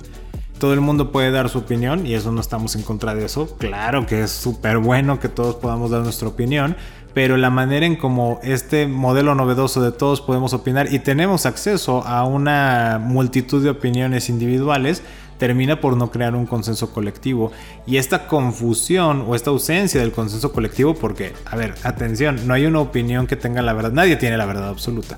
Todo 0.58 0.74
el 0.74 0.82
mundo 0.82 1.12
puede 1.12 1.30
dar 1.30 1.50
su 1.50 1.60
opinión 1.60 2.08
y 2.08 2.16
eso 2.16 2.32
no 2.32 2.42
estamos 2.42 2.76
en 2.76 2.82
contra 2.82 3.14
de 3.14 3.26
eso. 3.26 3.56
Claro 3.60 4.08
que 4.08 4.24
es 4.24 4.32
súper 4.32 4.80
bueno 4.80 5.20
que 5.20 5.30
todos 5.30 5.58
podamos 5.58 5.92
dar 5.92 6.02
nuestra 6.02 6.28
opinión, 6.28 6.76
pero 7.14 7.38
la 7.38 7.50
manera 7.50 7.86
en 7.86 7.96
como 7.96 8.40
este 8.44 8.88
modelo 8.88 9.36
novedoso 9.36 9.82
de 9.82 9.92
todos 9.92 10.22
podemos 10.22 10.54
opinar 10.54 10.94
y 10.94 11.00
tenemos 11.00 11.46
acceso 11.46 12.06
a 12.06 12.26
una 12.26 13.00
multitud 13.04 13.64
de 13.64 13.70
opiniones 13.70 14.30
individuales 14.30 15.04
termina 15.42 15.82
por 15.82 15.98
no 15.98 16.12
crear 16.12 16.36
un 16.36 16.46
consenso 16.46 16.94
colectivo. 16.94 17.52
Y 17.88 17.98
esta 17.98 18.28
confusión 18.28 19.26
o 19.28 19.34
esta 19.34 19.50
ausencia 19.50 20.00
del 20.00 20.12
consenso 20.12 20.52
colectivo, 20.54 20.94
porque, 20.94 21.34
a 21.46 21.56
ver, 21.56 21.74
atención, 21.82 22.46
no 22.46 22.54
hay 22.54 22.68
una 22.68 22.80
opinión 22.80 23.26
que 23.26 23.36
tenga 23.36 23.64
la 23.64 23.74
verdad, 23.74 23.92
nadie 23.92 24.18
tiene 24.18 24.38
la 24.38 24.46
verdad 24.46 24.70
absoluta. 24.70 25.18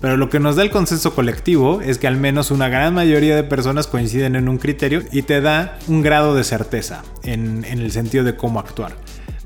Pero 0.00 0.16
lo 0.16 0.30
que 0.30 0.38
nos 0.38 0.54
da 0.54 0.62
el 0.62 0.70
consenso 0.70 1.16
colectivo 1.16 1.80
es 1.80 1.98
que 1.98 2.06
al 2.06 2.16
menos 2.16 2.52
una 2.52 2.68
gran 2.68 2.94
mayoría 2.94 3.34
de 3.34 3.42
personas 3.42 3.88
coinciden 3.88 4.36
en 4.36 4.48
un 4.48 4.58
criterio 4.58 5.02
y 5.10 5.22
te 5.22 5.40
da 5.40 5.80
un 5.88 6.00
grado 6.00 6.36
de 6.36 6.44
certeza 6.44 7.02
en, 7.24 7.64
en 7.64 7.80
el 7.80 7.90
sentido 7.90 8.22
de 8.22 8.36
cómo 8.36 8.60
actuar. 8.60 8.92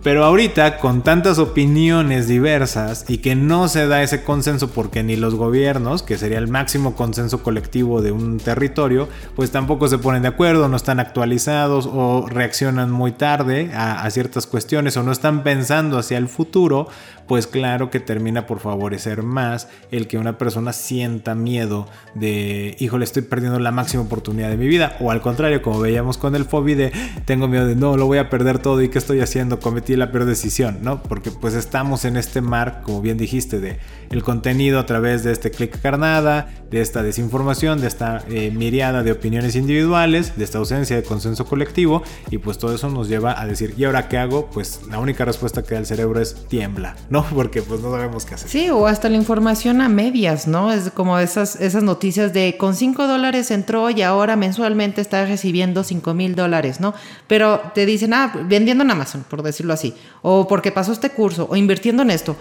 Pero 0.03 0.25
ahorita, 0.25 0.79
con 0.79 1.03
tantas 1.03 1.39
opiniones 1.39 2.27
diversas 2.27 3.05
y 3.07 3.19
que 3.19 3.35
no 3.35 3.69
se 3.69 3.87
da 3.87 4.03
ese 4.03 4.25
consenso 4.25 4.71
porque 4.71 5.03
ni 5.03 5.15
los 5.15 5.35
gobiernos, 5.35 6.03
que 6.03 6.17
sería 6.17 6.39
el 6.39 6.49
máximo 6.49 6.97
consenso 6.97 7.43
colectivo 7.43 8.01
de 8.01 8.11
un 8.11 8.39
territorio, 8.39 9.11
pues 9.37 9.51
tampoco 9.51 9.89
se 9.89 9.99
ponen 9.99 10.23
de 10.23 10.29
acuerdo, 10.29 10.69
no 10.69 10.77
están 10.77 11.01
actualizados 11.01 11.87
o 11.87 12.27
reaccionan 12.27 12.91
muy 12.91 13.13
tarde 13.13 13.73
a, 13.75 14.09
ciertas 14.11 14.47
cuestiones 14.47 14.97
o 14.97 15.03
no 15.03 15.13
están 15.13 15.43
pensando 15.43 15.99
hacia 15.99 16.17
el 16.17 16.29
futuro, 16.29 16.89
pues 17.31 17.47
claro 17.47 17.91
que 17.91 18.01
termina 18.01 18.45
por 18.45 18.59
favorecer 18.59 19.23
más 19.23 19.69
el 19.93 20.09
que 20.09 20.19
una 20.19 20.37
persona 20.37 20.73
sienta 20.73 21.37
miedo 21.37 21.87
de, 22.17 22.75
híjole, 22.81 23.05
estoy 23.05 23.23
perdiendo 23.23 23.61
la 23.61 23.71
máxima 23.71 24.03
oportunidad 24.03 24.51
de 24.51 24.57
mi 24.57 24.67
vida. 24.67 24.97
O 24.99 25.13
al 25.13 25.21
contrario, 25.21 25.63
como 25.63 25.79
veíamos 25.79 26.19
con 26.19 26.35
el 26.35 26.45
Fobi 26.45 26.75
de, 26.75 26.91
tengo 27.27 27.47
miedo 27.47 27.69
de, 27.69 27.77
no, 27.77 27.97
lo 27.97 28.07
voy 28.07 28.19
a 28.19 28.29
perder 28.31 28.59
todo 28.59 28.83
y 28.83 28.89
qué 28.89 28.99
estoy 28.99 29.21
haciendo, 29.21 29.61
cometí 29.61 29.95
la 29.95 30.11
peor 30.11 30.25
decisión, 30.25 30.79
¿no? 30.83 31.05
Porque 31.05 31.31
pues 31.31 31.55
estamos 31.55 32.05
en 32.05 32.17
este 32.17 32.41
mar, 32.41 32.81
como 32.83 33.01
bien 33.01 33.17
dijiste, 33.17 33.61
de 33.61 33.79
el 34.11 34.25
contenido 34.25 34.81
a 34.81 34.87
través 34.87 35.23
de 35.23 35.31
este 35.31 35.53
clic 35.53 35.81
carnada, 35.81 36.49
de 36.69 36.81
esta 36.81 37.03
desinformación, 37.03 37.81
de 37.81 37.87
esta 37.87 38.25
eh, 38.29 38.51
miriada 38.51 39.05
de 39.05 39.13
opiniones 39.13 39.55
individuales, 39.55 40.37
de 40.37 40.43
esta 40.43 40.59
ausencia 40.59 40.97
de 40.97 41.05
consenso 41.05 41.45
colectivo 41.45 42.03
y 42.29 42.39
pues 42.39 42.59
todo 42.59 42.75
eso 42.75 42.91
nos 42.91 43.09
lleva 43.09 43.41
a 43.41 43.47
decir, 43.47 43.75
¿y 43.77 43.85
ahora 43.85 44.09
qué 44.09 44.19
hago? 44.19 44.47
Pues 44.47 44.81
la 44.91 44.99
única 44.99 45.25
respuesta 45.25 45.63
que 45.63 45.75
da 45.75 45.81
el 45.81 45.87
cerebro 45.87 46.21
es 46.21 46.35
tiembla, 46.49 46.97
¿no? 47.11 47.25
Porque 47.25 47.63
pues 47.63 47.81
no 47.81 47.93
sabemos 47.93 48.27
qué 48.27 48.35
hacer. 48.35 48.49
Sí, 48.51 48.69
o 48.71 48.87
hasta 48.87 49.09
la 49.09 49.17
información 49.17 49.81
a 49.81 49.89
medias, 49.89 50.49
¿no? 50.49 50.73
Es 50.73 50.91
como 50.91 51.19
esas, 51.19 51.55
esas 51.61 51.85
noticias 51.85 52.33
de 52.33 52.57
con 52.59 52.75
5 52.75 53.07
dólares 53.07 53.53
entró 53.53 53.91
y 53.91 54.03
ahora 54.03 54.35
mensualmente 54.35 55.01
está 55.01 55.25
recibiendo 55.25 55.85
5 55.85 56.15
mil 56.15 56.35
dólares, 56.35 56.81
¿no? 56.81 56.95
Pero 57.29 57.61
te 57.75 57.87
dicen, 57.87 58.13
ah, 58.15 58.33
vendiendo 58.49 58.83
en 58.83 58.91
Amazon, 58.91 59.25
por 59.29 59.45
decirlo 59.45 59.73
así, 59.73 59.95
o 60.23 60.49
porque 60.49 60.73
pasó 60.73 60.91
este 60.91 61.11
curso, 61.11 61.47
o 61.49 61.55
invirtiendo 61.55 62.03
en 62.03 62.11
esto. 62.11 62.37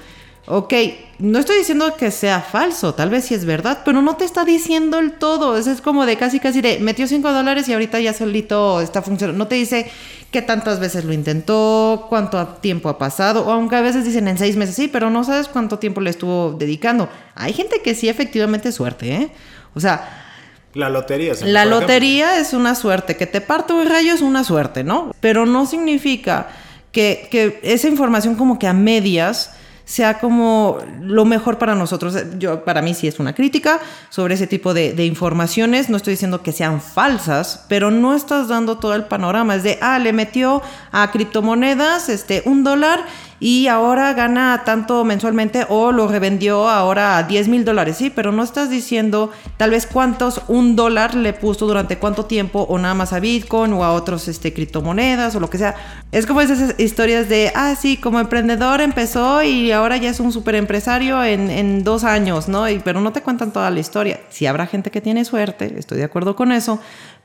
Ok, 0.46 0.74
no 1.20 1.38
estoy 1.38 1.58
diciendo 1.58 1.96
que 1.96 2.12
sea 2.12 2.42
falso, 2.42 2.96
tal 2.96 3.10
vez 3.10 3.26
sí 3.26 3.36
es 3.36 3.46
verdad, 3.46 3.82
pero 3.86 4.02
no 4.02 4.16
te 4.16 4.26
está 4.26 4.46
diciendo 4.46 4.98
el 4.98 5.12
todo. 5.14 5.58
Es 5.58 5.82
como 5.82 6.06
de 6.06 6.18
casi, 6.18 6.40
casi 6.40 6.62
de 6.62 6.80
metió 6.80 7.08
5 7.08 7.32
dólares 7.32 7.68
y 7.68 7.74
ahorita 7.74 8.00
ya 8.00 8.14
solito 8.14 8.82
está 8.82 9.02
funcionando. 9.02 9.38
No 9.38 9.48
te 9.48 9.56
dice 9.56 9.92
qué 10.32 10.42
tantas 10.42 10.80
veces 10.80 11.06
lo 11.06 11.14
intentó, 11.14 12.08
cuánto 12.10 12.46
tiempo 12.48 12.90
ha 12.90 12.98
pasado, 12.98 13.46
o 13.46 13.52
aunque 13.52 13.76
a 13.76 13.82
veces 13.82 14.06
dicen 14.06 14.28
en 14.28 14.38
seis 14.38 14.56
meses, 14.56 14.76
sí, 14.76 14.88
pero 14.88 15.10
no 15.10 15.24
sabes 15.24 15.48
cuánto 15.48 15.78
tiempo 15.78 16.02
le 16.02 16.10
estuvo 16.10 16.54
dedicando. 16.54 17.10
Hay 17.36 17.54
gente 17.54 17.82
que 17.84 17.94
sí, 17.94 18.10
efectivamente, 18.10 18.72
suerte, 18.72 19.14
¿eh? 19.14 19.32
O 19.76 19.80
sea. 19.80 20.26
La 20.74 20.90
lotería. 20.90 21.34
La 21.44 21.66
lotería 21.66 22.40
es 22.40 22.54
una 22.54 22.76
suerte. 22.76 23.18
Que 23.18 23.26
te 23.26 23.42
parto 23.42 23.76
un 23.76 23.88
rayo 23.88 24.14
es 24.14 24.22
una 24.22 24.44
suerte, 24.44 24.84
¿no? 24.84 25.12
Pero 25.20 25.46
no 25.46 25.66
significa 25.66 26.48
que, 26.92 27.28
que 27.30 27.60
esa 27.64 27.88
información 27.88 28.36
como 28.36 28.60
que 28.60 28.68
a 28.68 28.74
medias 28.74 29.52
sea 29.90 30.20
como 30.20 30.78
lo 31.02 31.26
mejor 31.26 31.58
para 31.58 31.74
nosotros. 31.74 32.16
Yo, 32.38 32.64
para 32.64 32.84
mí 32.84 32.94
sí 32.94 33.08
es 33.08 33.20
una 33.20 33.34
crítica 33.34 33.80
sobre 34.12 34.36
ese 34.36 34.46
tipo 34.46 34.76
de, 34.76 35.04
informaciones. 35.04 35.90
No 35.90 35.98
estoy 35.98 36.14
diciendo 36.14 36.44
que 36.44 36.52
sean 36.52 36.80
falsas, 36.80 37.66
pero 37.68 37.90
no 37.90 38.14
estás 38.14 38.48
dando 38.48 38.78
todo 38.78 38.94
el 38.94 39.06
panorama. 39.06 39.56
Es 39.56 39.64
de, 39.64 39.80
ah, 39.82 39.98
le 39.98 40.14
metió 40.14 40.62
a 40.92 41.10
criptomonedas 41.10 42.08
este, 42.08 42.44
un 42.46 42.64
dólar 42.64 43.04
y 43.40 43.68
ahora 43.68 44.14
gana 44.14 44.64
tanto 44.66 45.06
mensualmente 45.06 45.66
o 45.70 45.92
lo 45.92 46.08
revendió 46.08 46.68
ahora 46.70 47.18
a 47.18 47.24
10 47.24 47.48
mil 47.48 47.64
dólares, 47.64 47.98
sí, 47.98 48.10
pero 48.10 48.32
no 48.32 48.44
estás 48.44 48.70
diciendo 48.70 49.32
tal 49.58 49.72
vez 49.72 49.88
cuántos 49.88 50.42
un 50.48 50.76
dólar 50.76 51.16
le 51.16 51.34
puso 51.34 51.66
durante 51.66 51.98
cuánto 51.98 52.26
tiempo 52.26 52.66
o 52.70 52.78
nada 52.78 52.94
más 52.94 53.14
a 53.14 53.20
Bitcoin 53.20 53.72
o 53.74 53.84
a 53.84 53.94
otros 53.94 54.28
este, 54.28 54.54
criptomonedas 54.54 55.36
o 55.36 55.40
lo 55.40 55.50
que 55.50 55.58
sea. 55.58 55.76
Es 56.12 56.26
como 56.26 56.42
esas 56.42 56.80
historias 56.80 57.30
de, 57.30 57.52
ah, 57.56 57.76
sí, 57.80 57.98
como 57.98 58.20
emprendedor 58.20 58.82
empezó 58.82 59.42
y 59.42 59.72
ahora 59.72 59.98
ya 59.98 60.10
es 60.10 60.20
un 60.20 60.34
super 60.34 60.56
empresario 60.56 61.24
en, 61.24 61.50
en 61.50 61.84
dos 61.84 62.04
años, 62.04 62.50
¿no? 62.50 62.66
Pero 62.84 63.00
no 63.00 63.14
te 63.14 63.22
cuentan 63.22 63.52
toda 63.52 63.70
la 63.70 63.80
historia. 63.80 64.20
Si 64.30 64.48
habrá 64.48 64.68
gente 64.68 64.92
que 64.92 65.02
tiene 65.02 65.24
suerte, 65.24 65.74
estoy 65.78 66.00
de 66.00 66.04
acuerdo 66.04 66.36
con 66.36 66.52
eso, 66.52 66.80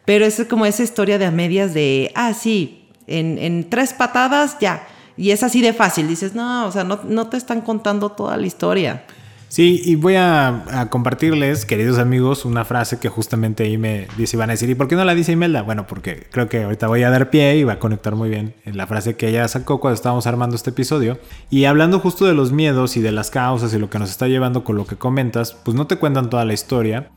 pero 0.05 0.25
es 0.25 0.45
como 0.49 0.67
esa 0.67 0.83
historia 0.83 1.19
de 1.19 1.27
a 1.27 1.31
medias 1.31 1.75
de, 1.75 2.13
ah, 2.15 2.35
sí, 2.35 2.89
en, 3.07 3.39
en 3.39 3.69
tres 3.69 3.93
patadas 3.93 4.57
ya 4.61 4.87
y 5.17 5.31
es 5.31 5.43
así 5.43 5.61
de 5.61 5.73
fácil. 5.73 6.09
Dices, 6.09 6.35
no, 6.35 6.67
o 6.67 6.73
sea, 6.73 6.85
no, 6.85 7.27
te 7.29 7.37
están 7.37 7.61
contando 7.61 8.11
toda 8.11 8.37
la 8.37 8.47
historia. 8.47 9.05
Sí, 9.49 9.81
y 9.85 9.95
voy 9.95 10.17
a, 10.17 10.89
compartirles, 10.91 11.65
queridos 11.65 11.99
amigos, 11.99 12.45
una 12.45 12.65
frase 12.65 12.99
que 12.99 13.09
justamente 13.09 13.63
ahí 13.63 13.79
me 13.79 14.09
dice, 14.17 14.37
van 14.37 14.51
a 14.51 14.55
decir, 14.55 14.69
¿y 14.69 14.75
por 14.75 14.89
qué 14.89 14.97
no 14.97 15.05
la 15.05 15.15
dice 15.15 15.31
Imelda? 15.31 15.63
Bueno, 15.63 15.87
porque 15.87 16.27
creo 16.33 16.49
que 16.49 16.65
ahorita 16.65 16.89
voy 16.89 17.05
a 17.05 17.11
dar 17.11 17.31
pie 17.31 17.57
y 17.59 17.63
va 17.63 17.75
a 17.75 17.79
conectar 17.79 18.17
muy 18.17 18.31
bien 18.31 18.55
en 18.65 18.77
la 18.77 18.89
frase 18.89 19.17
que 19.17 19.29
ella 19.29 19.47
sacó 19.47 19.79
cuando 19.79 19.95
estábamos 19.95 20.27
armando 20.27 20.57
este 20.57 20.71
episodio. 20.71 21.21
Y 21.51 21.67
hablando 21.67 22.01
justo 22.01 22.25
de 22.25 22.35
los 22.35 22.51
miedos 22.51 22.97
y 22.97 23.01
de 23.01 23.13
las 23.13 23.31
causas 23.31 23.73
y 23.73 23.79
lo 23.79 23.91
que 23.91 24.01
nos 24.01 24.11
está 24.11 24.27
llevando 24.27 24.65
con 24.65 24.77
lo 24.77 24.87
que 24.87 24.97
comentas, 24.97 25.53
pues 25.53 25.77
no 25.77 25.87
te 25.87 25.97
cuentan 25.97 26.31
toda 26.31 26.45
la 26.45 26.53
historia. 26.53 27.11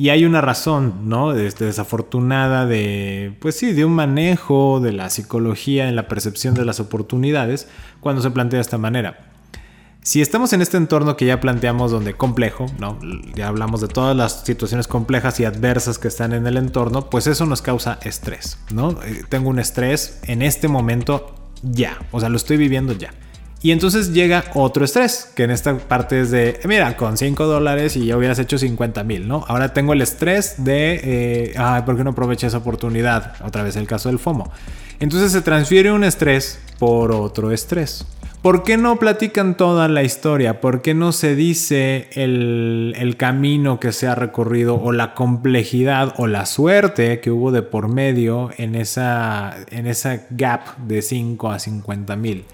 Y 0.00 0.10
hay 0.10 0.24
una 0.24 0.40
razón, 0.40 1.08
¿no? 1.08 1.32
Desafortunada 1.32 2.66
de, 2.66 3.36
pues 3.40 3.56
sí, 3.56 3.72
de 3.72 3.84
un 3.84 3.94
manejo 3.94 4.78
de 4.78 4.92
la 4.92 5.10
psicología 5.10 5.88
en 5.88 5.96
la 5.96 6.06
percepción 6.06 6.54
de 6.54 6.64
las 6.64 6.78
oportunidades 6.78 7.68
cuando 7.98 8.22
se 8.22 8.30
plantea 8.30 8.58
de 8.58 8.62
esta 8.62 8.78
manera. 8.78 9.18
Si 10.02 10.22
estamos 10.22 10.52
en 10.52 10.62
este 10.62 10.76
entorno 10.76 11.16
que 11.16 11.26
ya 11.26 11.40
planteamos 11.40 11.90
donde 11.90 12.14
complejo, 12.14 12.66
¿no? 12.78 12.96
Ya 13.34 13.48
hablamos 13.48 13.80
de 13.80 13.88
todas 13.88 14.16
las 14.16 14.44
situaciones 14.44 14.86
complejas 14.86 15.40
y 15.40 15.44
adversas 15.44 15.98
que 15.98 16.06
están 16.06 16.32
en 16.32 16.46
el 16.46 16.56
entorno, 16.58 17.10
pues 17.10 17.26
eso 17.26 17.44
nos 17.44 17.60
causa 17.60 17.98
estrés, 18.04 18.56
¿no? 18.72 19.02
Eh, 19.02 19.24
tengo 19.28 19.50
un 19.50 19.58
estrés 19.58 20.20
en 20.26 20.42
este 20.42 20.68
momento 20.68 21.34
ya, 21.62 21.98
o 22.12 22.20
sea, 22.20 22.28
lo 22.28 22.36
estoy 22.36 22.56
viviendo 22.56 22.92
ya. 22.92 23.10
Y 23.60 23.72
entonces 23.72 24.12
llega 24.12 24.44
otro 24.54 24.84
estrés, 24.84 25.32
que 25.34 25.42
en 25.42 25.50
esta 25.50 25.76
parte 25.76 26.20
es 26.20 26.30
de, 26.30 26.60
mira, 26.64 26.96
con 26.96 27.16
5 27.16 27.44
dólares 27.46 27.96
y 27.96 28.06
ya 28.06 28.16
hubieras 28.16 28.38
hecho 28.38 28.56
50 28.56 29.02
mil, 29.02 29.26
¿no? 29.26 29.44
Ahora 29.48 29.72
tengo 29.72 29.92
el 29.94 30.00
estrés 30.00 30.62
de, 30.64 31.00
eh, 31.02 31.54
ay, 31.56 31.82
¿por 31.82 31.96
qué 31.96 32.04
no 32.04 32.10
aproveché 32.10 32.46
esa 32.46 32.58
oportunidad? 32.58 33.34
Otra 33.44 33.64
vez 33.64 33.74
el 33.74 33.88
caso 33.88 34.10
del 34.10 34.20
FOMO. 34.20 34.52
Entonces 35.00 35.32
se 35.32 35.42
transfiere 35.42 35.90
un 35.90 36.04
estrés 36.04 36.60
por 36.78 37.10
otro 37.10 37.50
estrés. 37.50 38.06
¿Por 38.42 38.62
qué 38.62 38.76
no 38.76 39.00
platican 39.00 39.56
toda 39.56 39.88
la 39.88 40.04
historia? 40.04 40.60
¿Por 40.60 40.80
qué 40.80 40.94
no 40.94 41.10
se 41.10 41.34
dice 41.34 42.08
el, 42.12 43.16
camino 43.18 43.80
que 43.80 43.90
se 43.90 44.06
ha 44.06 44.14
recorrido 44.14 44.80
o 44.80 44.92
la 44.92 45.14
complejidad 45.14 46.14
o 46.18 46.28
la 46.28 46.46
suerte 46.46 47.18
que 47.18 47.32
hubo 47.32 47.50
de 47.50 47.62
por 47.62 47.88
medio 47.88 48.50
en 48.56 48.76
esa, 48.76 49.56
en 49.72 49.88
esa 49.88 50.20
gap 50.30 50.76
de 50.78 51.02
5 51.02 51.50
a 51.50 51.58
50 51.58 52.14
mil? 52.14 52.44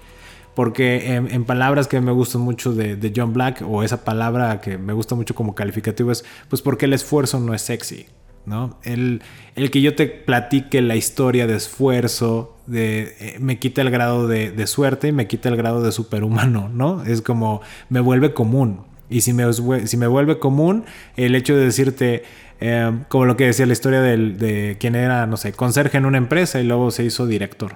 Porque 0.55 1.15
en, 1.15 1.43
palabras 1.43 1.87
que 1.87 1.99
me 1.99 2.13
gustan 2.13 2.41
mucho 2.41 2.73
de, 2.73 3.13
John 3.15 3.33
Black, 3.33 3.61
o 3.67 3.83
esa 3.83 4.03
palabra 4.03 4.61
que 4.61 4.77
me 4.77 4.93
gusta 4.93 5.13
mucho 5.13 5.35
como 5.35 5.53
calificativo 5.53 6.11
es, 6.11 6.23
pues 6.49 6.61
porque 6.61 6.85
el 6.85 6.93
esfuerzo 6.93 7.41
no 7.41 7.53
es 7.53 7.61
sexy, 7.61 8.05
¿no? 8.45 8.79
El, 8.83 9.21
el 9.55 9.69
que 9.69 9.81
yo 9.81 9.95
te 9.95 10.07
platique 10.07 10.81
la 10.81 10.95
historia 10.95 11.45
de 11.45 11.55
esfuerzo, 11.55 12.57
de, 12.67 13.15
eh, 13.19 13.37
me 13.39 13.59
quita 13.59 13.81
el 13.81 13.91
grado 13.91 14.27
de, 14.27 14.67
suerte 14.67 15.09
y 15.09 15.11
me 15.11 15.27
quita 15.27 15.49
el 15.49 15.57
grado 15.57 15.83
de 15.83 15.91
superhumano, 15.91 16.69
¿no? 16.69 17.03
Es 17.03 17.21
como, 17.21 17.61
me 17.89 17.99
vuelve 17.99 18.33
común. 18.33 18.81
Y 19.09 19.21
si 19.21 19.33
me, 19.33 19.45
si 19.53 19.97
me 19.97 20.07
vuelve 20.07 20.39
común, 20.39 20.85
el 21.17 21.35
hecho 21.35 21.55
de 21.55 21.65
decirte, 21.65 22.23
eh, 22.61 22.91
como 23.09 23.25
lo 23.25 23.35
que 23.35 23.45
decía 23.45 23.65
la 23.65 23.73
historia 23.73 24.01
de 24.01 24.77
quien 24.79 24.95
era, 24.95 25.27
no 25.27 25.35
sé, 25.35 25.51
conserje 25.51 25.97
en 25.97 26.05
una 26.05 26.17
empresa 26.17 26.61
y 26.61 26.63
luego 26.63 26.91
se 26.91 27.03
hizo 27.03 27.27
director 27.27 27.75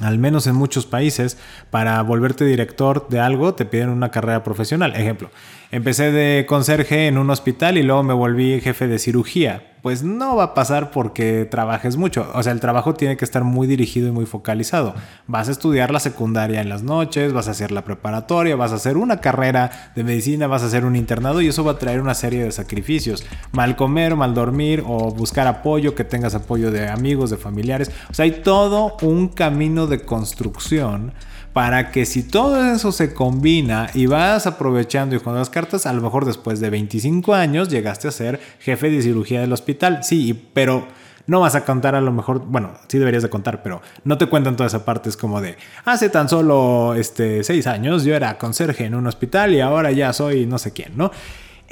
al 0.00 0.18
menos 0.18 0.46
en 0.46 0.54
muchos 0.54 0.86
países, 0.86 1.38
para 1.70 2.00
volverte 2.02 2.44
director 2.44 3.08
de 3.08 3.20
algo 3.20 3.54
te 3.54 3.64
piden 3.64 3.90
una 3.90 4.10
carrera 4.10 4.42
profesional. 4.42 4.94
Ejemplo, 4.96 5.30
empecé 5.70 6.12
de 6.12 6.46
conserje 6.46 7.06
en 7.06 7.18
un 7.18 7.30
hospital 7.30 7.78
y 7.78 7.82
luego 7.82 8.02
me 8.02 8.14
volví 8.14 8.60
jefe 8.60 8.88
de 8.88 8.98
cirugía 8.98 9.62
pues 9.82 10.02
no 10.02 10.36
va 10.36 10.44
a 10.44 10.54
pasar 10.54 10.90
porque 10.90 11.46
trabajes 11.50 11.96
mucho. 11.96 12.30
O 12.34 12.42
sea, 12.42 12.52
el 12.52 12.60
trabajo 12.60 12.94
tiene 12.94 13.16
que 13.16 13.24
estar 13.24 13.44
muy 13.44 13.66
dirigido 13.66 14.08
y 14.08 14.12
muy 14.12 14.26
focalizado. 14.26 14.94
Vas 15.26 15.48
a 15.48 15.52
estudiar 15.52 15.90
la 15.90 16.00
secundaria 16.00 16.60
en 16.60 16.68
las 16.68 16.82
noches, 16.82 17.32
vas 17.32 17.48
a 17.48 17.52
hacer 17.52 17.72
la 17.72 17.84
preparatoria, 17.84 18.56
vas 18.56 18.72
a 18.72 18.76
hacer 18.76 18.96
una 18.96 19.20
carrera 19.20 19.92
de 19.94 20.04
medicina, 20.04 20.46
vas 20.46 20.62
a 20.62 20.66
hacer 20.66 20.84
un 20.84 20.96
internado 20.96 21.40
y 21.40 21.48
eso 21.48 21.64
va 21.64 21.72
a 21.72 21.78
traer 21.78 22.00
una 22.00 22.14
serie 22.14 22.44
de 22.44 22.52
sacrificios. 22.52 23.24
Mal 23.52 23.76
comer, 23.76 24.16
mal 24.16 24.34
dormir 24.34 24.82
o 24.86 25.10
buscar 25.12 25.46
apoyo, 25.46 25.94
que 25.94 26.04
tengas 26.04 26.34
apoyo 26.34 26.70
de 26.70 26.88
amigos, 26.88 27.30
de 27.30 27.36
familiares. 27.36 27.90
O 28.10 28.14
sea, 28.14 28.24
hay 28.24 28.42
todo 28.42 28.96
un 29.02 29.28
camino 29.28 29.86
de 29.86 30.02
construcción 30.02 31.12
para 31.52 31.90
que 31.90 32.06
si 32.06 32.22
todo 32.22 32.64
eso 32.72 32.92
se 32.92 33.12
combina 33.12 33.90
y 33.94 34.06
vas 34.06 34.46
aprovechando 34.46 35.16
y 35.16 35.20
con 35.20 35.34
las 35.34 35.50
cartas, 35.50 35.86
a 35.86 35.92
lo 35.92 36.00
mejor 36.00 36.24
después 36.24 36.60
de 36.60 36.70
25 36.70 37.34
años 37.34 37.68
llegaste 37.68 38.08
a 38.08 38.12
ser 38.12 38.40
jefe 38.60 38.90
de 38.90 39.02
cirugía 39.02 39.40
del 39.40 39.52
hospital. 39.52 40.04
Sí, 40.04 40.48
pero 40.52 40.86
no 41.26 41.40
vas 41.40 41.54
a 41.54 41.64
contar 41.64 41.94
a 41.94 42.00
lo 42.00 42.12
mejor, 42.12 42.44
bueno, 42.46 42.72
sí 42.88 42.98
deberías 42.98 43.22
de 43.22 43.30
contar, 43.30 43.62
pero 43.62 43.82
no 44.04 44.18
te 44.18 44.26
cuentan 44.26 44.56
toda 44.56 44.66
esa 44.66 44.84
parte, 44.84 45.08
es 45.08 45.16
como 45.16 45.40
de, 45.40 45.56
hace 45.84 46.08
tan 46.08 46.28
solo 46.28 46.94
este, 46.94 47.44
6 47.44 47.66
años 47.66 48.04
yo 48.04 48.14
era 48.14 48.36
conserje 48.38 48.84
en 48.84 48.94
un 48.94 49.06
hospital 49.06 49.54
y 49.54 49.60
ahora 49.60 49.92
ya 49.92 50.12
soy 50.12 50.46
no 50.46 50.58
sé 50.58 50.72
quién, 50.72 50.96
¿no? 50.96 51.10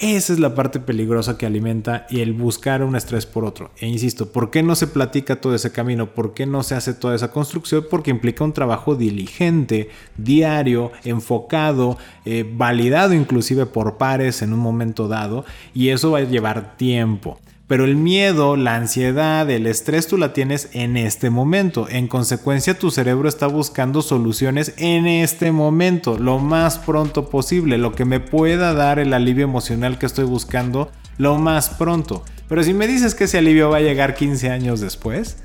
Esa 0.01 0.32
es 0.32 0.38
la 0.38 0.55
parte 0.55 0.78
peligrosa 0.78 1.36
que 1.36 1.44
alimenta 1.44 2.07
y 2.09 2.20
el 2.20 2.32
buscar 2.32 2.84
un 2.84 2.94
estrés 2.94 3.26
por 3.26 3.44
otro. 3.44 3.72
E 3.80 3.88
insisto, 3.88 4.30
¿por 4.30 4.49
qué 4.53 4.62
no 4.62 4.76
se 4.76 4.86
platica 4.86 5.40
todo 5.40 5.57
ese 5.57 5.72
camino? 5.72 6.14
¿Por 6.14 6.34
qué 6.34 6.46
no 6.46 6.62
se 6.62 6.76
hace 6.76 6.94
toda 6.94 7.16
esa 7.16 7.32
construcción? 7.32 7.84
Porque 7.90 8.12
implica 8.12 8.44
un 8.44 8.53
trabajo 8.53 8.94
diligente, 8.94 9.90
diario, 10.16 10.92
enfocado, 11.03 11.99
eh, 12.24 12.49
validado 12.49 13.12
inclusive 13.12 13.66
por 13.66 13.99
pares 13.99 14.40
en 14.40 14.53
un 14.53 14.61
momento 14.61 15.09
dado 15.09 15.44
y 15.74 15.88
eso 15.88 16.12
va 16.12 16.18
a 16.18 16.22
llevar 16.22 16.76
tiempo. 16.76 17.40
Pero 17.69 17.85
el 17.85 17.97
miedo, 17.97 18.57
la 18.57 18.77
ansiedad, 18.77 19.49
el 19.51 19.66
estrés 19.66 20.07
tú 20.07 20.16
la 20.16 20.33
tienes 20.33 20.71
en 20.73 20.97
este 20.97 21.29
momento. 21.29 21.87
En 21.91 22.09
consecuencia 22.09 22.79
tu 22.79 22.91
cerebro 22.91 23.29
está 23.29 23.47
buscando 23.47 24.01
soluciones 24.01 24.73
en 24.79 25.07
este 25.07 25.53
momento, 25.53 26.19
lo 26.19 26.39
más 26.39 26.79
pronto 26.79 27.29
posible, 27.29 27.77
lo 27.77 27.95
que 27.95 28.07
me 28.07 28.21
pueda 28.21 28.73
dar 28.73 28.99
el 28.99 29.12
alivio 29.12 29.45
emocional 29.45 29.99
que 29.99 30.07
estoy 30.07 30.25
buscando 30.25 30.91
lo 31.19 31.37
más 31.37 31.69
pronto. 31.69 32.25
Pero 32.49 32.62
si 32.62 32.73
me 32.73 32.87
dices 32.87 33.14
que 33.14 33.25
ese 33.25 33.37
alivio 33.37 33.69
va 33.69 33.77
a 33.77 33.81
llegar 33.81 34.14
15 34.14 34.49
años 34.49 34.81
después, 34.81 35.37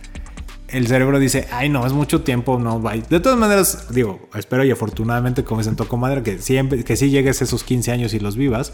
el 0.70 0.88
cerebro 0.88 1.20
dice, 1.20 1.50
ay 1.52 1.68
no, 1.68 1.86
es 1.86 1.92
mucho 1.92 2.22
tiempo, 2.22 2.58
no, 2.58 2.82
va. 2.82 2.94
De 2.94 3.20
todas 3.20 3.38
maneras, 3.38 3.88
digo, 3.94 4.30
espero 4.34 4.64
y 4.64 4.72
afortunadamente 4.72 5.44
como 5.44 5.60
dicen 5.60 5.76
Toco 5.76 5.98
Madre, 5.98 6.24
que, 6.24 6.40
siempre, 6.40 6.86
que 6.86 6.96
sí 6.96 7.10
llegues 7.10 7.42
esos 7.42 7.66
15 7.66 7.92
años 7.92 8.14
y 8.14 8.22
los 8.22 8.38
vivas 8.38 8.72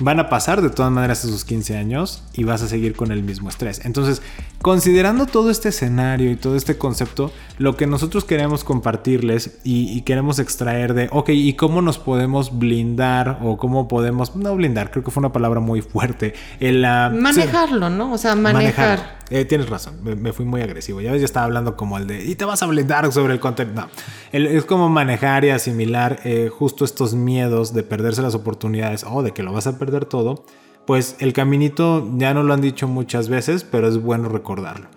van 0.00 0.18
a 0.18 0.28
pasar 0.28 0.62
de 0.62 0.70
todas 0.70 0.90
maneras 0.90 1.24
esos 1.24 1.44
15 1.44 1.76
años 1.76 2.22
y 2.32 2.44
vas 2.44 2.62
a 2.62 2.68
seguir 2.68 2.96
con 2.96 3.12
el 3.12 3.22
mismo 3.22 3.48
estrés. 3.48 3.82
Entonces, 3.84 4.22
considerando 4.62 5.26
todo 5.26 5.50
este 5.50 5.68
escenario 5.68 6.30
y 6.30 6.36
todo 6.36 6.56
este 6.56 6.76
concepto, 6.76 7.30
lo 7.58 7.76
que 7.76 7.86
nosotros 7.86 8.24
queremos 8.24 8.64
compartirles 8.64 9.58
y, 9.62 10.00
queremos 10.02 10.38
extraer 10.38 10.94
de, 10.94 11.08
ok, 11.12 11.28
¿y 11.30 11.52
cómo 11.52 11.82
nos 11.82 11.98
podemos 11.98 12.58
blindar 12.58 13.38
o 13.42 13.58
cómo 13.58 13.86
podemos, 13.86 14.34
no 14.34 14.56
blindar, 14.56 14.90
creo 14.90 15.04
que 15.04 15.10
fue 15.10 15.20
una 15.20 15.32
palabra 15.32 15.60
muy 15.60 15.82
fuerte, 15.82 16.34
el... 16.58 16.80
manejarlo, 16.80 17.90
¿no? 17.90 18.12
O 18.12 18.18
sea, 18.18 18.34
manejar. 18.34 19.20
Eh, 19.30 19.44
tienes 19.44 19.68
razón, 19.68 19.94
me, 20.02 20.32
fui 20.32 20.44
muy 20.44 20.60
agresivo. 20.60 21.00
Ya 21.00 21.12
ves, 21.12 21.20
ya 21.20 21.24
estaba 21.24 21.46
hablando 21.46 21.76
como 21.76 21.98
el 21.98 22.08
de, 22.08 22.24
y 22.24 22.34
te 22.34 22.44
vas 22.44 22.64
a 22.64 22.66
blindar 22.66 23.12
sobre 23.12 23.34
el 23.34 23.38
contenido. 23.38 23.82
No, 23.82 23.88
es 24.32 24.64
como 24.64 24.88
manejar 24.88 25.44
y 25.44 25.50
asimilar 25.50 26.18
eh, 26.24 26.50
justo 26.52 26.84
estos 26.84 27.14
miedos 27.14 27.72
de 27.72 27.84
perderse 27.84 28.22
las 28.22 28.34
oportunidades 28.34 29.04
o 29.08 29.22
de 29.22 29.30
que 29.30 29.44
lo 29.44 29.52
vas 29.52 29.68
a 29.68 29.78
perder 29.78 29.89
todo. 30.04 30.44
Pues 30.86 31.16
el 31.18 31.32
caminito 31.32 32.08
ya 32.16 32.34
no 32.34 32.42
lo 32.42 32.54
han 32.54 32.60
dicho 32.60 32.88
muchas 32.88 33.28
veces, 33.28 33.64
pero 33.64 33.88
es 33.88 34.00
bueno 34.00 34.28
recordarlo. 34.28 34.88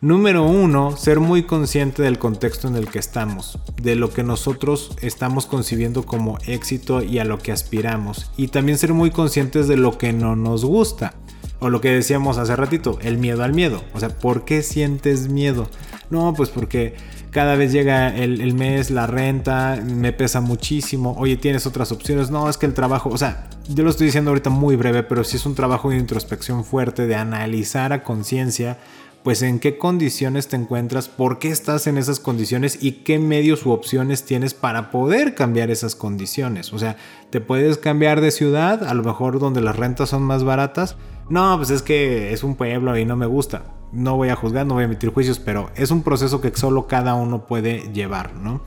Número 0.00 0.44
uno, 0.44 0.96
ser 0.96 1.20
muy 1.20 1.44
consciente 1.44 2.02
del 2.02 2.18
contexto 2.18 2.66
en 2.66 2.74
el 2.74 2.88
que 2.88 2.98
estamos, 2.98 3.60
de 3.80 3.94
lo 3.94 4.10
que 4.12 4.24
nosotros 4.24 4.96
estamos 5.00 5.46
concibiendo 5.46 6.04
como 6.04 6.38
éxito 6.46 7.04
y 7.04 7.20
a 7.20 7.24
lo 7.24 7.38
que 7.38 7.52
aspiramos. 7.52 8.32
Y 8.36 8.48
también 8.48 8.78
ser 8.78 8.94
muy 8.94 9.12
conscientes 9.12 9.68
de 9.68 9.76
lo 9.76 9.98
que 9.98 10.12
no 10.12 10.34
nos 10.34 10.64
gusta. 10.64 11.14
O 11.60 11.70
lo 11.70 11.80
que 11.80 11.90
decíamos 11.90 12.38
hace 12.38 12.56
ratito, 12.56 12.98
el 13.00 13.18
miedo 13.18 13.44
al 13.44 13.52
miedo. 13.52 13.80
O 13.94 14.00
sea, 14.00 14.08
¿por 14.08 14.44
qué 14.44 14.64
sientes 14.64 15.28
miedo? 15.28 15.68
No, 16.10 16.34
pues 16.34 16.50
porque 16.50 16.94
cada 17.30 17.56
vez 17.56 17.72
llega 17.72 18.14
el, 18.14 18.54
mes, 18.54 18.90
la 18.90 19.06
renta, 19.06 19.80
me 19.82 20.12
pesa 20.12 20.40
muchísimo. 20.40 21.14
Oye, 21.18 21.36
tienes 21.36 21.66
otras 21.66 21.90
opciones. 21.90 22.30
No, 22.30 22.48
es 22.48 22.58
que 22.58 22.66
el 22.66 22.74
trabajo, 22.74 23.08
o 23.08 23.18
sea, 23.18 23.48
yo 23.68 23.84
lo 23.84 23.90
estoy 23.90 24.06
diciendo 24.06 24.30
ahorita 24.30 24.50
muy 24.50 24.76
breve, 24.76 25.02
pero 25.02 25.24
sí 25.24 25.36
es 25.36 25.46
un 25.46 25.54
trabajo 25.54 25.90
de 25.90 25.96
introspección 25.96 26.64
fuerte, 26.64 27.06
de 27.06 27.14
analizar 27.14 27.92
a 27.92 28.02
conciencia 28.02 28.78
pues 29.22 29.42
en 29.42 29.60
qué 29.60 29.78
condiciones 29.78 30.48
te 30.48 30.56
encuentras, 30.56 31.08
por 31.08 31.38
qué 31.38 31.50
estás 31.50 31.86
en 31.86 31.96
esas 31.96 32.18
condiciones 32.18 32.78
y 32.80 32.92
qué 33.04 33.18
medios 33.18 33.64
u 33.64 33.70
opciones 33.70 34.24
tienes 34.24 34.54
para 34.54 34.90
poder 34.90 35.34
cambiar 35.34 35.70
esas 35.70 35.94
condiciones. 35.94 36.72
O 36.72 36.78
sea, 36.78 36.96
te 37.30 37.40
puedes 37.40 37.78
cambiar 37.78 38.20
de 38.20 38.30
ciudad, 38.30 38.84
a 38.84 38.94
lo 38.94 39.04
mejor 39.04 39.38
donde 39.38 39.60
las 39.60 39.76
rentas 39.76 40.08
son 40.08 40.22
más 40.22 40.44
baratas. 40.44 40.96
No, 41.28 41.56
pues 41.56 41.70
es 41.70 41.82
que 41.82 42.32
es 42.32 42.42
un 42.42 42.56
pueblo 42.56 42.96
y 42.98 43.04
no 43.04 43.16
me 43.16 43.26
gusta. 43.26 43.62
No 43.92 44.16
voy 44.16 44.30
a 44.30 44.36
juzgar, 44.36 44.66
no 44.66 44.74
voy 44.74 44.82
a 44.82 44.86
emitir 44.86 45.10
juicios, 45.10 45.38
pero 45.38 45.70
es 45.76 45.90
un 45.90 46.02
proceso 46.02 46.40
que 46.40 46.50
solo 46.54 46.86
cada 46.86 47.14
uno 47.14 47.46
puede 47.46 47.92
llevar, 47.92 48.34
¿no? 48.34 48.62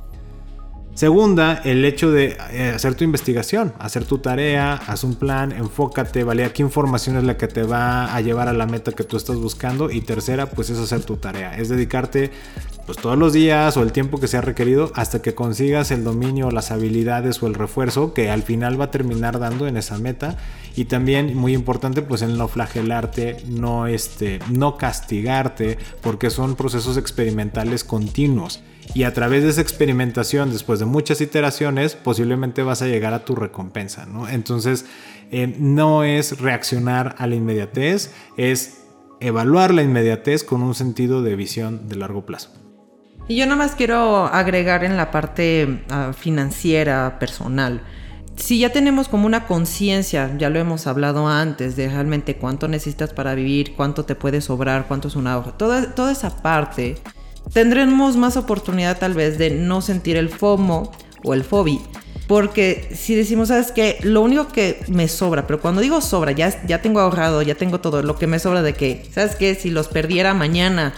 Segunda, 0.96 1.62
el 1.66 1.84
hecho 1.84 2.10
de 2.10 2.38
eh, 2.52 2.72
hacer 2.74 2.96
tu 2.96 3.04
investigación, 3.04 3.74
hacer 3.80 4.06
tu 4.06 4.20
tarea, 4.20 4.76
haz 4.76 5.04
un 5.04 5.16
plan, 5.16 5.52
enfócate, 5.52 6.24
¿vale? 6.24 6.50
¿Qué 6.54 6.62
información 6.62 7.18
es 7.18 7.26
la 7.26 7.36
que 7.36 7.50
te 7.50 7.64
va 7.64 8.16
a 8.16 8.22
llevar 8.22 8.48
a 8.48 8.54
la 8.54 8.66
meta 8.66 8.94
que 8.94 9.04
tú 9.04 9.18
estás 9.18 9.36
buscando? 9.36 9.92
Y 9.92 10.00
tercera, 10.00 10.50
pues 10.50 10.70
es 10.70 10.80
hacer 10.80 11.04
tu 11.04 11.18
tarea, 11.18 11.58
es 11.58 11.68
dedicarte 11.68 12.32
pues 12.86 12.98
todos 12.98 13.18
los 13.18 13.34
días 13.34 13.76
o 13.76 13.84
el 13.84 13.92
tiempo 13.92 14.22
que 14.22 14.30
sea 14.30 14.40
requerido 14.40 14.94
hasta 14.96 15.22
que 15.22 15.36
consigas 15.36 15.92
el 15.92 16.06
dominio, 16.06 16.50
las 16.50 16.72
habilidades 16.72 17.44
o 17.44 17.48
el 17.48 17.56
refuerzo 17.56 18.14
que 18.14 18.30
al 18.30 18.44
final 18.44 18.80
va 18.80 18.86
a 18.86 18.92
terminar 18.92 19.38
dando 19.38 19.68
en 19.68 19.76
esa 19.76 19.98
meta. 19.98 20.38
Y 20.78 20.86
también 20.86 21.36
muy 21.36 21.54
importante 21.54 22.04
pues 22.04 22.22
el 22.22 22.38
no 22.38 22.48
flagelarte, 22.48 23.44
no, 23.50 23.88
este, 23.88 24.40
no 24.50 24.78
castigarte, 24.78 25.78
porque 26.00 26.30
son 26.30 26.56
procesos 26.56 26.96
experimentales 26.96 27.84
continuos 27.84 28.62
y 28.94 29.04
a 29.04 29.14
través 29.14 29.44
de 29.44 29.50
esa 29.50 29.62
experimentación, 29.62 30.52
después 30.52 30.80
de 30.80 30.86
muchas 30.86 31.22
iteraciones, 31.22 31.96
posiblemente 31.96 32.64
vas 32.64 32.82
a 32.82 32.88
llegar 32.88 33.14
a 33.14 33.26
tu 33.26 33.36
recompensa, 33.36 34.06
¿no? 34.06 34.30
Entonces, 34.30 34.86
eh, 35.32 35.56
no 35.58 36.04
es 36.04 36.40
reaccionar 36.40 37.16
a 37.18 37.28
la 37.28 37.36
inmediatez, 37.36 38.14
es 38.38 38.84
evaluar 39.20 39.74
la 39.74 39.84
inmediatez 39.84 40.44
con 40.44 40.62
un 40.62 40.76
sentido 40.76 41.24
de 41.24 41.36
visión 41.36 41.90
de 41.90 41.96
largo 41.96 42.26
plazo. 42.26 42.52
Y 43.28 43.38
yo 43.38 43.46
nada 43.46 43.58
más 43.58 43.76
quiero 43.76 44.28
agregar 44.28 44.84
en 44.84 44.98
la 44.98 45.10
parte 45.10 45.84
ah, 45.90 46.14
financiera, 46.16 47.18
personal. 47.18 47.82
Si 48.36 48.60
ya 48.60 48.72
tenemos 48.72 49.08
como 49.08 49.26
una 49.26 49.48
conciencia, 49.48 50.36
ya 50.38 50.50
lo 50.50 50.60
hemos 50.60 50.88
hablado 50.88 51.28
antes, 51.28 51.76
de 51.76 51.88
realmente 51.88 52.36
cuánto 52.36 52.68
necesitas 52.68 53.14
para 53.14 53.34
vivir, 53.34 53.74
cuánto 53.76 54.06
te 54.06 54.14
puede 54.14 54.42
sobrar, 54.42 54.88
cuánto 54.88 55.08
es 55.08 55.16
una 55.16 55.38
hoja, 55.38 55.52
toda, 55.54 55.96
toda 55.96 56.12
esa 56.12 56.42
parte 56.42 56.98
tendremos 57.54 58.18
más 58.18 58.38
oportunidad 58.38 58.98
tal 58.98 59.14
vez 59.14 59.38
de 59.38 59.50
no 59.50 59.82
sentir 59.82 60.18
el 60.18 60.30
FOMO 60.30 60.92
o 61.24 61.34
el 61.34 61.44
FOBI. 61.44 61.82
Porque 62.28 62.90
si 62.96 63.14
decimos, 63.14 63.50
¿sabes 63.50 63.72
qué? 63.72 64.00
Lo 64.02 64.22
único 64.22 64.48
que 64.48 64.84
me 64.88 65.08
sobra, 65.08 65.46
pero 65.46 65.62
cuando 65.62 65.82
digo 65.82 66.02
sobra, 66.02 66.32
ya, 66.32 66.66
ya 66.66 66.82
tengo 66.82 67.00
ahorrado, 67.00 67.42
ya 67.44 67.54
tengo 67.54 67.80
todo, 67.82 68.02
lo 68.02 68.18
que 68.18 68.26
me 68.26 68.40
sobra 68.40 68.64
de 68.64 68.74
que, 68.74 69.08
¿sabes 69.14 69.36
qué? 69.36 69.54
Si 69.54 69.70
los 69.70 69.88
perdiera 69.88 70.34
mañana, 70.34 70.94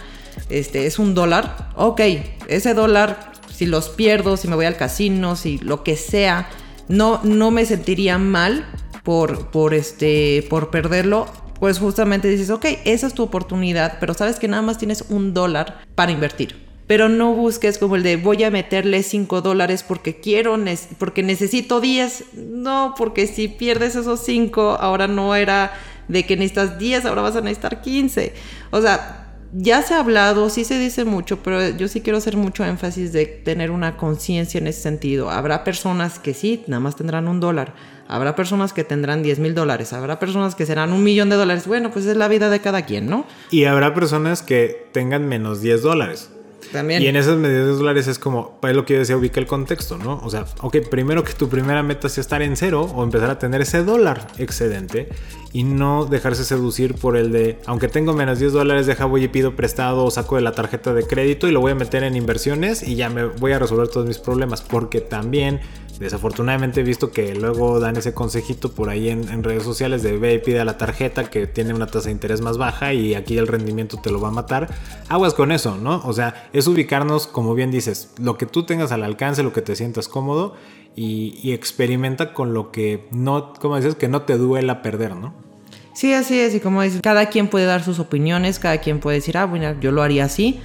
este, 0.48 0.86
es 0.86 0.98
un 0.98 1.14
dólar, 1.14 1.70
ok, 1.76 2.00
ese 2.48 2.72
dólar, 2.72 3.32
si 3.54 3.66
los 3.66 3.90
pierdo, 3.90 4.38
si 4.38 4.48
me 4.48 4.56
voy 4.56 4.64
al 4.64 4.76
casino, 4.76 5.36
si 5.36 5.58
lo 5.58 5.82
que 5.82 5.96
sea, 5.96 6.48
no, 6.88 7.20
no 7.24 7.50
me 7.50 7.66
sentiría 7.66 8.16
mal 8.16 8.64
por, 9.02 9.50
por, 9.50 9.74
este, 9.74 10.46
por 10.48 10.70
perderlo 10.70 11.26
pues 11.60 11.78
justamente 11.78 12.28
dices, 12.28 12.50
ok, 12.50 12.66
esa 12.84 13.06
es 13.06 13.14
tu 13.14 13.22
oportunidad, 13.22 13.98
pero 14.00 14.14
sabes 14.14 14.38
que 14.38 14.48
nada 14.48 14.62
más 14.62 14.78
tienes 14.78 15.04
un 15.08 15.34
dólar 15.34 15.80
para 15.94 16.12
invertir. 16.12 16.68
Pero 16.86 17.10
no 17.10 17.34
busques 17.34 17.76
como 17.76 17.96
el 17.96 18.02
de 18.02 18.16
voy 18.16 18.42
a 18.44 18.50
meterle 18.50 19.02
5 19.02 19.42
dólares 19.42 19.84
porque 19.86 20.20
quiero, 20.20 20.56
porque 20.96 21.22
necesito 21.22 21.80
10. 21.82 22.24
No, 22.34 22.94
porque 22.96 23.26
si 23.26 23.48
pierdes 23.48 23.94
esos 23.94 24.20
5, 24.24 24.78
ahora 24.80 25.06
no 25.06 25.34
era 25.34 25.72
de 26.08 26.24
que 26.24 26.36
necesitas 26.36 26.78
10, 26.78 27.04
ahora 27.04 27.20
vas 27.20 27.36
a 27.36 27.42
necesitar 27.42 27.82
15. 27.82 28.32
O 28.70 28.80
sea, 28.80 29.27
ya 29.52 29.82
se 29.82 29.94
ha 29.94 30.00
hablado, 30.00 30.50
sí 30.50 30.64
se 30.64 30.78
dice 30.78 31.04
mucho, 31.04 31.42
pero 31.42 31.70
yo 31.70 31.88
sí 31.88 32.00
quiero 32.00 32.18
hacer 32.18 32.36
mucho 32.36 32.64
énfasis 32.64 33.12
de 33.12 33.26
tener 33.26 33.70
una 33.70 33.96
conciencia 33.96 34.58
en 34.58 34.66
ese 34.66 34.80
sentido. 34.82 35.30
Habrá 35.30 35.64
personas 35.64 36.18
que 36.18 36.34
sí, 36.34 36.64
nada 36.66 36.80
más 36.80 36.96
tendrán 36.96 37.28
un 37.28 37.40
dólar 37.40 37.74
Habrá 38.08 38.34
personas 38.34 38.72
que 38.72 38.84
tendrán 38.84 39.22
10 39.22 39.38
mil 39.38 39.54
dólares, 39.54 39.92
habrá 39.92 40.18
personas 40.18 40.54
que 40.54 40.64
serán 40.64 40.94
un 40.94 41.04
millón 41.04 41.28
de 41.28 41.36
dólares. 41.36 41.66
Bueno, 41.66 41.90
pues 41.90 42.06
es 42.06 42.16
la 42.16 42.26
vida 42.26 42.48
de 42.48 42.60
cada 42.60 42.86
quien, 42.86 43.06
¿no? 43.06 43.26
Y 43.50 43.64
habrá 43.66 43.92
personas 43.92 44.40
que 44.40 44.88
tengan 44.92 45.28
menos 45.28 45.60
10 45.60 45.82
dólares. 45.82 46.30
También. 46.72 47.02
Y 47.02 47.06
en 47.06 47.16
esas 47.16 47.36
medidas 47.36 47.78
dólares 47.78 48.06
es 48.08 48.18
como, 48.18 48.58
es 48.62 48.74
lo 48.74 48.84
que 48.84 48.94
yo 48.94 48.98
decía, 49.00 49.16
ubica 49.16 49.40
el 49.40 49.46
contexto, 49.46 49.96
¿no? 49.96 50.20
O 50.24 50.30
sea, 50.30 50.44
ok, 50.60 50.76
primero 50.90 51.24
que 51.24 51.32
tu 51.32 51.48
primera 51.48 51.82
meta 51.82 52.08
sea 52.08 52.20
estar 52.20 52.42
en 52.42 52.56
cero 52.56 52.82
o 52.94 53.04
empezar 53.04 53.30
a 53.30 53.38
tener 53.38 53.60
ese 53.62 53.84
dólar 53.84 54.26
excedente 54.38 55.08
y 55.52 55.64
no 55.64 56.04
dejarse 56.04 56.44
seducir 56.44 56.94
por 56.94 57.16
el 57.16 57.32
de, 57.32 57.58
aunque 57.66 57.88
tengo 57.88 58.12
menos 58.12 58.38
10 58.38 58.52
dólares, 58.52 58.86
deja 58.86 59.06
voy 59.06 59.24
y 59.24 59.28
pido 59.28 59.56
prestado 59.56 60.04
o 60.04 60.10
saco 60.10 60.36
de 60.36 60.42
la 60.42 60.52
tarjeta 60.52 60.92
de 60.92 61.04
crédito 61.04 61.48
y 61.48 61.52
lo 61.52 61.60
voy 61.60 61.72
a 61.72 61.74
meter 61.74 62.04
en 62.04 62.16
inversiones 62.16 62.82
y 62.82 62.96
ya 62.96 63.08
me 63.08 63.24
voy 63.24 63.52
a 63.52 63.58
resolver 63.58 63.88
todos 63.88 64.06
mis 64.06 64.18
problemas, 64.18 64.60
porque 64.60 65.00
también 65.00 65.60
Desafortunadamente 65.98 66.80
he 66.80 66.84
visto 66.84 67.10
que 67.10 67.34
luego 67.34 67.80
dan 67.80 67.96
ese 67.96 68.14
consejito 68.14 68.72
por 68.72 68.88
ahí 68.88 69.08
en, 69.08 69.42
redes 69.42 69.64
sociales 69.64 70.02
de 70.02 70.16
ve 70.16 70.34
y 70.34 70.38
pide 70.38 70.64
la 70.64 70.78
tarjeta 70.78 71.28
que 71.28 71.48
tiene 71.48 71.74
una 71.74 71.86
tasa 71.86 72.06
de 72.06 72.12
interés 72.12 72.40
más 72.40 72.56
baja 72.56 72.92
y 72.92 73.14
aquí 73.14 73.36
el 73.36 73.48
rendimiento 73.48 73.98
te 74.00 74.10
lo 74.10 74.20
va 74.20 74.28
a 74.28 74.32
matar. 74.32 74.68
Aguas 75.08 75.34
con 75.34 75.50
eso, 75.50 75.76
¿no? 75.76 76.00
O 76.04 76.12
sea, 76.12 76.48
es 76.52 76.68
ubicarnos, 76.68 77.26
como 77.26 77.54
bien 77.54 77.72
dices, 77.72 78.12
lo 78.18 78.38
que 78.38 78.46
tú 78.46 78.64
tengas 78.64 78.92
al 78.92 79.02
alcance, 79.02 79.42
lo 79.42 79.52
que 79.52 79.62
te 79.62 79.74
sientas 79.74 80.06
cómodo 80.06 80.54
y, 80.94 81.52
experimenta 81.52 82.32
con 82.32 82.54
lo 82.54 82.70
que 82.70 83.08
no, 83.10 83.52
como 83.54 83.76
dices, 83.76 83.96
que 83.96 84.08
no 84.08 84.22
te 84.22 84.36
duela 84.36 84.82
perder, 84.82 85.16
¿no? 85.16 85.34
Sí, 85.94 86.12
así 86.12 86.38
es, 86.38 86.54
y 86.54 86.60
como 86.60 86.82
dices, 86.82 87.00
cada 87.02 87.26
quien 87.26 87.48
puede 87.48 87.66
dar 87.66 87.82
sus 87.82 87.98
opiniones, 87.98 88.60
cada 88.60 88.78
quien 88.78 89.00
puede 89.00 89.16
decir, 89.16 89.36
ah, 89.36 89.46
bueno, 89.46 89.74
yo 89.80 89.90
lo 89.90 90.02
haría 90.02 90.24
así, 90.24 90.60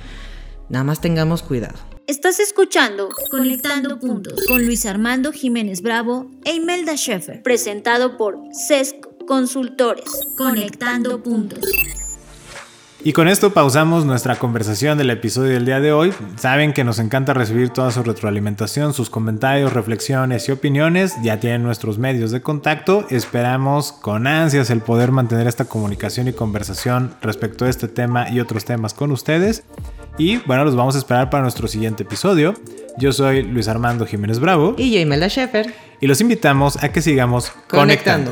nada 0.70 0.84
más 0.84 1.02
tengamos 1.02 1.42
cuidado. 1.42 1.93
Estás 2.06 2.42
escuchando 2.42 3.08
Conectando 3.32 3.98
Puntos 3.98 4.46
con 4.46 4.66
Luis 4.66 4.86
Armando 4.86 5.32
Jiménez 5.32 5.82
Bravo 5.82 6.30
e 6.44 6.54
Imelda 6.54 6.98
Schaeffer, 6.98 7.42
presentado 7.42 8.18
por 8.18 8.40
CESC 8.68 9.26
Consultores. 9.26 10.04
Conectando 10.36 11.24
Puntos. 11.24 11.62
Y 13.06 13.12
con 13.12 13.28
esto 13.28 13.54
pausamos 13.54 14.06
nuestra 14.06 14.38
conversación 14.38 14.98
del 14.98 15.10
episodio 15.10 15.52
del 15.52 15.66
día 15.66 15.82
de 15.82 15.92
hoy. 15.92 16.14
Saben 16.38 16.72
que 16.72 16.86
nos 16.86 17.00
encanta 17.00 17.34
recibir 17.34 17.70
toda 17.70 17.92
su 17.92 18.02
retroalimentación, 18.02 18.94
sus 18.94 19.10
comentarios, 19.10 19.74
reflexiones 19.74 20.48
y 20.48 20.54
opiniones. 20.54 21.14
Ya 21.22 21.38
tienen 21.38 21.64
nuestros 21.64 21.98
medios 21.98 22.32
de 22.32 22.42
contacto. 22.42 23.06
Esperamos 23.10 23.92
con 23.92 24.26
ansias 24.26 24.70
el 24.70 24.80
poder 24.80 25.12
mantener 25.12 25.48
esta 25.48 25.66
comunicación 25.66 26.30
y 26.30 26.34
conversación 26.34 27.14
respecto 27.22 27.66
a 27.66 27.70
este 27.70 27.90
tema 27.90 28.30
y 28.30 28.40
otros 28.40 28.64
temas 28.64 28.94
con 28.94 29.12
ustedes. 29.12 29.64
Y 30.18 30.38
bueno, 30.38 30.64
los 30.64 30.78
vamos 30.78 30.96
a 30.96 31.00
esperar 31.00 31.30
para 31.30 31.44
nuestro 31.44 31.68
siguiente 31.68 32.04
episodio. 32.04 32.54
Yo 32.98 33.12
soy 33.12 33.44
Luis 33.44 33.68
Armando 33.68 34.06
Jiménez 34.06 34.40
Bravo. 34.40 34.76
Y 34.78 34.94
yo, 34.94 35.00
Imelda 35.02 35.28
Sheffer. 35.28 35.74
Y 36.00 36.08
los 36.08 36.22
invitamos 36.22 36.82
a 36.82 36.94
que 36.94 37.02
sigamos 37.02 37.52
conectando. 37.68 38.32